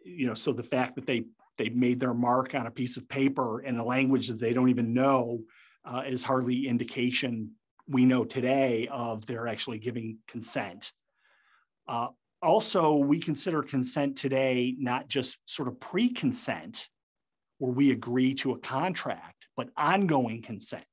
you 0.08 0.28
know, 0.28 0.34
so 0.34 0.53
the 0.53 0.64
fact 0.64 0.95
that 0.95 1.05
they 1.05 1.26
they 1.58 1.70
made 1.70 1.99
their 1.99 2.14
mark 2.14 2.53
on 2.53 2.68
a 2.68 2.72
piece 2.72 2.97
of 2.97 3.10
paper 3.10 3.62
in 3.62 3.78
a 3.78 3.84
language 3.84 4.28
that 4.28 4.39
they 4.39 4.53
don't 4.53 4.70
even 4.70 4.93
know 4.93 5.41
uh, 5.86 6.03
is 6.05 6.24
hardly 6.24 6.68
indication 6.68 7.51
we 7.88 8.05
know 8.05 8.26
today 8.26 8.88
of 8.91 9.26
their 9.26 9.47
actually 9.47 9.80
giving 9.80 10.18
consent. 10.28 10.91
Uh, 11.88 12.08
also, 12.41 12.95
we 12.95 13.20
consider 13.20 13.64
consent 13.64 14.18
today 14.18 14.76
not 14.78 15.08
just 15.08 15.38
sort 15.45 15.68
of 15.68 15.80
pre 15.80 16.10
consent, 16.10 16.89
where 17.58 17.72
we 17.72 17.91
agree 17.91 18.36
to 18.36 18.51
a 18.51 18.60
contract, 18.60 19.47
but 19.55 19.70
ongoing 19.76 20.41
consent, 20.41 20.86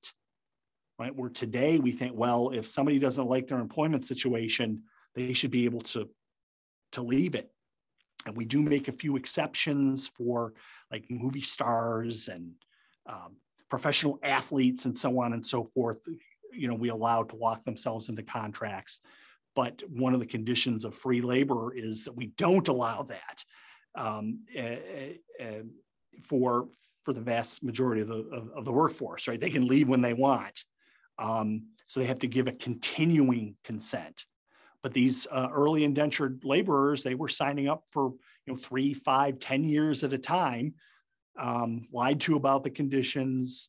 right? 0.99 1.15
Where 1.15 1.29
today 1.29 1.79
we 1.79 1.93
think, 1.93 2.13
well, 2.15 2.51
if 2.51 2.67
somebody 2.67 2.99
doesn't 2.99 3.29
like 3.29 3.49
their 3.49 3.59
employment 3.59 4.05
situation, 4.05 4.85
they 5.15 5.35
should 5.35 5.51
be 5.51 5.67
able 5.67 5.83
to, 5.83 6.09
to 6.93 7.03
leave 7.03 7.35
it. 7.35 7.51
And 8.27 8.37
we 8.37 8.45
do 8.45 8.63
make 8.63 8.89
a 8.89 8.93
few 8.93 9.17
exceptions 9.17 10.09
for 10.09 10.55
like 10.91 11.05
movie 11.11 11.41
stars 11.41 12.29
and 12.29 12.53
um, 13.07 13.37
professional 13.69 14.19
athletes 14.23 14.85
and 14.85 14.97
so 14.97 15.21
on 15.21 15.33
and 15.33 15.45
so 15.45 15.65
forth. 15.75 15.99
You 16.53 16.69
know, 16.69 16.75
we 16.75 16.89
allow 16.89 17.23
to 17.25 17.37
lock 17.37 17.65
themselves 17.65 18.09
into 18.09 18.23
contracts. 18.23 19.01
But 19.55 19.83
one 19.89 20.15
of 20.15 20.21
the 20.21 20.27
conditions 20.27 20.85
of 20.85 20.95
free 20.95 21.21
labor 21.21 21.75
is 21.75 22.05
that 22.05 22.17
we 22.17 22.27
don't 22.37 22.67
allow 22.69 23.03
that 23.05 23.45
um, 23.95 24.41
uh, 24.59 25.43
uh, 25.43 25.63
for 26.23 26.69
for 27.03 27.13
the 27.13 27.21
vast 27.21 27.63
majority 27.63 28.01
of 28.01 28.09
the 28.09 28.19
of, 28.33 28.51
of, 28.57 28.65
the 28.65 28.73
workforce. 28.73 29.29
Right, 29.29 29.41
they 29.41 29.51
can 29.51 29.69
leave 29.69 29.89
when 29.89 30.01
they 30.01 30.15
want, 30.15 30.65
um, 31.19 31.67
so 31.87 32.01
they 32.01 32.07
have 32.07 32.19
to 32.21 32.27
give 32.27 32.49
a 32.49 32.53
continuing 32.53 33.57
consent. 33.63 34.25
But 34.85 34.93
these 34.93 35.27
uh, 35.33 35.49
early 35.53 35.83
indentured 35.83 36.43
laborers, 36.45 37.03
they 37.03 37.17
were 37.17 37.29
signing 37.29 37.69
up 37.69 37.83
for 37.91 38.13
you 38.47 38.53
know 38.53 38.57
three, 38.57 38.95
five, 38.95 39.41
ten 39.41 39.65
years 39.65 40.05
at 40.05 40.13
a 40.13 40.19
time, 40.19 40.75
um, 41.37 41.89
lied 41.93 42.21
to 42.21 42.37
about 42.37 42.63
the 42.63 42.71
conditions, 42.71 43.69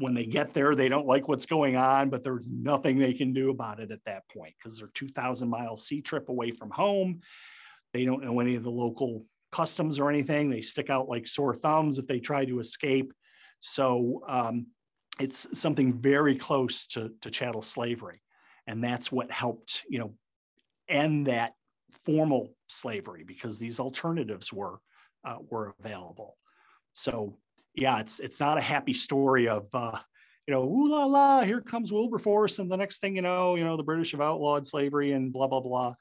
when 0.00 0.14
they 0.14 0.24
get 0.24 0.54
there, 0.54 0.74
they 0.74 0.88
don't 0.88 1.06
like 1.06 1.28
what's 1.28 1.46
going 1.46 1.76
on, 1.76 2.08
but 2.08 2.24
there's 2.24 2.46
nothing 2.50 2.98
they 2.98 3.12
can 3.12 3.32
do 3.32 3.50
about 3.50 3.80
it 3.80 3.90
at 3.90 4.04
that 4.06 4.22
point 4.34 4.54
because 4.58 4.78
they're 4.78 4.90
2,000 4.94 5.48
mile 5.48 5.76
sea 5.76 6.00
trip 6.00 6.28
away 6.28 6.50
from 6.50 6.70
home. 6.70 7.20
They 7.92 8.04
don't 8.04 8.24
know 8.24 8.40
any 8.40 8.56
of 8.56 8.62
the 8.62 8.70
local 8.70 9.24
customs 9.52 9.98
or 9.98 10.08
anything. 10.08 10.48
They 10.48 10.62
stick 10.62 10.88
out 10.88 11.08
like 11.08 11.28
sore 11.28 11.54
thumbs 11.54 11.98
if 11.98 12.06
they 12.06 12.18
try 12.18 12.44
to 12.46 12.60
escape. 12.60 13.12
So 13.60 14.22
um, 14.26 14.68
it's 15.20 15.46
something 15.58 16.00
very 16.00 16.36
close 16.36 16.86
to, 16.88 17.10
to 17.20 17.30
chattel 17.30 17.62
slavery. 17.62 18.22
And 18.66 18.82
that's 18.82 19.12
what 19.12 19.30
helped, 19.30 19.82
you 19.88 19.98
know, 19.98 20.14
end 20.90 21.26
that 21.26 21.54
formal 22.04 22.54
slavery 22.68 23.24
because 23.24 23.58
these 23.58 23.80
alternatives 23.80 24.52
were 24.52 24.80
uh, 25.24 25.36
were 25.50 25.74
available. 25.78 26.36
So 26.94 27.36
yeah, 27.74 28.00
it's 28.00 28.20
it's 28.20 28.40
not 28.40 28.58
a 28.58 28.62
happy 28.62 28.92
story 28.92 29.48
of 29.48 29.66
uh, 29.72 29.98
you 30.46 30.54
know, 30.54 30.64
ooh 30.64 30.88
la 30.88 31.04
la, 31.04 31.42
here 31.42 31.60
comes 31.60 31.92
Wilberforce, 31.92 32.58
and 32.58 32.70
the 32.70 32.76
next 32.76 33.00
thing 33.00 33.14
you 33.14 33.22
know, 33.22 33.54
you 33.54 33.64
know, 33.64 33.76
the 33.76 33.82
British 33.82 34.12
have 34.12 34.20
outlawed 34.20 34.66
slavery 34.66 35.12
and 35.12 35.32
blah 35.32 35.46
blah 35.46 35.60
blah. 35.60 35.94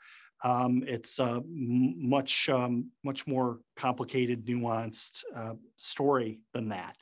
Um, 0.43 0.83
it's 0.87 1.19
a 1.19 1.43
much 1.45 2.49
um, 2.49 2.91
much 3.03 3.27
more 3.27 3.59
complicated, 3.75 4.45
nuanced 4.45 5.23
uh, 5.35 5.53
story 5.77 6.39
than 6.53 6.69
that. 6.69 6.95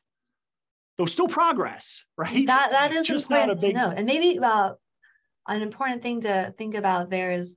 Though 0.98 1.06
still 1.06 1.28
progress, 1.28 2.04
right? 2.18 2.48
That 2.48 2.72
that 2.72 2.92
is 2.92 3.08
just 3.08 3.30
not 3.30 3.50
a 3.50 3.56
big 3.56 3.76
no. 3.76 3.92
And 3.96 4.06
maybe 4.06 4.40
uh, 4.40 4.72
an 5.48 5.62
important 5.62 6.02
thing 6.02 6.22
to 6.22 6.54
think 6.58 6.76
about 6.76 7.10
there 7.10 7.32
is 7.32 7.56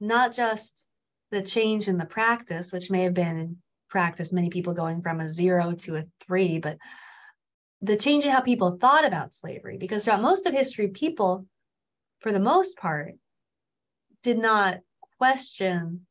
not 0.00 0.32
just 0.32 0.86
the 1.30 1.42
change 1.42 1.88
in 1.88 1.98
the 1.98 2.06
practice, 2.06 2.72
which 2.72 2.90
may 2.90 3.02
have 3.02 3.14
been 3.14 3.36
in 3.36 3.56
practice, 3.88 4.32
many 4.32 4.50
people 4.50 4.74
going 4.74 5.02
from 5.02 5.20
a 5.20 5.28
zero 5.28 5.72
to 5.72 5.96
a 5.96 6.04
three, 6.26 6.58
but 6.58 6.78
the 7.82 7.96
change 7.96 8.24
in 8.24 8.30
how 8.30 8.40
people 8.40 8.78
thought 8.80 9.04
about 9.04 9.34
slavery, 9.34 9.76
because 9.76 10.04
throughout 10.04 10.22
most 10.22 10.46
of 10.46 10.52
history, 10.52 10.88
people, 10.88 11.46
for 12.20 12.32
the 12.32 12.40
most 12.40 12.76
part, 12.76 13.14
did 14.22 14.38
not 14.38 14.80
question 15.18 16.06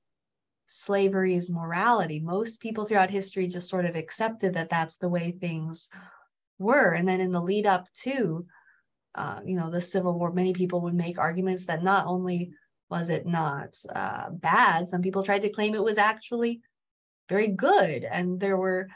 slavery's 0.68 1.52
morality. 1.52 2.20
Most 2.20 2.62
people 2.62 2.86
throughout 2.86 3.10
history 3.10 3.48
just 3.48 3.70
sort 3.70 3.86
of 3.86 3.96
accepted 3.96 4.54
that 4.54 4.70
that's 4.70 4.98
the 4.98 5.10
way 5.10 5.32
things 5.32 5.90
were. 6.60 6.94
And 6.94 7.08
then 7.08 7.20
in 7.20 7.32
the 7.32 7.42
lead 7.42 7.66
up 7.66 7.88
to, 8.04 8.46
uh, 9.16 9.42
you 9.46 9.58
know, 9.58 9.70
the 9.70 9.82
Civil 9.82 10.18
War, 10.18 10.32
many 10.32 10.54
people 10.54 10.82
would 10.82 10.96
make 10.96 11.18
arguments 11.18 11.66
that 11.66 11.84
not 11.84 12.08
only 12.08 12.52
was 12.90 13.10
it 13.10 13.26
not 13.26 13.76
uh, 13.94 14.30
bad, 14.30 14.88
some 14.88 15.02
people 15.02 15.24
tried 15.24 15.42
to 15.42 15.50
claim 15.50 15.74
it 15.74 15.84
was 15.84 15.98
actually 15.98 16.62
very 17.30 17.48
good. 17.48 18.04
And 18.04 18.40
there 18.40 18.58
were 18.58 18.90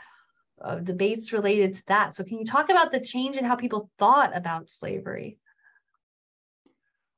uh, 0.62 0.80
debates 0.80 1.34
related 1.34 1.74
to 1.76 1.84
that. 1.88 2.14
So, 2.14 2.24
can 2.24 2.40
you 2.40 2.46
talk 2.46 2.70
about 2.70 2.92
the 2.92 3.00
change 3.00 3.38
in 3.38 3.46
how 3.46 3.56
people 3.56 3.90
thought 3.98 4.36
about 4.36 4.70
slavery? 4.70 5.38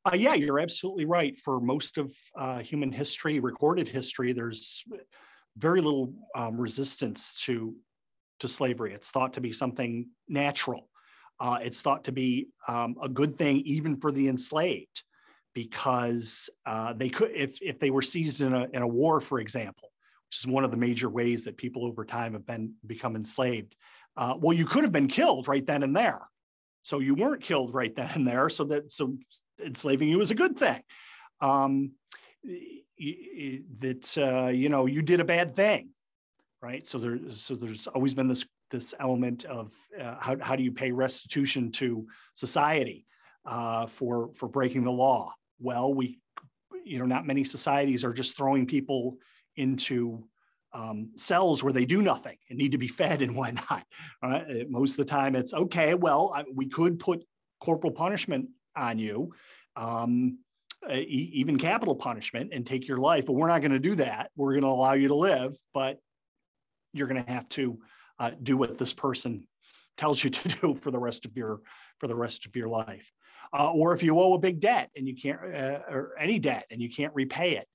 Uh, 0.06 0.16
yeah, 0.16 0.34
you're 0.34 0.60
absolutely 0.60 1.06
right. 1.06 1.38
For 1.38 1.60
most 1.60 1.98
of 1.98 2.16
uh, 2.36 2.60
human 2.60 2.92
history, 2.92 3.40
recorded 3.40 3.88
history, 3.88 4.34
there's 4.34 4.84
very 5.58 5.82
little 5.82 6.14
um, 6.36 6.58
resistance 6.58 7.42
to 7.46 7.76
to 8.40 8.48
slavery. 8.48 8.94
It's 8.94 9.12
thought 9.12 9.34
to 9.34 9.42
be 9.42 9.54
something 9.54 10.08
natural. 10.28 10.90
Uh, 11.40 11.60
it's 11.62 11.82
thought 11.82 12.04
to 12.06 12.12
be 12.12 12.48
um, 12.68 12.96
a 13.02 13.08
good 13.08 13.38
thing 13.38 13.62
even 13.66 13.98
for 13.98 14.12
the 14.12 14.28
enslaved, 14.28 15.04
because 15.54 16.50
uh, 16.66 16.94
they 16.94 17.10
could, 17.10 17.32
if 17.34 17.62
if 17.62 17.80
they 17.80 17.90
were 17.90 18.02
seized 18.02 18.42
in 18.42 18.54
a 18.54 18.68
in 18.74 18.82
a 18.82 18.88
war, 18.88 19.22
for 19.22 19.40
example, 19.40 19.90
which 20.30 20.40
is 20.40 20.48
one 20.48 20.64
of 20.64 20.72
the 20.72 20.78
major 20.78 21.10
ways 21.10 21.44
that 21.44 21.58
people 21.58 21.86
over 21.86 22.06
time 22.06 22.34
have 22.34 22.46
been 22.46 22.74
become 22.86 23.16
enslaved. 23.16 23.76
Uh, 24.18 24.36
well, 24.40 24.56
you 24.56 24.66
could 24.66 24.84
have 24.84 24.92
been 24.92 25.08
killed 25.08 25.48
right 25.48 25.66
then 25.66 25.84
and 25.84 25.96
there. 25.96 26.22
So 26.84 27.00
you 27.00 27.16
weren't 27.16 27.44
killed 27.44 27.74
right 27.74 27.96
then 27.96 28.10
and 28.14 28.28
there. 28.28 28.50
So 28.50 28.64
that 28.66 28.92
so 28.92 29.16
enslaving 29.64 30.10
you 30.10 30.18
was 30.18 30.32
a 30.32 30.36
good 30.36 30.58
thing. 30.58 30.82
Um, 31.40 31.92
that 33.80 34.18
uh, 34.18 34.50
you 34.50 34.70
know 34.70 34.86
you 34.86 35.02
did 35.02 35.20
a 35.20 35.26
bad 35.26 35.56
thing, 35.56 35.90
right? 36.62 36.88
So 36.88 36.98
there's 36.98 37.42
so 37.42 37.56
there's 37.56 37.88
always 37.88 38.14
been 38.14 38.28
this 38.28 38.46
this 38.70 38.94
element 39.00 39.46
of 39.46 39.74
uh, 40.00 40.16
how 40.20 40.38
how 40.40 40.56
do 40.56 40.64
you 40.64 40.72
pay 40.72 40.92
restitution 40.92 41.72
to 41.74 42.08
society 42.36 43.06
uh, 43.46 43.88
for 43.88 44.32
for 44.36 44.48
breaking 44.48 44.84
the 44.84 44.92
law? 44.92 45.34
Well, 45.62 45.94
we 45.94 46.20
you 46.84 47.00
know 47.00 47.06
not 47.06 47.26
many 47.26 47.44
societies 47.44 48.04
are 48.04 48.14
just 48.14 48.36
throwing 48.36 48.66
people 48.66 49.18
into 49.56 50.24
um, 50.74 51.12
cells 51.18 51.64
where 51.64 51.74
they 51.74 51.86
do 51.86 52.02
nothing 52.02 52.38
and 52.50 52.58
need 52.58 52.72
to 52.72 52.78
be 52.78 52.88
fed 53.00 53.22
and 53.22 53.36
whatnot. 53.36 53.84
Right? 54.24 54.44
Uh, 54.50 54.64
most 54.70 54.92
of 54.92 54.98
the 54.98 55.06
time, 55.06 55.36
it's 55.36 55.54
okay. 55.54 55.94
Well, 55.94 56.32
I, 56.36 56.44
we 56.54 56.68
could 56.68 57.00
put 57.00 57.24
corporal 57.60 57.92
punishment 57.92 58.50
on 58.76 58.98
you, 58.98 59.32
um, 59.76 60.40
uh, 60.90 60.94
e- 60.94 61.32
even 61.34 61.58
capital 61.58 61.96
punishment, 61.96 62.52
and 62.54 62.66
take 62.66 62.88
your 62.88 62.98
life. 62.98 63.26
But 63.26 63.34
we're 63.34 63.48
not 63.48 63.62
going 63.62 63.72
to 63.72 63.80
do 63.80 63.96
that. 63.96 64.32
We're 64.36 64.54
going 64.54 64.64
to 64.64 64.70
allow 64.70 64.94
you 64.94 65.10
to 65.10 65.16
live, 65.16 65.56
but 65.74 66.00
you're 66.94 67.08
going 67.08 67.24
to 67.24 67.32
have 67.32 67.48
to 67.50 67.80
uh, 68.20 68.32
do 68.42 68.58
what 68.58 68.78
this 68.78 68.94
person 68.94 69.48
tells 69.98 70.24
you 70.24 70.30
to 70.30 70.50
do 70.62 70.76
for 70.76 70.92
the 70.92 71.00
rest 71.00 71.26
of 71.26 71.36
your 71.36 71.62
for 72.00 72.08
the 72.08 72.16
rest 72.16 72.46
of 72.46 72.56
your 72.56 72.68
life. 72.68 73.12
Uh, 73.54 73.72
or 73.72 73.94
if 73.94 74.02
you 74.02 74.18
owe 74.20 74.34
a 74.34 74.40
big 74.40 74.60
debt 74.60 74.90
and 74.96 75.08
you 75.08 75.16
can't, 75.16 75.40
uh, 75.44 75.80
or 75.90 76.14
any 76.20 76.40
debt 76.40 76.66
and 76.72 76.82
you 76.82 76.90
can't 76.90 77.14
repay 77.14 77.58
it, 77.58 77.68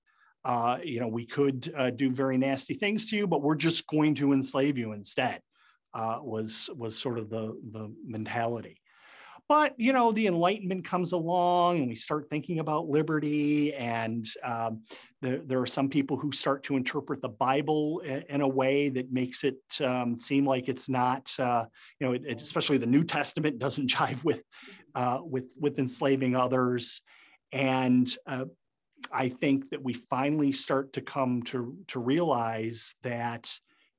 uh, 0.44 0.78
you 0.82 1.00
know, 1.00 1.08
we 1.08 1.26
could 1.26 1.72
uh, 1.76 1.90
do 1.90 2.10
very 2.10 2.38
nasty 2.38 2.74
things 2.74 3.10
to 3.10 3.16
you, 3.16 3.26
but 3.26 3.42
we're 3.42 3.56
just 3.56 3.86
going 3.88 4.14
to 4.14 4.32
enslave 4.32 4.78
you 4.78 4.92
instead. 4.92 5.40
Uh, 5.92 6.18
was 6.20 6.68
was 6.76 6.96
sort 6.96 7.18
of 7.18 7.30
the 7.30 7.58
the 7.72 7.90
mentality. 8.04 8.80
But 9.48 9.74
you 9.78 9.92
know, 9.92 10.10
the 10.10 10.26
Enlightenment 10.26 10.84
comes 10.84 11.12
along, 11.12 11.78
and 11.78 11.88
we 11.88 11.94
start 11.94 12.28
thinking 12.28 12.58
about 12.58 12.88
liberty. 12.88 13.72
And 13.74 14.26
um, 14.42 14.82
there, 15.22 15.38
there 15.38 15.60
are 15.60 15.66
some 15.66 15.88
people 15.88 16.16
who 16.16 16.32
start 16.32 16.64
to 16.64 16.76
interpret 16.76 17.22
the 17.22 17.28
Bible 17.28 18.00
in, 18.00 18.40
a 18.40 18.48
way 18.48 18.88
that 18.88 19.12
makes 19.12 19.44
it 19.44 19.58
um, 19.80 20.18
seem 20.18 20.44
like 20.44 20.68
it's 20.68 20.88
not, 20.88 21.32
uh, 21.38 21.64
you 22.00 22.06
know, 22.06 22.12
it, 22.14 22.40
especially 22.40 22.78
the 22.78 22.86
New 22.86 23.04
Testament 23.04 23.58
doesn't 23.58 23.88
jive 23.90 24.22
with 24.24 24.42
uh, 24.96 25.20
with 25.22 25.44
with 25.60 25.78
enslaving 25.78 26.34
others. 26.34 27.02
And 27.52 28.12
uh, 28.26 28.46
I 29.12 29.28
think 29.28 29.70
that 29.70 29.82
we 29.82 29.92
finally 29.92 30.52
start 30.52 30.94
to 30.94 31.02
come 31.02 31.42
to, 31.44 31.76
to 31.88 32.00
realize 32.00 32.94
that 33.02 33.52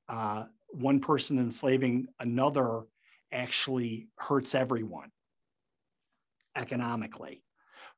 uh, 0.09 0.45
one 0.69 0.99
person 0.99 1.37
enslaving 1.39 2.07
another 2.19 2.81
actually 3.31 4.07
hurts 4.17 4.55
everyone 4.55 5.11
economically. 6.55 7.43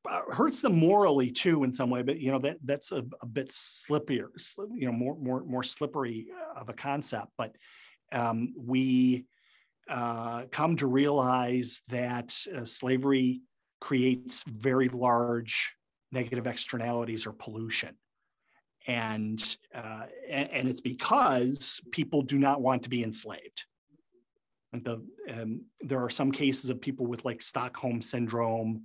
But 0.04 0.24
hurts 0.30 0.62
them 0.62 0.78
morally 0.78 1.32
too 1.32 1.64
in 1.64 1.72
some 1.72 1.90
way, 1.90 2.04
but 2.04 2.20
you 2.20 2.32
know 2.32 2.40
that 2.40 2.58
that's 2.64 2.92
a, 2.92 3.04
a 3.22 3.26
bit 3.26 3.50
slippier, 3.50 4.28
you 4.74 4.86
know, 4.86 4.94
more 4.94 5.18
more 5.18 5.44
more 5.44 5.64
slippery 5.64 6.28
of 6.56 6.70
a 6.70 6.74
concept. 6.74 7.32
But 7.38 7.56
um, 8.14 8.54
we 8.58 9.26
uh, 9.90 10.46
come 10.52 10.76
to 10.78 10.88
realize 10.88 11.82
that 11.88 12.36
uh, 12.56 12.64
slavery 12.64 13.42
creates 13.82 14.44
very 14.44 14.90
large 14.90 15.74
negative 16.12 16.48
externalities 16.48 17.26
or 17.26 17.34
pollution. 17.34 17.96
and, 18.88 19.58
uh, 19.76 20.06
and, 20.30 20.50
and 20.52 20.68
it's 20.68 20.82
because 20.82 21.80
people 21.92 22.22
do 22.22 22.40
not 22.40 22.62
want 22.62 22.84
to 22.84 22.90
be 22.90 23.04
enslaved. 23.04 23.66
And 24.74 24.84
the, 24.84 25.04
um, 25.32 25.62
there 25.82 26.04
are 26.04 26.10
some 26.10 26.32
cases 26.32 26.70
of 26.70 26.82
people 26.82 27.06
with 27.06 27.26
like 27.26 27.42
Stockholm 27.42 28.02
syndrome, 28.02 28.84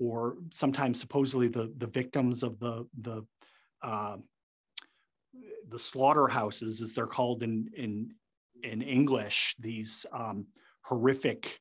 or 0.00 0.36
sometimes 0.52 1.00
supposedly 1.00 1.48
the 1.48 1.72
the 1.78 1.86
victims 1.86 2.42
of 2.42 2.58
the 2.58 2.86
the 3.00 3.24
uh, 3.82 4.16
the 5.68 5.78
slaughterhouses, 5.78 6.82
as 6.82 6.92
they're 6.92 7.06
called 7.06 7.42
in 7.42 7.70
in 7.76 8.14
in 8.62 8.82
English, 8.82 9.54
these 9.58 10.06
um, 10.12 10.46
horrific 10.82 11.60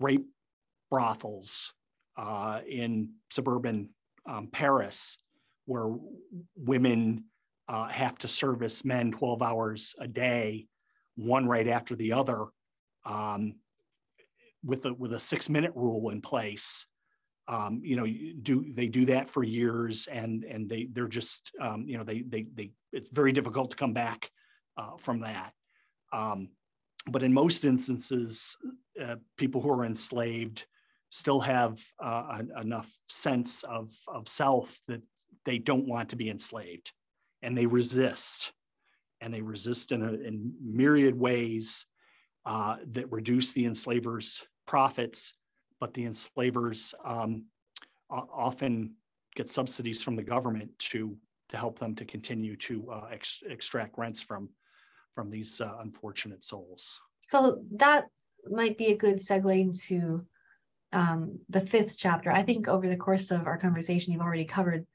rape 0.00 0.26
brothels 0.90 1.72
uh, 2.16 2.60
in 2.68 3.10
suburban 3.30 3.88
um, 4.28 4.48
Paris, 4.48 5.18
where 5.66 5.94
women 6.56 7.24
uh, 7.68 7.88
have 7.88 8.18
to 8.18 8.28
service 8.28 8.84
men 8.84 9.10
12 9.10 9.42
hours 9.42 9.94
a 9.98 10.06
day, 10.06 10.66
one 11.16 11.46
right 11.46 11.68
after 11.68 11.94
the 11.94 12.12
other, 12.12 12.46
um, 13.06 13.54
with 14.64 14.84
a 14.86 14.94
with 14.94 15.12
a 15.12 15.20
six 15.20 15.48
minute 15.48 15.72
rule 15.74 16.10
in 16.10 16.20
place. 16.20 16.86
Um, 17.46 17.80
you 17.84 17.96
know, 17.96 18.06
do 18.42 18.72
they 18.72 18.88
do 18.88 19.04
that 19.06 19.28
for 19.28 19.42
years, 19.42 20.06
and 20.10 20.44
and 20.44 20.68
they 20.68 20.88
they're 20.92 21.08
just 21.08 21.52
um, 21.60 21.84
you 21.86 21.98
know 21.98 22.04
they 22.04 22.22
they 22.22 22.46
they 22.54 22.70
it's 22.92 23.10
very 23.10 23.32
difficult 23.32 23.70
to 23.70 23.76
come 23.76 23.92
back 23.92 24.30
uh, 24.76 24.96
from 24.96 25.20
that. 25.20 25.52
Um, 26.14 26.48
but 27.10 27.22
in 27.22 27.34
most 27.34 27.64
instances, 27.64 28.56
uh, 29.02 29.16
people 29.36 29.60
who 29.60 29.70
are 29.70 29.84
enslaved 29.84 30.66
still 31.10 31.40
have 31.40 31.80
uh, 32.00 32.42
enough 32.60 32.90
sense 33.08 33.62
of, 33.64 33.90
of 34.08 34.28
self 34.28 34.80
that 34.88 35.02
they 35.44 35.58
don't 35.58 35.86
want 35.86 36.08
to 36.08 36.16
be 36.16 36.30
enslaved 36.30 36.92
and 37.42 37.58
they 37.58 37.66
resist. 37.66 38.52
And 39.20 39.32
they 39.32 39.42
resist 39.42 39.92
in, 39.92 40.02
a, 40.02 40.12
in 40.12 40.52
myriad 40.62 41.18
ways 41.18 41.86
uh, 42.46 42.76
that 42.88 43.10
reduce 43.10 43.52
the 43.52 43.66
enslavers' 43.66 44.46
profits, 44.66 45.34
but 45.80 45.94
the 45.94 46.04
enslavers 46.04 46.94
um, 47.04 47.44
often 48.10 48.94
get 49.34 49.50
subsidies 49.50 50.02
from 50.02 50.14
the 50.14 50.22
government 50.22 50.70
to, 50.78 51.16
to 51.48 51.56
help 51.56 51.78
them 51.78 51.94
to 51.94 52.04
continue 52.04 52.56
to 52.56 52.90
uh, 52.90 53.08
ex 53.10 53.42
extract 53.48 53.96
rents 53.98 54.20
from, 54.20 54.48
from 55.14 55.30
these 55.30 55.60
uh, 55.60 55.76
unfortunate 55.80 56.44
souls. 56.44 57.00
So 57.20 57.62
that 57.76 58.06
might 58.48 58.76
be 58.76 58.86
a 58.86 58.96
good 58.96 59.16
segue 59.16 59.60
into 59.60 60.26
um, 60.92 61.38
the 61.48 61.60
fifth 61.60 61.96
chapter. 61.98 62.30
I 62.30 62.42
think 62.42 62.68
over 62.68 62.88
the 62.88 62.96
course 62.96 63.30
of 63.30 63.46
our 63.46 63.58
conversation, 63.58 64.12
you've 64.12 64.22
already 64.22 64.44
covered 64.44 64.86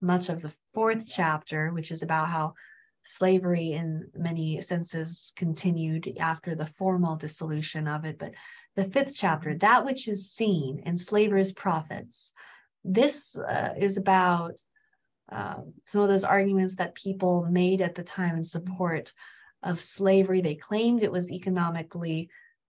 much 0.00 0.28
of 0.28 0.42
the 0.42 0.52
fourth 0.74 1.06
chapter, 1.08 1.72
which 1.72 1.90
is 1.90 2.02
about 2.02 2.28
how 2.28 2.54
slavery 3.02 3.72
in 3.72 4.10
many 4.14 4.60
senses 4.60 5.32
continued 5.36 6.16
after 6.20 6.54
the 6.54 6.66
formal 6.66 7.16
dissolution 7.16 7.88
of 7.88 8.04
it. 8.04 8.18
But 8.18 8.34
the 8.76 8.84
fifth 8.84 9.14
chapter, 9.16 9.56
that 9.56 9.84
which 9.84 10.06
is 10.06 10.30
seen, 10.30 10.82
enslavers' 10.86 11.52
profits, 11.52 12.32
this 12.84 13.36
uh, 13.38 13.74
is 13.76 13.96
about 13.96 14.60
uh, 15.30 15.60
some 15.84 16.02
of 16.02 16.08
those 16.08 16.24
arguments 16.24 16.76
that 16.76 16.94
people 16.94 17.46
made 17.50 17.80
at 17.80 17.94
the 17.94 18.02
time 18.02 18.36
in 18.36 18.44
support 18.44 19.12
of 19.62 19.80
slavery. 19.80 20.40
They 20.40 20.54
claimed 20.54 21.02
it 21.02 21.12
was 21.12 21.30
economically 21.30 22.30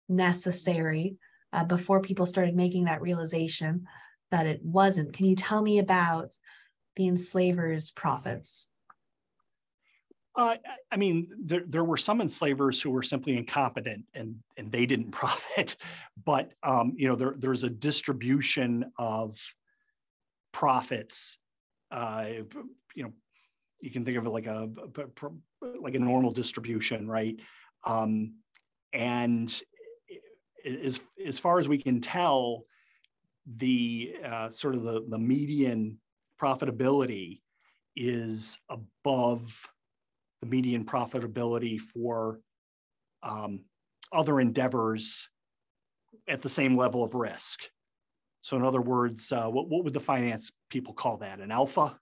necessary 0.10 1.18
uh, 1.54 1.64
before 1.64 2.02
people 2.02 2.26
started 2.26 2.56
making 2.56 2.86
that 2.86 3.02
realization 3.02 3.86
that 4.32 4.46
it 4.46 4.64
wasn't. 4.64 5.14
Can 5.14 5.26
you 5.26 5.36
tell 5.36 5.62
me 5.62 5.80
about 5.80 6.36
the 6.96 7.08
enslavers' 7.08 7.92
profits? 7.92 8.68
Uh, 10.36 10.56
I 10.92 10.98
mean, 10.98 11.30
there, 11.44 11.64
there 11.68 11.84
were 11.84 11.98
some 11.98 12.22
enslavers 12.22 12.80
who 12.80 12.92
were 12.92 13.02
simply 13.02 13.36
incompetent 13.38 14.06
and, 14.14 14.36
and 14.56 14.72
they 14.72 14.86
didn't 14.86 15.12
profit. 15.12 15.78
But, 16.24 16.52
um, 16.64 16.94
you 16.96 17.08
know, 17.08 17.16
there, 17.16 17.34
there's 17.38 17.64
a 17.64 17.70
distribution 17.70 18.92
of 19.00 19.40
profits. 20.52 21.38
Uh, 21.90 22.28
you 22.96 23.04
know, 23.04 23.14
you 23.80 23.92
can 23.92 24.04
think 24.04 24.18
of 24.18 24.26
it 24.26 24.30
like 24.30 24.48
a, 24.48 24.70
like 25.82 25.96
a 25.96 26.00
normal 26.00 26.32
distribution, 26.32 27.08
right? 27.08 27.40
Um, 27.86 28.36
and 28.94 29.62
as, 30.66 31.02
as 31.26 31.40
far 31.40 31.60
as 31.60 31.70
we 31.70 31.78
can 31.78 32.02
tell, 32.02 32.64
the 33.56 34.16
uh, 34.26 34.50
sort 34.50 34.76
of 34.76 34.84
the, 34.84 35.06
the 35.08 35.20
median 35.20 36.00
profitability 36.42 37.42
is 37.96 38.58
above 38.70 39.68
the 40.42 40.48
median 40.48 40.86
profitability 40.86 41.80
for 41.80 42.40
um, 43.24 43.62
other 44.12 44.40
endeavors 44.40 45.30
at 46.28 46.42
the 46.42 46.50
same 46.50 46.76
level 46.76 47.04
of 47.04 47.16
risk. 47.16 47.62
So 48.42 48.58
in 48.58 48.64
other 48.64 48.82
words, 48.82 49.32
uh, 49.32 49.48
what, 49.48 49.70
what 49.70 49.84
would 49.84 49.94
the 49.94 50.00
finance 50.00 50.52
people 50.70 50.94
call 50.94 51.18
that? 51.18 51.40
An 51.40 51.52
alpha? 51.52 51.98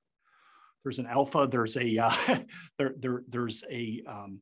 There's 0.86 1.00
an 1.00 1.08
alpha, 1.08 1.48
there's 1.50 1.78
a, 1.78 1.98
uh, 1.98 2.16
there, 2.78 2.94
there, 3.00 3.24
there's 3.28 3.64
a 3.72 4.04
um, 4.08 4.40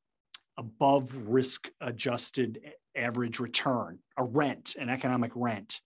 above 0.58 1.10
risk 1.26 1.70
adjusted 1.80 2.60
average 2.98 3.40
return, 3.40 3.98
a 4.18 4.26
rent, 4.26 4.76
an 4.78 4.90
economic 4.90 5.32
rent 5.36 5.80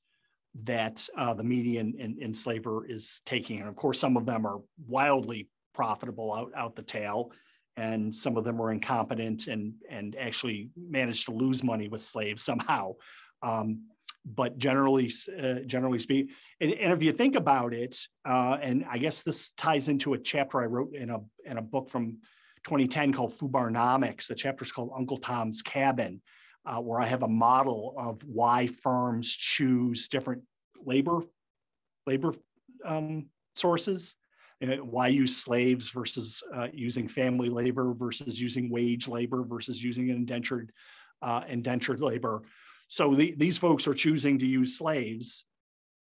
that 0.63 1.07
uh, 1.15 1.35
the 1.35 1.43
median 1.43 1.93
in, 1.99 2.17
enslaver 2.19 2.87
is 2.87 3.21
taking. 3.23 3.59
And 3.59 3.69
of 3.69 3.75
course, 3.75 3.99
some 3.99 4.17
of 4.17 4.25
them 4.25 4.47
are 4.47 4.59
wildly 4.87 5.47
profitable 5.75 6.33
out, 6.33 6.51
out 6.55 6.75
the 6.75 6.81
tail, 6.81 7.31
and 7.75 8.13
some 8.13 8.35
of 8.35 8.43
them 8.43 8.59
are 8.59 8.71
incompetent 8.71 9.45
and, 9.45 9.73
and 9.91 10.15
actually 10.19 10.71
managed 10.75 11.27
to 11.27 11.33
lose 11.33 11.63
money 11.63 11.87
with 11.87 12.01
slaves 12.01 12.41
somehow. 12.43 12.93
Um, 13.43 13.83
but 14.36 14.57
generally, 14.57 15.11
uh, 15.41 15.59
generally 15.65 15.99
speak, 15.99 16.32
and, 16.59 16.73
and, 16.73 16.91
if 16.91 17.01
you 17.01 17.11
think 17.11 17.36
about 17.36 17.73
it, 17.73 17.97
uh, 18.25 18.57
and 18.61 18.86
I 18.89 18.97
guess 18.97 19.23
this 19.23 19.51
ties 19.51 19.88
into 19.88 20.13
a 20.13 20.17
chapter 20.17 20.59
I 20.59 20.65
wrote 20.65 20.93
in 20.93 21.09
a 21.09 21.19
in 21.45 21.57
a 21.57 21.61
book 21.61 21.89
from 21.89 22.17
2010 22.65 23.13
called 23.13 23.38
FUBARnomics. 23.38 24.28
The 24.28 24.36
chapter 24.36 24.65
is 24.65 24.71
called 24.71 24.91
Uncle 24.97 25.17
Tom's 25.17 25.61
Cabin, 25.61 26.21
uh, 26.65 26.82
where 26.82 26.99
I 26.99 27.05
have 27.05 27.23
a 27.23 27.28
model 27.28 27.95
of 27.97 28.21
why 28.25 28.67
firms 28.67 29.30
choose 29.30 30.07
different 30.07 30.43
labor 30.84 31.21
labor 32.05 32.34
um, 32.86 33.28
sources. 33.55 34.15
And 34.59 34.89
why 34.89 35.09
use 35.09 35.38
slaves 35.38 35.91
versus 35.91 36.41
uh, 36.51 36.69
using 36.73 37.07
family 37.07 37.47
labor 37.47 37.93
versus 37.93 38.41
using 38.41 38.71
wage 38.71 39.07
labor 39.07 39.43
versus 39.43 39.84
using 39.84 40.09
indentured 40.09 40.71
uh, 41.21 41.41
indentured 41.47 41.99
labor. 41.99 42.41
So 42.88 43.13
the, 43.13 43.33
these 43.38 43.57
folks 43.57 43.88
are 43.88 43.93
choosing 43.93 44.39
to 44.39 44.45
use 44.45 44.77
slaves. 44.77 45.45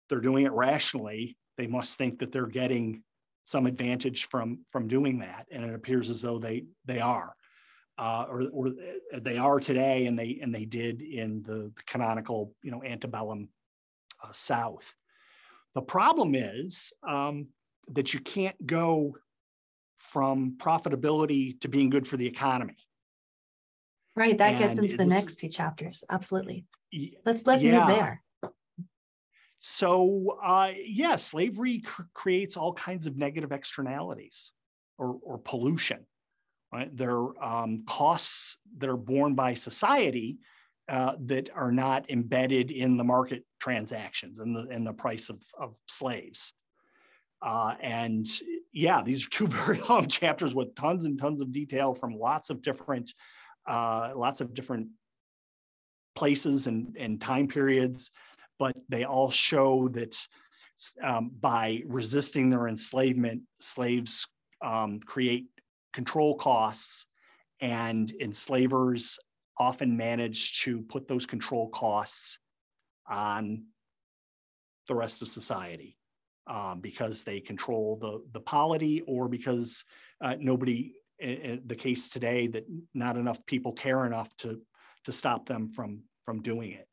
They're 0.10 0.22
doing 0.22 0.46
it 0.46 0.52
rationally. 0.52 1.38
They 1.58 1.68
must 1.68 1.98
think 1.98 2.20
that 2.20 2.32
they're 2.32 2.48
getting 2.48 3.04
some 3.44 3.66
advantage 3.66 4.30
from 4.30 4.60
from 4.70 4.88
doing 4.88 5.20
that, 5.20 5.48
and 5.52 5.66
it 5.66 5.74
appears 5.74 6.10
as 6.10 6.22
though 6.22 6.40
they 6.40 6.66
they 6.86 7.00
are 7.00 7.36
uh, 8.02 8.26
or, 8.28 8.44
or 8.52 8.72
they 9.20 9.38
are 9.38 9.60
today, 9.60 10.08
and 10.08 10.18
they 10.18 10.40
and 10.42 10.54
they 10.54 10.66
did 10.66 11.02
in 11.02 11.44
the, 11.44 11.72
canonical, 11.86 12.54
you 12.64 12.72
know, 12.72 12.84
antebellum 12.84 13.48
uh, 14.24 14.32
South. 14.32 14.94
The 15.76 15.84
problem 15.84 16.34
is 16.34 16.92
um, 17.08 17.48
that 17.90 18.14
you 18.14 18.20
can't 18.20 18.56
go 18.66 19.16
from 20.00 20.56
profitability 20.58 21.60
to 21.62 21.68
being 21.68 21.92
good 21.92 22.08
for 22.08 22.18
the 22.18 22.26
economy. 22.26 22.78
Right, 24.16 24.38
that 24.38 24.56
and 24.56 24.60
gets 24.60 24.78
into 24.78 24.98
the 24.98 25.06
next 25.06 25.38
two 25.38 25.50
chapters. 25.50 26.04
Absolutely. 26.10 26.66
Let's 27.26 27.46
let's 27.46 27.64
yeah. 27.64 27.80
move 27.80 27.88
there. 27.88 28.24
So 29.60 30.38
uh, 30.44 30.72
yeah, 30.86 31.16
slavery 31.16 31.80
cr- 31.80 32.04
creates 32.14 32.58
all 32.58 32.74
kinds 32.74 33.08
of 33.08 33.16
negative 33.16 33.52
externalities 33.52 34.52
or, 34.98 35.18
or 35.24 35.38
pollution 35.38 36.06
right? 36.72 36.96
There 36.96 37.16
are 37.16 37.44
um, 37.44 37.84
costs 37.86 38.58
that 38.78 38.90
are 38.90 38.98
borne 38.98 39.36
by 39.36 39.54
society 39.54 40.38
uh, 40.90 41.14
that 41.26 41.50
are 41.56 41.72
not 41.72 42.10
embedded 42.10 42.72
in 42.72 42.98
the 42.98 43.04
market 43.04 43.44
transactions 43.60 44.40
and 44.40 44.56
the, 44.56 44.68
and 44.70 44.86
the 44.86 44.94
price 44.94 45.30
of, 45.30 45.42
of 45.60 45.76
slaves. 45.88 46.54
Uh, 47.42 47.76
and 47.82 48.28
yeah, 48.72 49.02
these 49.04 49.26
are 49.26 49.30
two 49.30 49.48
very 49.66 49.80
long 49.90 50.08
chapters 50.08 50.56
with 50.56 50.76
tons 50.76 51.06
and 51.06 51.20
tons 51.20 51.42
of 51.42 51.52
detail 51.52 51.94
from 51.94 52.14
lots 52.14 52.50
of 52.50 52.62
different, 52.62 53.14
uh, 53.68 54.12
lots 54.16 54.42
of 54.42 54.54
different 54.54 54.88
places 56.16 56.68
and, 56.68 56.96
and 57.00 57.22
time 57.22 57.48
periods, 57.48 58.12
but 58.60 58.76
they 58.90 59.04
all 59.06 59.32
show 59.32 59.88
that 59.90 60.16
um, 61.04 61.32
by 61.40 61.82
resisting 61.86 62.50
their 62.50 62.68
enslavement, 62.68 63.42
slaves 63.60 64.28
um, 64.64 65.00
create 65.00 65.46
control 65.94 66.36
costs, 66.36 67.06
and 67.60 68.12
enslavers 68.20 69.20
often 69.58 69.96
manage 69.96 70.62
to 70.64 70.82
put 70.84 71.08
those 71.08 71.26
control 71.26 71.70
costs 71.70 72.40
on 73.08 73.64
the 74.88 74.96
rest 74.96 75.22
of 75.22 75.28
society. 75.28 75.98
um, 76.48 76.80
because 76.82 77.24
they 77.24 77.40
control 77.40 77.98
the, 78.02 78.24
the 78.34 78.40
polity 78.40 79.02
or 79.08 79.28
because 79.30 79.84
uh, 80.22 80.36
nobody, 80.40 80.94
the 81.22 81.76
case 81.76 82.10
today, 82.10 82.48
that 82.48 82.66
not 82.94 83.18
enough 83.18 83.46
people 83.46 83.74
care 83.74 84.06
enough 84.06 84.36
to, 84.38 84.60
to 85.06 85.12
stop 85.12 85.48
them 85.48 85.72
from, 85.72 86.02
from 86.26 86.42
doing 86.42 86.72
it. 86.72 86.88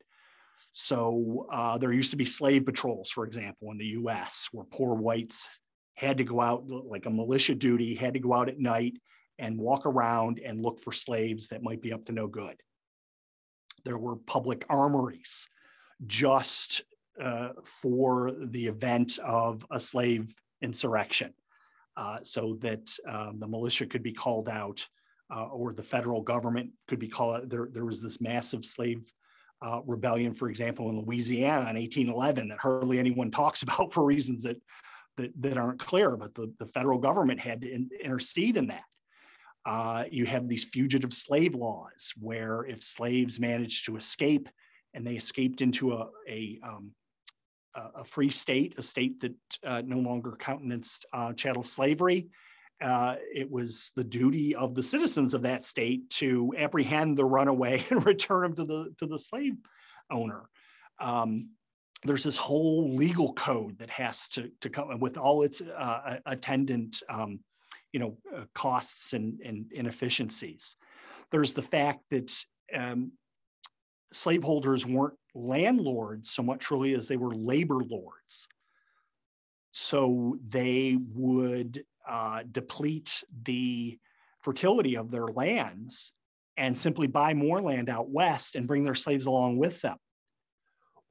So 0.73 1.47
uh, 1.51 1.77
there 1.77 1.91
used 1.91 2.11
to 2.11 2.17
be 2.17 2.25
slave 2.25 2.65
patrols, 2.65 3.09
for 3.09 3.25
example, 3.25 3.71
in 3.71 3.77
the 3.77 3.87
US, 3.87 4.47
where 4.51 4.65
poor 4.65 4.95
whites 4.95 5.47
had 5.95 6.17
to 6.19 6.23
go 6.23 6.39
out 6.39 6.67
like 6.67 7.05
a 7.05 7.09
militia 7.09 7.55
duty, 7.55 7.95
had 7.95 8.13
to 8.13 8.19
go 8.19 8.33
out 8.33 8.49
at 8.49 8.59
night 8.59 8.97
and 9.37 9.57
walk 9.57 9.85
around 9.85 10.39
and 10.43 10.61
look 10.61 10.79
for 10.79 10.91
slaves 10.91 11.47
that 11.47 11.63
might 11.63 11.81
be 11.81 11.91
up 11.91 12.05
to 12.05 12.11
no 12.11 12.27
good. 12.27 12.55
There 13.85 13.97
were 13.97 14.15
public 14.15 14.65
armories 14.69 15.47
just 16.05 16.83
uh, 17.21 17.49
for 17.63 18.31
the 18.37 18.67
event 18.67 19.19
of 19.19 19.65
a 19.71 19.79
slave 19.79 20.33
insurrection 20.61 21.33
uh, 21.99 22.19
so 22.23 22.57
that 22.61 22.89
um, 23.07 23.39
the 23.39 23.47
militia 23.47 23.85
could 23.85 24.01
be 24.01 24.13
called 24.13 24.47
out 24.47 24.87
uh, 25.35 25.47
or 25.47 25.73
the 25.73 25.83
federal 25.83 26.21
government 26.21 26.71
could 26.87 26.97
be 26.97 27.09
called 27.09 27.35
out. 27.35 27.49
There, 27.49 27.67
there 27.71 27.85
was 27.85 28.01
this 28.01 28.21
massive 28.21 28.63
slave 28.63 29.11
uh, 29.61 29.81
rebellion, 29.85 30.33
for 30.33 30.49
example, 30.49 30.89
in 30.89 31.01
Louisiana 31.01 31.69
in 31.69 31.75
1811 31.75 32.47
that 32.47 32.59
hardly 32.59 32.99
anyone 32.99 33.29
talks 33.41 33.63
about 33.63 33.91
for 33.91 34.05
reasons 34.05 34.43
that, 34.43 34.59
that, 35.17 35.31
that 35.41 35.57
aren't 35.57 35.79
clear, 35.79 36.15
but 36.15 36.33
the, 36.33 36.51
the 36.57 36.65
federal 36.65 36.97
government 36.97 37.39
had 37.39 37.61
to 37.61 37.69
in, 37.69 37.89
intercede 38.01 38.55
in 38.55 38.67
that. 38.67 38.83
Uh, 39.65 40.05
you 40.09 40.25
have 40.25 40.47
these 40.47 40.63
fugitive 40.63 41.11
slave 41.11 41.53
laws 41.53 42.13
where 42.17 42.65
if 42.65 42.81
slaves 42.81 43.41
managed 43.41 43.85
to 43.85 43.97
escape 43.97 44.47
and 44.93 45.05
they 45.05 45.15
escaped 45.15 45.61
into 45.61 45.93
a, 45.93 46.07
a, 46.29 46.59
um, 46.63 46.91
a 47.75 48.03
free 48.03 48.29
state, 48.29 48.73
a 48.77 48.81
state 48.81 49.19
that 49.21 49.35
uh, 49.65 49.81
no 49.85 49.97
longer 49.97 50.35
countenanced 50.39 51.05
uh, 51.13 51.33
chattel 51.33 51.63
slavery, 51.63 52.27
uh, 52.81 53.15
it 53.33 53.49
was 53.49 53.91
the 53.95 54.03
duty 54.03 54.55
of 54.55 54.73
the 54.73 54.83
citizens 54.83 55.33
of 55.33 55.41
that 55.41 55.63
state 55.63 56.09
to 56.09 56.53
apprehend 56.57 57.17
the 57.17 57.25
runaway 57.25 57.83
and 57.89 58.05
return 58.05 58.43
them 58.43 58.55
to 58.55 58.65
the 58.65 58.93
to 58.97 59.05
the 59.05 59.19
slave 59.19 59.55
owner. 60.11 60.49
Um, 60.99 61.49
there's 62.03 62.23
this 62.23 62.37
whole 62.37 62.95
legal 62.95 63.33
code 63.33 63.77
that 63.79 63.89
has 63.89 64.29
to 64.29 64.49
to 64.61 64.69
come 64.69 64.99
with 64.99 65.17
all 65.17 65.43
its 65.43 65.61
uh, 65.61 66.17
attendant, 66.25 67.03
um, 67.09 67.39
you 67.91 67.99
know, 67.99 68.17
uh, 68.35 68.45
costs 68.55 69.13
and, 69.13 69.41
and 69.41 69.71
inefficiencies. 69.73 70.77
There's 71.31 71.53
the 71.53 71.61
fact 71.61 71.99
that 72.11 72.31
um, 72.73 73.11
slaveholders 74.13 74.85
weren't 74.85 75.18
landlords 75.35 76.31
so 76.31 76.43
much 76.43 76.71
really 76.71 76.93
as 76.93 77.07
they 77.07 77.17
were 77.17 77.33
labor 77.33 77.79
lords. 77.83 78.47
So 79.71 80.37
they 80.47 80.97
would 81.13 81.83
uh, 82.07 82.43
deplete 82.51 83.23
the 83.43 83.99
fertility 84.41 84.97
of 84.97 85.11
their 85.11 85.27
lands 85.27 86.13
and 86.57 86.77
simply 86.77 87.07
buy 87.07 87.33
more 87.33 87.61
land 87.61 87.89
out 87.89 88.09
west 88.09 88.55
and 88.55 88.67
bring 88.67 88.83
their 88.83 88.95
slaves 88.95 89.25
along 89.25 89.57
with 89.57 89.81
them. 89.81 89.97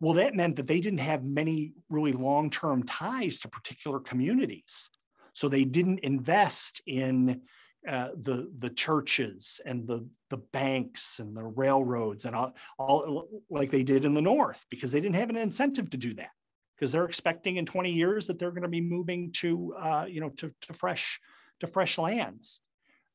Well, 0.01 0.15
that 0.15 0.35
meant 0.35 0.57
that 0.57 0.67
they 0.67 0.81
didn't 0.81 0.99
have 0.99 1.25
many 1.25 1.73
really 1.89 2.13
long 2.13 2.51
term 2.51 2.83
ties 2.85 3.41
to 3.41 3.49
particular 3.49 3.99
communities. 3.99 4.91
So 5.33 5.49
they 5.49 5.65
didn't 5.65 6.01
invest 6.01 6.83
in 6.87 7.43
uh, 7.87 8.09
the 8.21 8.51
the 8.59 8.71
churches 8.71 9.61
and 9.65 9.87
the 9.87 10.07
the 10.31 10.37
banks 10.37 11.21
and 11.21 11.37
the 11.37 11.43
railroads 11.43 12.25
and 12.25 12.37
all, 12.37 12.55
all 12.79 13.29
like 13.51 13.71
they 13.71 13.83
did 13.83 14.05
in 14.05 14.15
the 14.15 14.23
north 14.23 14.65
because 14.71 14.93
they 14.93 15.01
didn't 15.01 15.17
have 15.17 15.31
an 15.31 15.37
incentive 15.37 15.89
to 15.91 15.97
do 15.97 16.15
that 16.15 16.31
because 16.77 16.93
they're 16.93 17.07
expecting 17.07 17.57
in 17.57 17.67
20 17.67 17.93
years 17.93 18.27
that 18.27 18.39
they're 18.39 18.51
going 18.51 18.63
to 18.63 18.69
be 18.69 18.81
moving 18.81 19.33
to 19.33 19.75
uh, 19.75 20.05
you 20.09 20.21
know 20.21 20.31
to, 20.31 20.53
to 20.63 20.73
fresh 20.73 21.21
to 21.61 21.67
fresh 21.67 21.99
lands. 21.99 22.61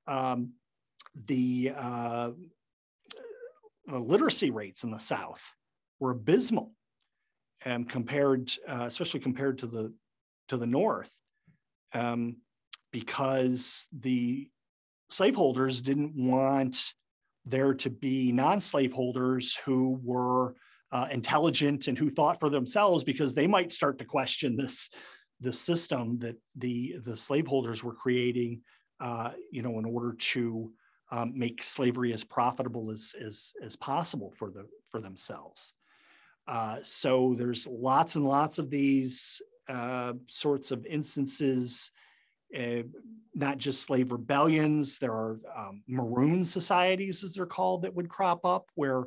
Um, 0.08 0.54
the, 1.28 1.74
uh, 1.76 2.32
the 3.88 4.00
literacy 4.00 4.52
rates 4.52 4.84
in 4.84 4.92
the 4.92 4.98
South 4.98 5.56
were 6.00 6.12
abysmal, 6.12 6.72
and 7.64 7.90
compared, 7.90 8.52
uh, 8.68 8.86
especially 8.86 9.20
compared 9.20 9.60
to 9.60 9.68
the 9.68 9.94
to 10.50 10.58
the 10.58 10.68
North, 10.68 11.12
um, 11.94 12.38
because 12.92 13.88
the 13.98 14.50
slaveholders 15.10 15.82
didn't 15.82 16.16
want 16.16 16.94
there 17.46 17.74
to 17.74 17.90
be 17.90 18.32
non-slaveholders 18.32 19.56
who 19.58 20.00
were 20.04 20.56
uh, 20.92 21.08
intelligent 21.12 21.88
and 21.88 21.98
who 21.98 22.10
thought 22.10 22.40
for 22.40 22.50
themselves 22.50 23.04
because 23.04 23.34
they 23.34 23.48
might 23.48 23.72
start 23.72 23.98
to 23.98 24.06
question 24.06 24.56
this 24.56 24.90
the 25.42 25.52
system 25.52 26.18
that 26.20 26.38
the 26.56 26.96
the 27.04 27.18
slaveholders 27.18 27.84
were 27.84 27.94
creating 27.94 28.62
uh, 29.00 29.32
you 29.52 29.62
know 29.62 29.80
in 29.80 29.86
order 29.86 30.14
to 30.14 30.72
um, 31.12 31.34
make 31.36 31.62
slavery 31.62 32.14
as 32.14 32.24
profitable 32.24 32.92
as, 32.92 33.14
as 33.20 33.54
as 33.64 33.76
possible 33.76 34.32
for 34.38 34.50
the 34.50 34.66
for 34.90 35.02
themselves. 35.02 35.74
Uh, 36.48 36.78
so 36.84 37.36
there's 37.38 37.68
lots 37.68 38.16
and 38.16 38.26
lots 38.26 38.58
of 38.60 38.70
these 38.70 39.42
uh, 39.70 40.14
sorts 40.28 40.72
of 40.72 40.86
instances 40.86 41.92
uh, 42.58 42.84
not 43.36 43.58
just 43.58 43.82
slave 43.82 44.12
rebellions 44.12 44.98
there 44.98 45.14
are 45.14 45.40
um, 45.58 45.82
maroon 45.88 46.46
societies 46.46 47.24
as 47.24 47.34
they're 47.34 47.46
called 47.46 47.82
that 47.82 47.94
would 47.94 48.10
crop 48.10 48.46
up 48.46 48.70
where 48.76 49.06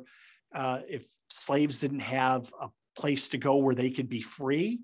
uh, 0.55 0.79
if 0.87 1.07
slaves 1.29 1.79
didn't 1.79 1.99
have 1.99 2.51
a 2.61 2.69
place 2.97 3.29
to 3.29 3.37
go 3.37 3.57
where 3.57 3.75
they 3.75 3.89
could 3.89 4.09
be 4.09 4.21
free, 4.21 4.79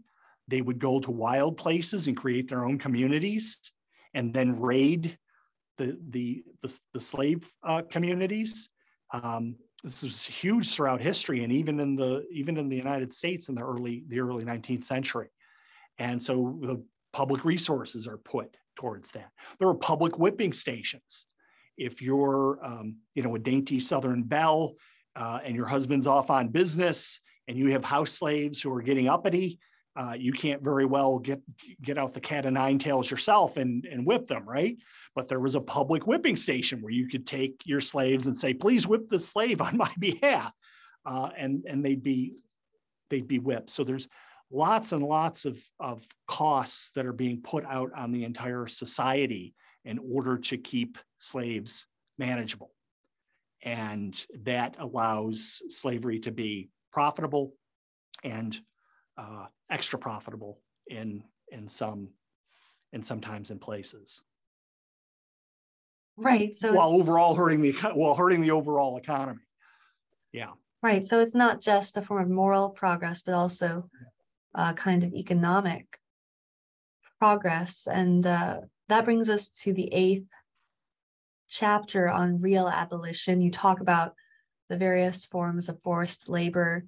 they 0.47 0.61
would 0.61 0.80
go 0.80 0.99
to 0.99 1.11
wild 1.11 1.57
places 1.57 2.07
and 2.07 2.18
create 2.18 2.49
their 2.49 2.66
own 2.66 2.78
communities 2.78 3.59
and 4.14 4.34
then 4.34 4.59
raid 4.59 5.18
the, 5.78 5.97
the, 6.09 6.43
the, 6.61 6.80
the 6.93 7.01
slave 7.01 7.49
uh, 7.64 7.82
communities. 7.89 8.70
Um, 9.11 9.55
this 9.84 10.03
is 10.03 10.26
huge 10.26 10.74
throughout 10.74 11.01
history 11.01 11.43
and 11.43 11.51
even 11.51 11.80
in 11.80 11.95
the 11.95 12.26
even 12.32 12.55
in 12.57 12.70
the 12.70 12.76
United 12.76 13.14
States 13.14 13.49
in 13.49 13.55
the 13.55 13.61
early 13.61 14.05
the 14.07 14.22
early 14.22 14.45
19th 14.45 14.86
century. 14.86 15.28
And 15.97 16.24
so 16.24 16.57
the 16.61 16.82
public 17.14 17.45
resources 17.45 18.07
are 18.07 18.18
put 18.18 18.57
towards 18.76 19.11
that. 19.11 19.30
There 19.59 19.68
are 19.68 19.76
public 19.76 20.18
whipping 20.18 20.51
stations. 20.51 21.28
If 21.78 22.01
you're 22.01 22.59
um, 22.64 22.97
you 23.16 23.24
know 23.24 23.36
a 23.36 23.39
dainty 23.39 23.80
Southern 23.80 24.24
belle 24.24 24.74
uh, 25.16 25.39
and 25.43 25.55
your 25.55 25.66
husband's 25.66 26.07
off 26.07 26.30
on 26.30 26.49
business 26.49 27.20
and 27.47 27.57
you 27.57 27.72
have 27.72 27.84
house 27.84 28.11
slaves 28.11 28.61
who 28.61 28.74
are 28.74 28.82
getting 28.82 29.07
uppity, 29.07 29.59
uh, 29.95 30.16
you 30.18 30.32
can't 30.32 30.64
very 30.64 30.86
well 30.86 31.20
get 31.20 31.41
get 31.82 31.97
out 31.97 32.14
the 32.14 32.22
cat 32.22 32.45
o' 32.45 32.49
nine 32.49 32.80
tails 32.80 33.09
yourself 33.09 33.57
and, 33.57 33.86
and 33.86 34.05
whip 34.05 34.28
them, 34.28 34.47
right? 34.47 34.78
But 35.16 35.28
there 35.28 35.39
was 35.39 35.55
a 35.55 35.61
public 35.61 36.07
whipping 36.07 36.36
station 36.36 36.82
where 36.82 36.91
you 36.91 37.07
could 37.07 37.28
take 37.28 37.61
your 37.66 37.82
slaves 37.82 38.26
and 38.26 38.36
say, 38.36 38.53
please 38.53 38.88
whip 38.88 39.09
the 39.09 39.20
slave 39.20 39.61
on 39.61 39.78
my 39.78 39.91
behalf. 39.99 40.51
Uh, 41.05 41.30
and, 41.38 41.64
and 41.68 41.86
they'd 41.86 42.01
be 42.01 42.34
they'd 43.09 43.28
be 43.28 43.39
whipped. 43.39 43.70
So 43.70 43.84
there's 43.84 44.07
lots 44.54 44.91
and 44.91 45.04
lots 45.04 45.45
of, 45.45 45.62
of 45.80 46.08
costs 46.28 46.91
that 46.91 47.06
are 47.06 47.14
being 47.14 47.41
put 47.41 47.66
out 47.66 47.91
on 47.95 48.12
the 48.12 48.24
entire 48.24 48.68
society 48.68 49.56
in 49.84 49.99
order 49.99 50.38
to 50.38 50.58
keep 50.58 50.97
slaves 51.18 51.88
manageable. 52.18 52.72
And 53.64 54.26
that 54.43 54.76
allows 54.78 55.62
slavery 55.70 56.20
to 56.20 56.32
be 56.32 56.70
profitable 56.91 57.56
and 58.24 58.58
uh, 59.18 59.47
extra 59.70 59.97
profitable 59.97 60.60
in, 60.88 61.24
in 61.49 61.68
some 61.68 62.10
and 62.91 63.04
sometimes 63.04 63.49
in 63.49 63.58
places. 63.58 64.22
Right. 66.16 66.54
So 66.54 66.74
while 66.74 66.89
overall 66.89 67.34
hurting 67.34 67.62
the 67.62 67.72
while 67.95 68.14
hurting 68.14 68.41
the 68.41 68.51
overall 68.51 68.97
economy. 68.97 69.39
Yeah. 70.32 70.51
Right. 70.84 71.04
So 71.04 71.20
it's 71.22 71.34
not 71.34 71.60
just 71.60 71.97
a 71.97 72.04
form 72.04 72.22
of 72.22 72.30
moral 72.30 72.70
progress, 72.70 73.24
but 73.24 73.34
also 73.34 73.89
uh, 74.56 74.74
kind 74.74 75.04
of 75.04 75.14
economic 75.14 75.99
progress. 77.20 77.88
And 77.91 78.26
uh, 78.26 78.62
that 78.89 79.06
brings 79.06 79.30
us 79.30 79.49
to 79.64 79.74
the 79.74 79.89
eighth 79.91 80.28
chapter 81.54 82.10
on 82.10 82.41
real 82.41 82.68
abolition, 82.68 83.41
you 83.41 83.51
talk 83.51 83.80
about 83.80 84.14
the 84.70 84.78
various 84.78 85.26
forms 85.26 85.70
of 85.70 85.82
forced 85.84 86.28
labor 86.28 86.84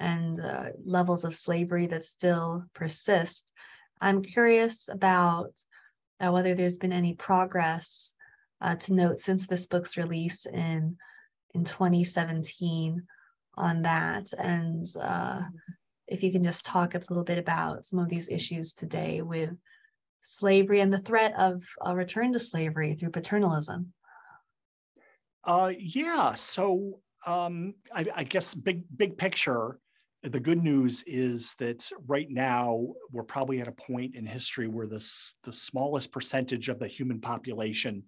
and 0.00 0.40
uh, 0.40 0.70
levels 0.84 1.24
of 1.24 1.34
slavery 1.34 1.86
that 1.86 2.04
still 2.04 2.64
persist. 2.74 3.52
I'm 4.00 4.22
curious 4.22 4.88
about 4.88 5.52
uh, 6.20 6.30
whether 6.32 6.54
there's 6.54 6.76
been 6.76 6.92
any 6.92 7.14
progress 7.14 8.12
uh, 8.60 8.76
to 8.76 8.94
note 8.94 9.18
since 9.18 9.46
this 9.46 9.66
book's 9.66 9.96
release 9.96 10.46
in 10.46 10.96
in 11.54 11.64
2017 11.64 13.02
on 13.54 13.82
that, 13.82 14.26
and 14.36 14.86
uh, 15.00 15.42
if 16.08 16.22
you 16.22 16.32
can 16.32 16.42
just 16.42 16.64
talk 16.64 16.94
a 16.94 17.02
little 17.08 17.24
bit 17.24 17.38
about 17.38 17.84
some 17.84 17.98
of 17.98 18.08
these 18.08 18.28
issues 18.28 18.72
today 18.72 19.20
with 19.22 19.50
slavery 20.20 20.80
and 20.80 20.92
the 20.92 20.98
threat 20.98 21.34
of 21.36 21.62
a 21.84 21.94
return 21.94 22.32
to 22.32 22.40
slavery 22.40 22.94
through 22.94 23.10
paternalism. 23.10 23.92
Uh, 25.44 25.72
yeah. 25.78 26.34
So 26.34 27.00
um, 27.26 27.74
I, 27.94 28.06
I, 28.14 28.24
guess 28.24 28.54
big 28.54 28.84
big 28.96 29.16
picture, 29.16 29.78
the 30.22 30.40
good 30.40 30.62
news 30.62 31.04
is 31.06 31.54
that 31.58 31.90
right 32.06 32.28
now 32.30 32.86
we're 33.12 33.22
probably 33.22 33.60
at 33.60 33.68
a 33.68 33.72
point 33.72 34.16
in 34.16 34.26
history 34.26 34.66
where 34.66 34.86
this 34.86 35.34
the 35.44 35.52
smallest 35.52 36.10
percentage 36.12 36.68
of 36.68 36.78
the 36.78 36.88
human 36.88 37.20
population 37.20 38.02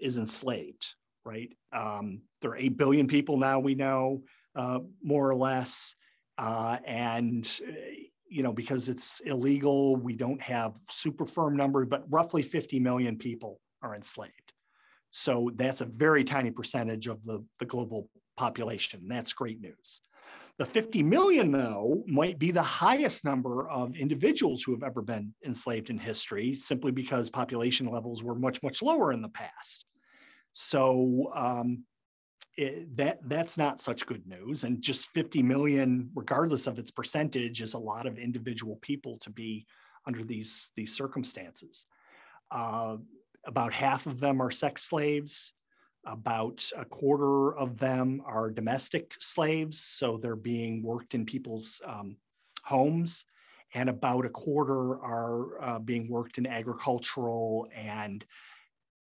is 0.00 0.18
enslaved 0.18 0.94
right 1.24 1.50
um, 1.72 2.20
there 2.40 2.50
are 2.52 2.56
8 2.56 2.76
billion 2.76 3.06
people 3.06 3.36
now 3.36 3.58
we 3.58 3.74
know 3.74 4.22
uh, 4.54 4.80
more 5.02 5.28
or 5.28 5.34
less 5.34 5.94
uh, 6.38 6.78
and 6.86 7.60
you 8.28 8.42
know 8.42 8.52
because 8.52 8.88
it's 8.88 9.20
illegal 9.20 9.96
we 9.96 10.14
don't 10.14 10.40
have 10.42 10.74
super 10.90 11.24
firm 11.24 11.56
numbers 11.56 11.86
but 11.88 12.04
roughly 12.10 12.42
50 12.42 12.80
million 12.80 13.16
people 13.16 13.60
are 13.82 13.94
enslaved. 13.94 14.52
So 15.10 15.50
that's 15.54 15.80
a 15.80 15.86
very 15.86 16.24
tiny 16.24 16.50
percentage 16.50 17.06
of 17.06 17.24
the, 17.24 17.44
the 17.58 17.64
global 17.64 18.10
population. 18.36 19.06
That's 19.08 19.32
great 19.32 19.60
news. 19.60 20.02
The 20.58 20.66
50 20.66 21.02
million, 21.02 21.52
though, 21.52 22.02
might 22.06 22.38
be 22.38 22.50
the 22.50 22.62
highest 22.62 23.24
number 23.24 23.68
of 23.68 23.94
individuals 23.94 24.62
who 24.62 24.72
have 24.72 24.82
ever 24.82 25.02
been 25.02 25.34
enslaved 25.44 25.90
in 25.90 25.98
history, 25.98 26.54
simply 26.54 26.92
because 26.92 27.28
population 27.28 27.86
levels 27.86 28.22
were 28.22 28.34
much, 28.34 28.62
much 28.62 28.82
lower 28.82 29.12
in 29.12 29.20
the 29.20 29.28
past. 29.28 29.84
So 30.52 31.30
um, 31.34 31.84
it, 32.56 32.96
that 32.96 33.18
that's 33.24 33.58
not 33.58 33.80
such 33.80 34.06
good 34.06 34.26
news. 34.26 34.64
And 34.64 34.80
just 34.80 35.10
50 35.10 35.42
million, 35.42 36.10
regardless 36.14 36.66
of 36.66 36.78
its 36.78 36.90
percentage, 36.90 37.60
is 37.60 37.74
a 37.74 37.78
lot 37.78 38.06
of 38.06 38.18
individual 38.18 38.76
people 38.82 39.18
to 39.18 39.30
be 39.30 39.66
under 40.06 40.24
these 40.24 40.70
these 40.76 40.94
circumstances. 40.94 41.86
Uh, 42.50 42.96
about 43.44 43.72
half 43.72 44.06
of 44.06 44.20
them 44.20 44.40
are 44.40 44.50
sex 44.50 44.84
slaves. 44.84 45.52
About 46.06 46.68
a 46.76 46.84
quarter 46.84 47.56
of 47.56 47.78
them 47.78 48.22
are 48.24 48.50
domestic 48.50 49.14
slaves, 49.18 49.80
so 49.80 50.16
they're 50.16 50.36
being 50.36 50.82
worked 50.82 51.14
in 51.14 51.26
people's 51.26 51.80
um, 51.84 52.16
homes. 52.62 53.24
And 53.74 53.88
about 53.88 54.24
a 54.24 54.30
quarter 54.30 55.02
are 55.02 55.60
uh, 55.60 55.78
being 55.80 56.08
worked 56.08 56.38
in 56.38 56.46
agricultural 56.46 57.66
and 57.74 58.24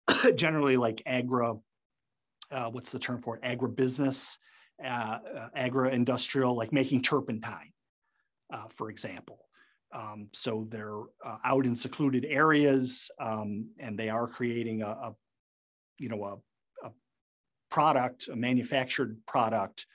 generally 0.34 0.76
like 0.76 1.02
agri, 1.06 1.54
uh, 2.50 2.70
what's 2.70 2.92
the 2.92 2.98
term 2.98 3.20
for 3.20 3.36
it? 3.36 3.42
Agribusiness, 3.42 4.38
uh, 4.84 5.18
uh 5.36 5.48
agri-industrial, 5.54 6.54
like 6.54 6.72
making 6.72 7.02
turpentine, 7.02 7.72
uh, 8.52 8.68
for 8.68 8.90
example. 8.90 9.46
Um, 9.92 10.28
so 10.32 10.66
they're 10.70 11.00
uh, 11.24 11.38
out 11.44 11.66
in 11.66 11.74
secluded 11.74 12.24
areas 12.24 13.10
um, 13.20 13.68
and 13.80 13.98
they 13.98 14.08
are 14.08 14.28
creating 14.28 14.82
a, 14.82 14.88
a 14.88 15.14
you 15.98 16.08
know, 16.08 16.24
a 16.24 16.36
product, 17.70 18.28
a 18.28 18.36
manufactured 18.36 19.16
product, 19.26 19.86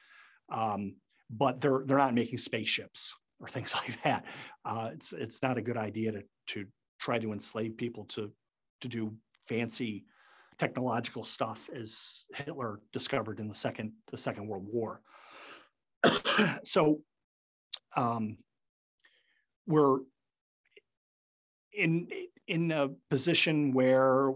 um, 0.49 0.95
but 1.29 1.61
they're 1.61 1.83
they're 1.85 1.97
not 1.97 2.13
making 2.13 2.37
spaceships 2.37 3.15
or 3.39 3.47
things 3.49 3.75
like 3.75 4.01
that. 4.03 4.25
Uh, 4.63 4.89
it's 4.93 5.13
it's 5.13 5.41
not 5.43 5.57
a 5.57 5.61
good 5.61 5.77
idea 5.77 6.11
to 6.11 6.23
to 6.47 6.65
try 6.99 7.19
to 7.19 7.33
enslave 7.33 7.77
people 7.77 8.05
to 8.05 8.31
to 8.81 8.87
do 8.87 9.13
fancy 9.47 10.05
technological 10.57 11.23
stuff 11.23 11.69
as 11.75 12.25
Hitler 12.33 12.79
discovered 12.93 13.39
in 13.39 13.47
the 13.47 13.55
second 13.55 13.93
the 14.11 14.17
Second 14.17 14.47
World 14.47 14.65
War. 14.71 15.01
so 16.63 17.01
um, 17.95 18.37
we're 19.67 19.99
in 21.73 22.07
in 22.47 22.71
a 22.71 22.89
position 23.09 23.73
where 23.73 24.31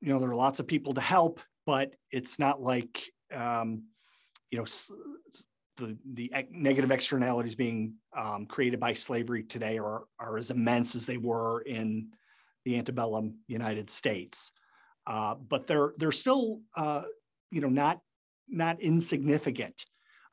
you 0.00 0.12
know 0.12 0.18
there 0.18 0.30
are 0.30 0.34
lots 0.34 0.60
of 0.60 0.66
people 0.66 0.94
to 0.94 1.00
help 1.00 1.40
but 1.66 1.94
it's 2.10 2.38
not 2.38 2.60
like 2.60 3.02
um, 3.32 3.84
you 4.50 4.58
know 4.58 4.64
the 5.76 5.96
the 6.12 6.32
negative 6.50 6.90
externalities 6.90 7.54
being 7.54 7.94
um, 8.16 8.46
created 8.46 8.78
by 8.78 8.92
slavery 8.92 9.42
today 9.42 9.78
are 9.78 10.04
are 10.18 10.38
as 10.38 10.50
immense 10.50 10.94
as 10.94 11.06
they 11.06 11.16
were 11.16 11.62
in 11.62 12.08
the 12.64 12.76
antebellum 12.76 13.38
United 13.46 13.90
States, 13.90 14.52
uh, 15.06 15.34
but 15.34 15.66
they're 15.66 15.92
they're 15.98 16.12
still 16.12 16.60
uh, 16.76 17.02
you 17.50 17.60
know 17.60 17.68
not 17.68 18.00
not 18.48 18.80
insignificant, 18.80 19.74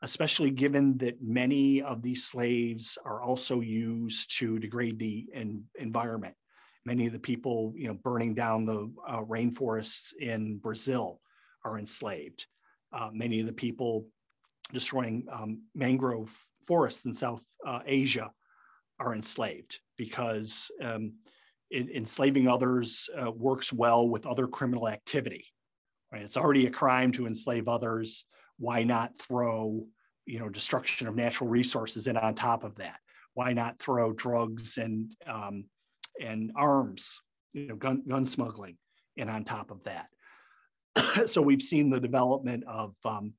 especially 0.02 0.52
given 0.52 0.98
that 0.98 1.22
many 1.22 1.82
of 1.82 2.02
these 2.02 2.26
slaves 2.26 2.98
are 3.06 3.22
also 3.22 3.62
used 3.62 4.38
to 4.40 4.60
degrade 4.60 5.00
the 5.00 5.28
environment 5.80 6.36
many 6.86 7.06
of 7.06 7.14
the 7.14 7.20
people, 7.20 7.74
you 7.76 7.88
know, 7.88 7.94
burning 7.94 8.34
down 8.34 8.66
the 8.66 8.92
uh, 9.08 9.22
rainforests 9.22 10.14
in 10.20 10.58
Brazil 10.58 11.20
are 11.64 11.78
enslaved. 11.78 12.46
Uh, 12.94 13.10
many 13.14 13.40
of 13.40 13.46
the 13.46 13.54
people 13.54 14.06
destroying 14.74 15.26
um, 15.32 15.62
mangrove 15.76 16.36
forests 16.66 17.06
in 17.06 17.14
South 17.14 17.42
uh, 17.66 17.80
Asia 17.86 18.32
are 19.00 19.14
enslaved 19.14 19.80
because 19.98 20.72
um, 20.82 21.14
in, 21.72 21.90
enslaving 21.90 22.48
others 22.48 23.10
uh, 23.20 23.32
works 23.32 23.72
well 23.74 24.08
with 24.08 24.26
other 24.26 24.48
criminal 24.48 24.88
activity. 24.88 25.46
Right? 26.12 26.24
It's 26.24 26.38
already 26.38 26.68
a 26.68 26.72
crime 26.72 27.12
to 27.14 27.28
enslave 27.28 27.68
others. 27.68 28.26
Why 28.58 28.84
not 28.84 29.18
throw, 29.20 29.86
you 30.26 30.40
know, 30.40 30.50
destruction 30.50 31.08
of 31.08 31.16
natural 31.16 31.50
resources 31.50 32.08
in 32.08 32.18
on 32.18 32.36
top 32.36 32.64
of 32.64 32.76
that? 32.76 32.98
Why 33.34 33.54
not 33.54 33.80
throw 33.80 34.12
drugs 34.12 34.78
and 34.78 35.16
um, 35.26 35.66
and 36.20 36.52
arms, 36.56 37.22
you 37.54 37.68
know, 37.68 37.76
gun, 37.76 38.04
gun 38.08 38.26
smuggling 38.26 38.78
and 39.18 39.30
on 39.30 39.44
top 39.44 39.72
of 39.72 39.84
that. 39.84 40.08
so 41.30 41.42
we've 41.42 41.62
seen 41.62 41.90
the 41.90 42.00
development 42.00 42.64
of 42.68 42.96
um, 43.06 43.34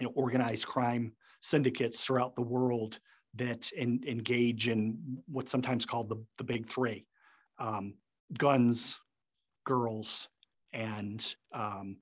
you 0.00 0.06
know, 0.06 0.12
organized 0.14 0.66
crime 0.66 1.12
syndicates 1.42 2.04
throughout 2.04 2.34
the 2.36 2.42
world 2.42 2.98
that 3.34 3.70
in, 3.72 4.02
engage 4.06 4.68
in 4.68 4.98
what's 5.30 5.52
sometimes 5.52 5.84
called 5.84 6.08
the, 6.08 6.16
the 6.38 6.44
big 6.44 6.68
three 6.68 7.06
um, 7.58 7.94
guns, 8.38 8.98
girls, 9.64 10.28
and 10.72 11.34
um, 11.52 11.96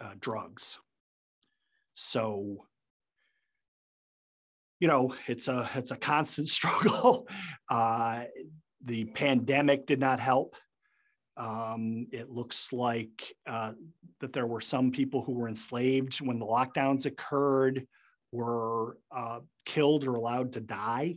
uh, 0.00 0.12
drugs. 0.20 0.78
So 1.94 2.66
you 4.82 4.88
know, 4.88 5.14
it's 5.28 5.46
a 5.46 5.70
it's 5.76 5.92
a 5.92 5.96
constant 5.96 6.48
struggle. 6.58 7.28
Uh, 7.70 8.24
the 8.84 9.04
pandemic 9.04 9.86
did 9.86 10.00
not 10.00 10.18
help. 10.18 10.56
Um, 11.36 12.08
it 12.10 12.28
looks 12.30 12.72
like 12.72 13.32
uh, 13.46 13.72
that 14.20 14.32
there 14.32 14.46
were 14.46 14.60
some 14.60 14.90
people 14.90 15.22
who 15.22 15.34
were 15.34 15.48
enslaved 15.48 16.20
when 16.20 16.40
the 16.40 16.44
lockdowns 16.44 17.06
occurred, 17.06 17.86
were 18.32 18.98
uh, 19.12 19.38
killed 19.64 20.06
or 20.06 20.16
allowed 20.16 20.52
to 20.54 20.60
die 20.60 21.16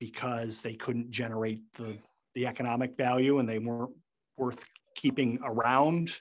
because 0.00 0.60
they 0.60 0.74
couldn't 0.74 1.10
generate 1.10 1.60
the 1.74 1.96
the 2.34 2.46
economic 2.46 2.96
value 2.96 3.38
and 3.38 3.48
they 3.48 3.58
weren't 3.58 3.94
worth 4.36 4.64
keeping 4.96 5.38
around. 5.44 6.12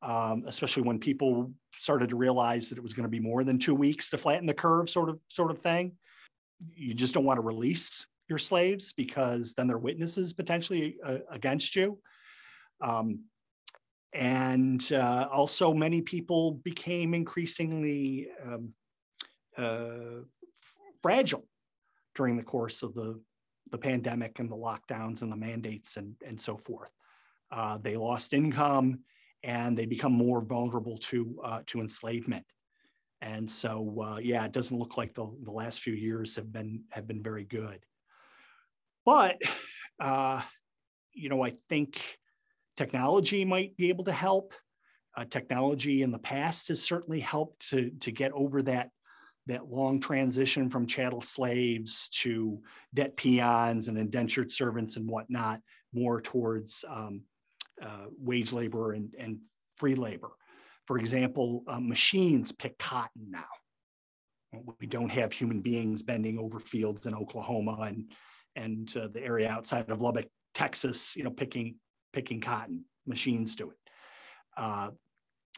Um, 0.00 0.44
especially 0.46 0.84
when 0.84 1.00
people 1.00 1.52
started 1.74 2.10
to 2.10 2.16
realize 2.16 2.68
that 2.68 2.78
it 2.78 2.82
was 2.82 2.94
going 2.94 3.02
to 3.02 3.10
be 3.10 3.18
more 3.18 3.42
than 3.42 3.58
two 3.58 3.74
weeks 3.74 4.10
to 4.10 4.18
flatten 4.18 4.46
the 4.46 4.54
curve, 4.54 4.88
sort 4.88 5.08
of 5.08 5.18
sort 5.28 5.50
of 5.50 5.58
thing 5.58 5.96
you 6.74 6.94
just 6.94 7.14
don't 7.14 7.24
want 7.24 7.38
to 7.38 7.42
release 7.42 8.06
your 8.28 8.38
slaves 8.38 8.92
because 8.92 9.54
then 9.54 9.66
they're 9.66 9.78
witnesses 9.78 10.32
potentially 10.32 10.96
uh, 11.04 11.18
against 11.30 11.74
you. 11.76 11.98
Um, 12.80 13.20
and 14.14 14.90
uh, 14.92 15.28
also, 15.30 15.74
many 15.74 16.00
people 16.00 16.52
became 16.52 17.14
increasingly 17.14 18.28
um, 18.44 18.72
uh, 19.56 20.22
fragile 21.02 21.44
during 22.18 22.36
the 22.36 22.42
course 22.42 22.82
of 22.82 22.92
the, 22.94 23.18
the 23.70 23.78
pandemic 23.78 24.40
and 24.40 24.50
the 24.50 24.56
lockdowns 24.56 25.22
and 25.22 25.30
the 25.30 25.36
mandates 25.36 25.96
and, 25.96 26.16
and 26.26 26.38
so 26.38 26.56
forth. 26.56 26.90
Uh, 27.52 27.78
they 27.78 27.96
lost 27.96 28.34
income 28.34 28.98
and 29.44 29.78
they 29.78 29.86
become 29.86 30.12
more 30.12 30.42
vulnerable 30.42 30.96
to, 30.98 31.40
uh, 31.44 31.60
to 31.66 31.80
enslavement. 31.80 32.44
And 33.20 33.48
so, 33.48 34.02
uh, 34.02 34.18
yeah, 34.18 34.44
it 34.44 34.50
doesn't 34.50 34.76
look 34.76 34.96
like 34.96 35.14
the, 35.14 35.28
the 35.44 35.52
last 35.52 35.80
few 35.80 35.94
years 35.94 36.34
have 36.34 36.52
been 36.52 36.82
have 36.90 37.06
been 37.06 37.22
very 37.22 37.44
good. 37.44 37.80
But 39.04 39.40
uh, 40.00 40.42
you 41.12 41.28
know, 41.28 41.44
I 41.44 41.50
think 41.68 42.18
technology 42.76 43.44
might 43.44 43.76
be 43.76 43.88
able 43.88 44.04
to 44.04 44.12
help. 44.12 44.54
Uh, 45.16 45.24
technology 45.24 46.02
in 46.02 46.12
the 46.12 46.18
past 46.18 46.68
has 46.68 46.80
certainly 46.80 47.18
helped 47.18 47.70
to 47.70 47.90
to 48.00 48.12
get 48.12 48.30
over 48.32 48.62
that 48.62 48.90
that 49.48 49.70
long 49.70 49.98
transition 49.98 50.68
from 50.68 50.86
chattel 50.86 51.22
slaves 51.22 52.08
to 52.10 52.60
debt 52.94 53.16
peons 53.16 53.88
and 53.88 53.98
indentured 53.98 54.50
servants 54.50 54.96
and 54.96 55.08
whatnot, 55.08 55.60
more 55.92 56.20
towards 56.20 56.84
um, 56.88 57.22
uh, 57.82 58.06
wage 58.18 58.52
labor 58.52 58.92
and, 58.92 59.14
and 59.18 59.38
free 59.76 59.94
labor. 59.94 60.28
For 60.86 60.98
example, 60.98 61.64
uh, 61.66 61.80
machines 61.80 62.52
pick 62.52 62.78
cotton 62.78 63.30
now. 63.30 63.44
We 64.80 64.86
don't 64.86 65.10
have 65.10 65.32
human 65.32 65.60
beings 65.60 66.02
bending 66.02 66.38
over 66.38 66.60
fields 66.60 67.06
in 67.06 67.14
Oklahoma 67.14 67.78
and 67.82 68.12
and 68.56 68.96
uh, 68.96 69.08
the 69.08 69.22
area 69.22 69.48
outside 69.48 69.88
of 69.90 70.00
Lubbock, 70.00 70.26
Texas, 70.54 71.14
you 71.14 71.22
know, 71.22 71.30
picking 71.30 71.76
picking 72.12 72.40
cotton. 72.40 72.84
Machines 73.06 73.54
do 73.56 73.70
it. 73.70 73.76
Uh, 74.56 74.90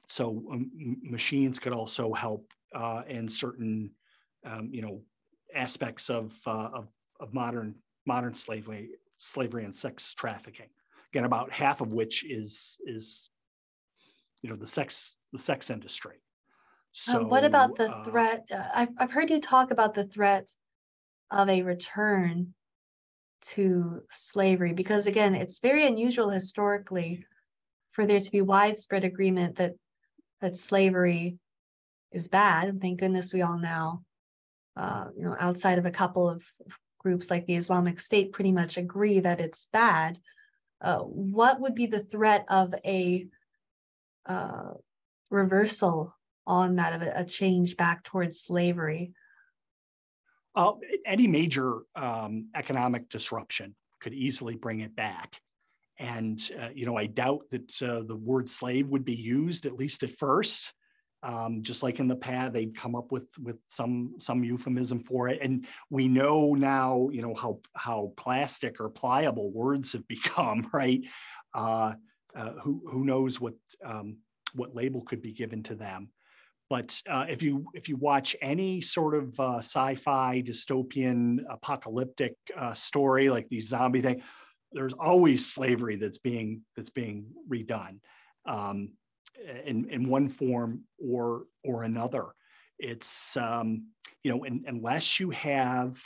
so 0.09 0.45
um, 0.51 0.71
machines 1.03 1.59
could 1.61 1.73
also 1.73 2.13
help 2.13 2.47
uh, 2.75 3.03
in 3.09 3.29
certain 3.29 3.91
um, 4.45 4.71
you 4.73 4.83
know, 4.83 5.03
aspects 5.55 6.11
of, 6.11 6.37
uh, 6.47 6.71
of, 6.73 6.89
of 7.19 7.35
modern 7.35 7.75
modern 8.07 8.35
slavery, 8.35 8.91
slavery 9.19 9.65
and 9.65 9.75
sex 9.75 10.15
trafficking. 10.15 10.69
Again, 11.13 11.25
about 11.25 11.53
half 11.53 11.81
of 11.81 11.93
which 11.93 12.25
is 12.25 12.79
is 12.87 13.31
you 14.43 14.51
know 14.51 14.57
the 14.57 14.67
sex 14.67 15.19
the 15.33 15.39
sex 15.39 15.71
industry. 15.71 16.17
So, 16.93 17.25
what 17.25 17.45
about 17.45 17.77
the 17.77 17.93
uh, 17.93 18.05
threat? 18.05 18.49
Uh, 18.51 18.69
I've 18.75 18.89
I've 18.99 19.11
heard 19.11 19.31
you 19.31 19.41
talk 19.41 19.71
about 19.71 19.95
the 19.95 20.05
threat 20.05 20.49
of 21.31 21.49
a 21.49 21.63
return 21.63 22.55
to 23.43 24.03
slavery 24.11 24.73
because 24.73 25.07
again, 25.07 25.35
it's 25.35 25.61
very 25.61 25.87
unusual 25.87 26.29
historically 26.29 27.25
for 27.93 28.07
there 28.07 28.21
to 28.21 28.31
be 28.31 28.41
widespread 28.41 29.05
agreement 29.05 29.57
that 29.57 29.75
that 30.41 30.57
slavery 30.57 31.39
is 32.13 32.29
bad, 32.29 32.69
and 32.69 32.81
thank 32.81 33.01
goodness 33.01 33.33
we 33.33 33.43
all 33.43 33.59
now, 33.59 34.03
uh, 34.77 35.07
you 35.17 35.25
know, 35.25 35.37
outside 35.39 35.79
of 35.79 35.87
a 35.87 35.91
couple 35.91 36.29
of 36.29 36.43
groups 36.99 37.31
like 37.31 37.47
the 37.47 37.57
Islamic 37.57 38.01
State, 38.01 38.33
pretty 38.33 38.53
much 38.53 38.77
agree 38.77 39.21
that 39.21 39.41
it's 39.41 39.69
bad. 39.73 40.19
Uh, 40.81 41.01
what 41.01 41.61
would 41.61 41.75
be 41.75 41.87
the 41.87 42.03
threat 42.03 42.45
of 42.49 42.75
a 42.85 43.27
uh, 44.27 44.73
reversal 45.31 46.15
on 46.47 46.77
that 46.77 46.95
of 46.95 47.03
a, 47.03 47.13
a, 47.17 47.25
change 47.25 47.77
back 47.77 48.03
towards 48.05 48.41
slavery? 48.41 49.13
Uh, 50.55 50.73
any 51.07 51.27
major 51.27 51.81
um, 51.95 52.49
economic 52.55 53.09
disruption 53.09 53.75
could 54.01 54.15
easily 54.15 54.57
bring 54.57 54.81
it 54.81 54.97
back. 54.97 55.41
And, 55.99 56.41
uh, 56.61 56.69
you 56.75 56.87
know, 56.87 56.97
I 56.97 57.07
doubt 57.07 57.51
that 57.51 57.83
uh, 57.83 58.03
the 58.03 58.17
word 58.17 58.49
slave 58.49 58.89
would 58.89 59.05
be 59.05 59.15
used, 59.15 59.67
at 59.67 59.75
least 59.75 60.03
at 60.03 60.19
first. 60.19 60.73
Um, 61.23 61.63
just 61.63 61.83
like 61.83 61.99
in 62.01 62.09
the 62.09 62.17
past, 62.17 62.53
they'd 62.53 62.77
come 62.77 62.95
up 62.95 63.13
with 63.13 63.29
with 63.39 63.59
some 63.69 64.15
some 64.19 64.43
euphemism 64.43 65.01
for 65.01 65.29
it, 65.29 65.41
and 65.43 65.67
we 65.91 66.09
know 66.09 66.55
now, 66.55 67.09
you 67.13 67.21
know 67.21 67.35
how 67.35 67.61
how 67.75 68.13
plastic 68.17 68.81
or 68.81 68.89
pliable 68.89 69.51
words 69.51 69.93
have 69.93 70.07
become, 70.09 70.69
right? 70.73 71.03
Uh, 71.55 71.95
uh, 72.35 72.53
who 72.63 72.83
who 72.91 73.05
knows 73.05 73.41
what 73.41 73.55
um, 73.85 74.17
what 74.55 74.75
label 74.75 75.03
could 75.03 75.21
be 75.21 75.33
given 75.33 75.63
to 75.65 75.75
them? 75.75 76.09
But 76.71 77.03
uh, 77.09 77.27
if 77.29 77.43
you 77.43 77.67
if 77.75 77.89
you 77.89 77.97
watch 77.97 78.35
any 78.41 78.81
sort 78.81 79.15
of 79.15 79.39
uh, 79.39 79.59
sci-fi 79.59 80.43
dystopian 80.43 81.41
apocalyptic 81.51 82.37
uh, 82.57 82.75
story 82.75 83.29
like 83.29 83.49
these 83.49 83.69
zombie 83.69 84.01
thing, 84.01 84.23
there's 84.73 84.95
always 84.95 85.53
slavery 85.53 85.97
that's 85.97 86.19
being 86.19 86.63
that's 86.77 86.91
being 86.91 87.27
redone 87.49 87.99
um, 88.47 88.91
in 89.65 89.89
in 89.91 90.09
one 90.09 90.29
form 90.29 90.85
or 90.99 91.45
or 91.65 91.85
another. 91.85 92.27
It's 92.79 93.37
um, 93.37 93.89
you 94.23 94.31
know 94.31 94.45
in, 94.45 94.65
unless 94.67 95.21
you 95.21 95.31
have 95.31 96.01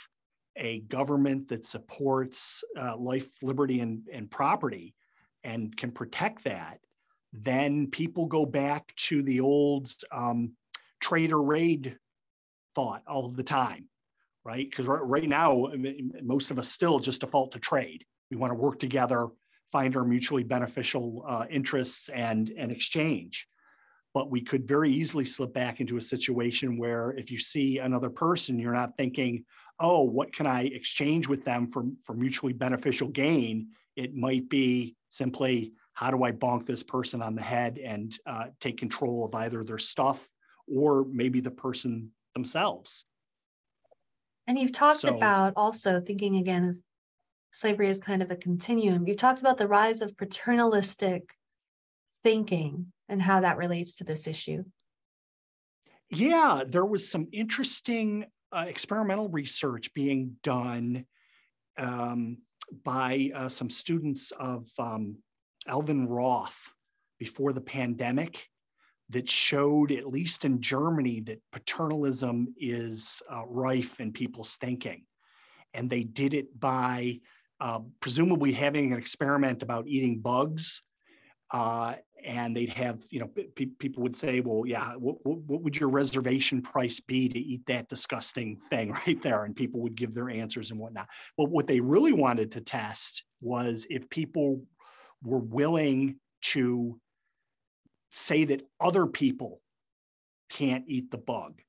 a 0.57 0.79
government 0.81 1.49
that 1.49 1.65
supports 1.65 2.63
uh, 2.79 2.95
life, 2.97 3.29
liberty, 3.41 3.81
and, 3.81 4.03
and 4.11 4.31
property 4.31 4.95
and 5.43 5.75
can 5.75 5.91
protect 5.91 6.45
that, 6.45 6.79
then 7.33 7.87
people 7.87 8.25
go 8.25 8.45
back 8.45 8.93
to 8.95 9.21
the 9.21 9.41
old 9.41 9.91
um, 10.11 10.53
trade 11.01 11.31
or 11.31 11.41
raid 11.41 11.97
thought 12.73 13.03
all 13.07 13.29
the 13.29 13.43
time, 13.43 13.87
right? 14.43 14.69
Because 14.69 14.87
right, 14.87 15.03
right 15.03 15.29
now, 15.29 15.67
most 16.21 16.51
of 16.51 16.57
us 16.57 16.69
still 16.69 16.99
just 16.99 17.21
default 17.21 17.51
to 17.51 17.59
trade. 17.59 18.05
We 18.31 18.37
want 18.37 18.51
to 18.51 18.55
work 18.55 18.79
together, 18.79 19.27
find 19.75 19.97
our 19.97 20.05
mutually 20.05 20.43
beneficial 20.43 21.05
uh, 21.27 21.45
interests, 21.49 22.07
and 22.07 22.49
and 22.57 22.71
exchange. 22.71 23.45
But 24.13 24.31
we 24.31 24.39
could 24.39 24.65
very 24.65 24.89
easily 24.89 25.25
slip 25.25 25.53
back 25.53 25.81
into 25.81 25.97
a 25.97 26.01
situation 26.13 26.77
where 26.77 27.11
if 27.17 27.29
you 27.29 27.37
see 27.37 27.79
another 27.79 28.09
person, 28.09 28.57
you're 28.57 28.79
not 28.81 28.95
thinking, 28.95 29.43
oh, 29.81 30.03
what 30.03 30.33
can 30.33 30.47
I 30.47 30.61
exchange 30.79 31.27
with 31.27 31.43
them 31.43 31.67
for, 31.67 31.83
for 32.05 32.13
mutually 32.13 32.53
beneficial 32.53 33.09
gain? 33.09 33.67
It 33.97 34.15
might 34.15 34.47
be 34.47 34.95
simply, 35.09 35.73
how 35.91 36.09
do 36.09 36.23
I 36.23 36.31
bonk 36.31 36.65
this 36.65 36.81
person 36.81 37.21
on 37.21 37.35
the 37.35 37.41
head 37.41 37.77
and 37.77 38.17
uh, 38.25 38.45
take 38.61 38.77
control 38.77 39.25
of 39.25 39.35
either 39.35 39.61
their 39.61 39.77
stuff 39.77 40.25
or 40.73 41.05
maybe 41.11 41.41
the 41.41 41.51
person 41.51 42.11
themselves? 42.33 43.03
And 44.47 44.57
you've 44.57 44.71
talked 44.71 44.99
so, 44.99 45.17
about 45.17 45.51
also 45.57 45.99
thinking 45.99 46.37
again 46.37 46.63
of 46.69 46.75
slavery 47.55 47.87
as 47.87 48.01
kind 48.01 48.21
of 48.21 48.31
a 48.31 48.35
continuum. 48.35 49.07
You 49.07 49.15
talked 49.15 49.39
about 49.39 49.57
the 49.57 49.67
rise 49.67 50.01
of 50.01 50.17
paternalistic 50.17 51.33
thinking 52.21 52.91
and 53.07 53.21
how 53.21 53.39
that 53.39 53.57
relates 53.57 53.95
to 53.95 54.03
this 54.03 54.27
issue. 54.27 54.65
Yeah, 56.09 56.63
there 56.67 56.85
was 56.85 57.09
some 57.09 57.27
interesting 57.31 58.25
uh, 58.51 58.65
experimental 58.67 59.29
research 59.29 59.93
being 59.93 60.35
done 60.43 61.05
um, 61.77 62.39
by 62.83 63.31
uh, 63.33 63.47
some 63.47 63.69
students 63.69 64.31
of 64.37 64.67
um, 64.77 65.17
Alvin 65.65 66.07
Roth 66.09 66.73
before 67.19 67.53
the 67.53 67.61
pandemic 67.61 68.49
that 69.09 69.29
showed, 69.29 69.93
at 69.93 70.07
least 70.07 70.43
in 70.43 70.61
Germany, 70.61 71.21
that 71.21 71.41
paternalism 71.53 72.53
is 72.57 73.21
uh, 73.31 73.43
rife 73.47 74.01
in 74.01 74.11
people's 74.11 74.57
thinking. 74.57 75.05
And 75.73 75.89
they 75.89 76.03
did 76.03 76.33
it 76.33 76.59
by 76.59 77.19
uh, 77.59 77.79
presumably 77.99 78.51
having 78.51 78.91
an 78.91 78.99
experiment 78.99 79.63
about 79.63 79.87
eating 79.87 80.19
bugs. 80.19 80.81
Uh, 81.51 81.95
and 82.25 82.55
they'd 82.55 82.69
have, 82.69 83.03
you 83.11 83.19
know, 83.19 83.27
pe- 83.27 83.65
people 83.65 84.01
would 84.01 84.15
say, 84.15 84.39
well, 84.39 84.63
yeah, 84.65 84.93
what, 84.95 85.23
what, 85.23 85.61
would 85.61 85.77
your 85.77 85.89
reservation 85.89 86.61
price 86.61 86.99
be 86.99 87.29
to 87.29 87.39
eat 87.39 87.61
that 87.67 87.87
disgusting 87.87 88.57
thing 88.69 88.91
right 89.07 89.21
there? 89.21 89.43
And 89.43 89.55
people 89.55 89.79
would 89.81 89.95
give 89.95 90.15
their 90.15 90.29
answers 90.29 90.71
and 90.71 90.79
whatnot. 90.79 91.07
But 91.37 91.49
what 91.49 91.67
they 91.67 91.79
really 91.79 92.13
wanted 92.13 92.51
to 92.53 92.61
test 92.61 93.23
was 93.41 93.85
if 93.89 94.09
people 94.09 94.63
were 95.23 95.39
willing 95.39 96.19
to 96.41 96.99
say 98.11 98.45
that 98.45 98.67
other 98.79 99.05
people 99.05 99.61
can't 100.49 100.85
eat 100.87 101.11
the 101.11 101.17
bug 101.17 101.61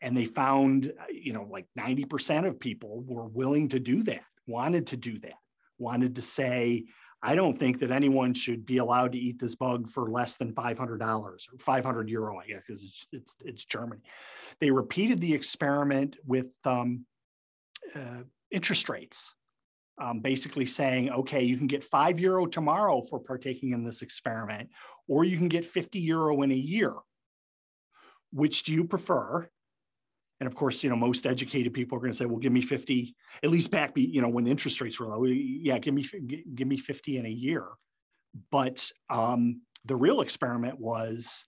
and 0.00 0.16
they 0.16 0.24
found 0.24 0.92
uh, 1.00 1.04
you 1.12 1.32
know 1.32 1.46
like 1.50 1.66
90% 1.78 2.46
of 2.46 2.60
people 2.60 3.02
were 3.06 3.28
willing 3.28 3.68
to 3.68 3.80
do 3.80 4.02
that 4.04 4.22
wanted 4.46 4.86
to 4.88 4.96
do 4.96 5.18
that 5.20 5.34
wanted 5.78 6.16
to 6.16 6.22
say 6.22 6.84
i 7.22 7.34
don't 7.34 7.58
think 7.58 7.78
that 7.78 7.90
anyone 7.90 8.34
should 8.34 8.66
be 8.66 8.78
allowed 8.78 9.12
to 9.12 9.18
eat 9.18 9.38
this 9.38 9.54
bug 9.54 9.88
for 9.88 10.10
less 10.10 10.36
than 10.36 10.52
$500 10.52 11.00
or 11.00 11.38
500 11.58 12.08
euro 12.08 12.38
i 12.38 12.46
guess 12.46 12.62
because 12.66 12.82
it's, 12.82 13.06
it's, 13.12 13.36
it's 13.44 13.64
germany. 13.64 14.02
They 14.60 14.70
repeated 14.70 15.20
the 15.20 15.34
experiment 15.34 16.16
with 16.26 16.48
um, 16.64 17.06
uh, 17.94 18.22
interest 18.50 18.88
rates 18.88 19.34
um, 20.02 20.20
basically 20.20 20.66
saying 20.66 21.10
okay 21.10 21.42
you 21.42 21.56
can 21.56 21.66
get 21.66 21.84
5 21.84 22.18
euro 22.20 22.46
tomorrow 22.46 23.02
for 23.02 23.20
partaking 23.20 23.72
in 23.72 23.84
this 23.84 24.02
experiment 24.02 24.70
or 25.10 25.24
you 25.24 25.36
can 25.36 25.48
get 25.48 25.64
50 25.64 25.98
euro 25.98 26.40
in 26.42 26.52
a 26.52 26.54
year. 26.54 26.94
Which 28.32 28.62
do 28.62 28.72
you 28.72 28.84
prefer 28.84 29.50
and 30.40 30.46
of 30.46 30.54
course, 30.54 30.82
you 30.82 30.88
know, 30.88 30.96
most 30.96 31.26
educated 31.26 31.74
people 31.74 31.96
are 31.96 32.00
going 32.00 32.12
to 32.12 32.16
say, 32.16 32.24
well, 32.24 32.38
give 32.38 32.52
me 32.52 32.62
50, 32.62 33.14
at 33.42 33.50
least 33.50 33.70
back, 33.70 33.94
be, 33.94 34.02
you 34.02 34.22
know, 34.22 34.28
when 34.28 34.46
interest 34.46 34.80
rates 34.80 34.98
were 34.98 35.06
low, 35.06 35.24
yeah, 35.24 35.78
give 35.78 35.92
me, 35.92 36.06
give 36.54 36.66
me 36.66 36.78
50 36.78 37.18
in 37.18 37.26
a 37.26 37.30
year. 37.30 37.66
But 38.50 38.90
um, 39.10 39.60
the 39.84 39.96
real 39.96 40.22
experiment 40.22 40.80
was, 40.80 41.44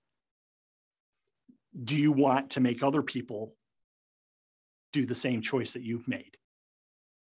do 1.84 1.96
you 1.96 2.12
want 2.12 2.50
to 2.50 2.60
make 2.60 2.82
other 2.82 3.02
people 3.02 3.54
do 4.92 5.06
the 5.06 5.14
same 5.14 5.40
choice 5.40 5.72
that 5.72 5.82
you've 5.82 6.06
made? 6.06 6.36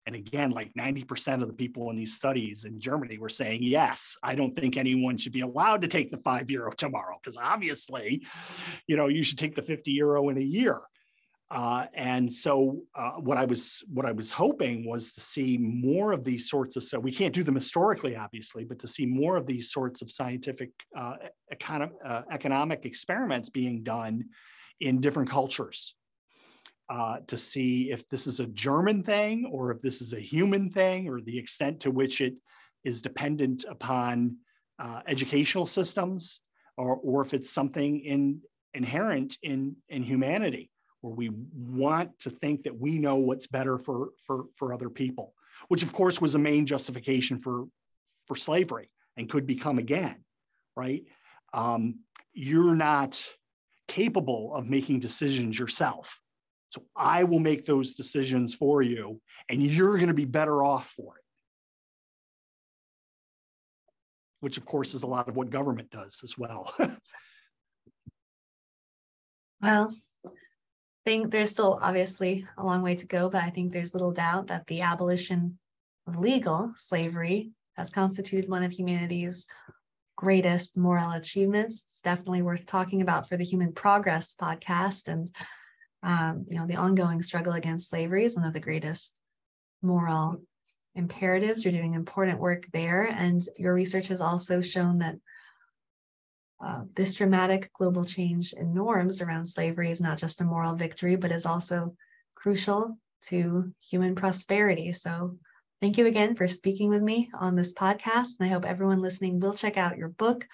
And 0.05 0.15
again, 0.15 0.51
like 0.51 0.73
90% 0.73 1.41
of 1.41 1.49
the 1.49 1.53
people 1.53 1.89
in 1.89 1.97
these 1.97 2.15
studies 2.15 2.63
in 2.63 2.79
Germany 2.79 3.17
were 3.17 3.27
saying, 3.27 3.61
yes, 3.61 4.15
I 4.23 4.35
don't 4.35 4.55
think 4.55 4.77
anyone 4.77 5.17
should 5.17 5.33
be 5.33 5.41
allowed 5.41 5.81
to 5.81 5.89
take 5.89 6.11
the 6.11 6.17
five 6.19 6.49
euro 6.49 6.71
tomorrow, 6.71 7.17
because 7.21 7.35
obviously, 7.35 8.25
you 8.87 8.95
know, 8.95 9.07
you 9.07 9.21
should 9.21 9.37
take 9.37 9.53
the 9.53 9.61
50 9.61 9.91
euro 9.91 10.29
in 10.29 10.37
a 10.37 10.41
year. 10.41 10.79
Uh, 11.49 11.85
and 11.93 12.31
so 12.31 12.77
uh, 12.93 13.11
what 13.11 13.37
I 13.37 13.45
was 13.45 13.81
what 13.87 14.05
I 14.05 14.11
was 14.11 14.31
hoping 14.31 14.85
was 14.85 15.13
to 15.13 15.21
see 15.21 15.57
more 15.57 16.11
of 16.11 16.25
these 16.25 16.49
sorts 16.49 16.75
of 16.75 16.83
so 16.83 16.99
we 16.99 17.11
can't 17.11 17.33
do 17.33 17.41
them 17.41 17.55
historically 17.55 18.17
obviously 18.17 18.65
but 18.65 18.79
to 18.79 18.87
see 18.87 19.05
more 19.05 19.37
of 19.37 19.47
these 19.47 19.71
sorts 19.71 20.01
of 20.01 20.11
scientific 20.11 20.71
uh, 20.93 21.15
econ- 21.53 21.93
uh, 22.03 22.23
economic 22.31 22.85
experiments 22.85 23.49
being 23.49 23.81
done 23.81 24.25
in 24.81 24.99
different 24.99 25.29
cultures. 25.29 25.95
Uh, 26.89 27.17
to 27.27 27.37
see 27.37 27.91
if 27.91 28.07
this 28.07 28.27
is 28.27 28.39
a 28.39 28.47
German 28.47 29.03
thing 29.03 29.45
or 29.51 29.71
if 29.71 29.81
this 29.81 30.01
is 30.01 30.13
a 30.13 30.19
human 30.21 30.69
thing 30.69 31.09
or 31.09 31.19
the 31.19 31.37
extent 31.37 31.81
to 31.81 31.91
which 31.91 32.21
it 32.21 32.33
is 32.85 33.01
dependent 33.01 33.65
upon 33.69 34.37
uh, 34.79 35.01
educational 35.05 35.65
systems 35.65 36.41
or, 36.77 36.95
or 37.03 37.21
if 37.21 37.33
it's 37.33 37.49
something 37.49 37.99
in, 38.05 38.39
inherent 38.73 39.37
in, 39.43 39.75
in 39.89 40.01
humanity 40.01 40.69
we 41.07 41.31
want 41.53 42.17
to 42.19 42.29
think 42.29 42.63
that 42.63 42.77
we 42.77 42.99
know 42.99 43.15
what's 43.15 43.47
better 43.47 43.77
for 43.77 44.09
for 44.25 44.45
for 44.55 44.73
other 44.73 44.89
people 44.89 45.33
which 45.67 45.83
of 45.83 45.91
course 45.93 46.21
was 46.21 46.35
a 46.35 46.39
main 46.39 46.65
justification 46.65 47.39
for 47.39 47.65
for 48.25 48.35
slavery 48.35 48.89
and 49.15 49.29
could 49.29 49.47
become 49.47 49.79
again 49.79 50.23
right 50.75 51.03
um, 51.53 51.99
you're 52.33 52.75
not 52.75 53.23
capable 53.87 54.53
of 54.53 54.69
making 54.69 54.99
decisions 54.99 55.57
yourself. 55.57 56.21
So 56.69 56.83
I 56.95 57.23
will 57.23 57.39
make 57.39 57.65
those 57.65 57.95
decisions 57.95 58.53
for 58.53 58.81
you, 58.81 59.21
and 59.49 59.63
you're 59.63 59.95
going 59.95 60.09
to 60.09 60.13
be 60.13 60.25
better 60.25 60.63
off 60.63 60.93
for 60.95 61.17
it. 61.17 61.23
Which, 64.41 64.57
of 64.57 64.65
course, 64.65 64.93
is 64.93 65.03
a 65.03 65.07
lot 65.07 65.29
of 65.29 65.35
what 65.35 65.49
government 65.49 65.89
does 65.89 66.19
as 66.23 66.37
well. 66.37 66.71
well, 69.61 69.91
think 71.07 71.31
there's 71.31 71.51
still 71.51 71.79
obviously 71.81 72.45
a 72.57 72.65
long 72.65 72.81
way 72.81 72.93
to 72.93 73.05
go, 73.05 73.29
but 73.29 73.41
I 73.41 73.49
think 73.49 73.71
there's 73.71 73.93
little 73.93 74.11
doubt 74.11 74.47
that 74.47 74.67
the 74.67 74.81
abolition 74.81 75.57
of 76.05 76.19
legal 76.19 76.73
slavery 76.75 77.51
has 77.77 77.91
constituted 77.91 78.49
one 78.49 78.61
of 78.61 78.73
humanity's 78.73 79.47
greatest 80.17 80.75
moral 80.75 81.11
achievements. 81.11 81.85
It's 81.87 82.01
definitely 82.01 82.41
worth 82.41 82.65
talking 82.65 83.01
about 83.01 83.29
for 83.29 83.37
the 83.37 83.45
Human 83.45 83.71
Progress 83.71 84.35
podcast. 84.35 85.07
And, 85.07 85.33
um, 86.03 86.43
you 86.49 86.57
know, 86.57 86.67
the 86.67 86.75
ongoing 86.75 87.23
struggle 87.23 87.53
against 87.53 87.87
slavery 87.87 88.25
is 88.25 88.35
one 88.35 88.43
of 88.43 88.51
the 88.51 88.59
greatest 88.59 89.17
moral 89.81 90.41
imperatives. 90.93 91.63
You're 91.63 91.71
doing 91.71 91.93
important 91.93 92.41
work 92.41 92.65
there. 92.73 93.03
And 93.05 93.41
your 93.55 93.73
research 93.73 94.09
has 94.09 94.19
also 94.19 94.59
shown 94.59 94.97
that 94.97 95.15
uh, 96.59 96.83
this 96.95 97.15
dramatic 97.15 97.71
global 97.73 98.05
change 98.05 98.53
in 98.53 98.73
norms 98.73 99.21
around 99.21 99.47
slavery 99.47 99.91
is 99.91 100.01
not 100.01 100.17
just 100.17 100.41
a 100.41 100.45
moral 100.45 100.75
victory, 100.75 101.15
but 101.15 101.31
is 101.31 101.45
also 101.45 101.95
crucial 102.35 102.97
to 103.21 103.71
human 103.81 104.15
prosperity. 104.15 104.91
So 104.93 105.37
Thank 105.79 105.99
you 105.99 106.07
again 106.07 106.33
for 106.33 106.47
speaking 106.47 106.89
with 106.89 107.03
me 107.03 107.29
on 107.35 107.55
this 107.55 107.73
podcast. 107.75 108.39
And 108.39 108.47
I 108.49 108.51
hope 108.51 108.65
everyone 108.65 108.99
listening 108.99 109.39
will 109.39 109.53
check 109.53 109.77
out 109.77 109.97
your 109.97 110.09
book. 110.09 110.47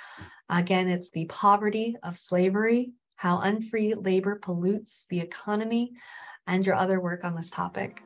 Again, 0.49 0.89
it's 0.89 1.11
The 1.11 1.25
Poverty 1.25 1.95
of 2.03 2.17
Slavery 2.17 2.91
How 3.15 3.39
Unfree 3.39 3.95
Labor 3.95 4.37
Pollutes 4.37 5.05
the 5.09 5.21
Economy, 5.21 5.93
and 6.45 6.65
your 6.65 6.75
other 6.75 6.99
work 6.99 7.23
on 7.23 7.37
this 7.37 7.49
topic. 7.49 8.03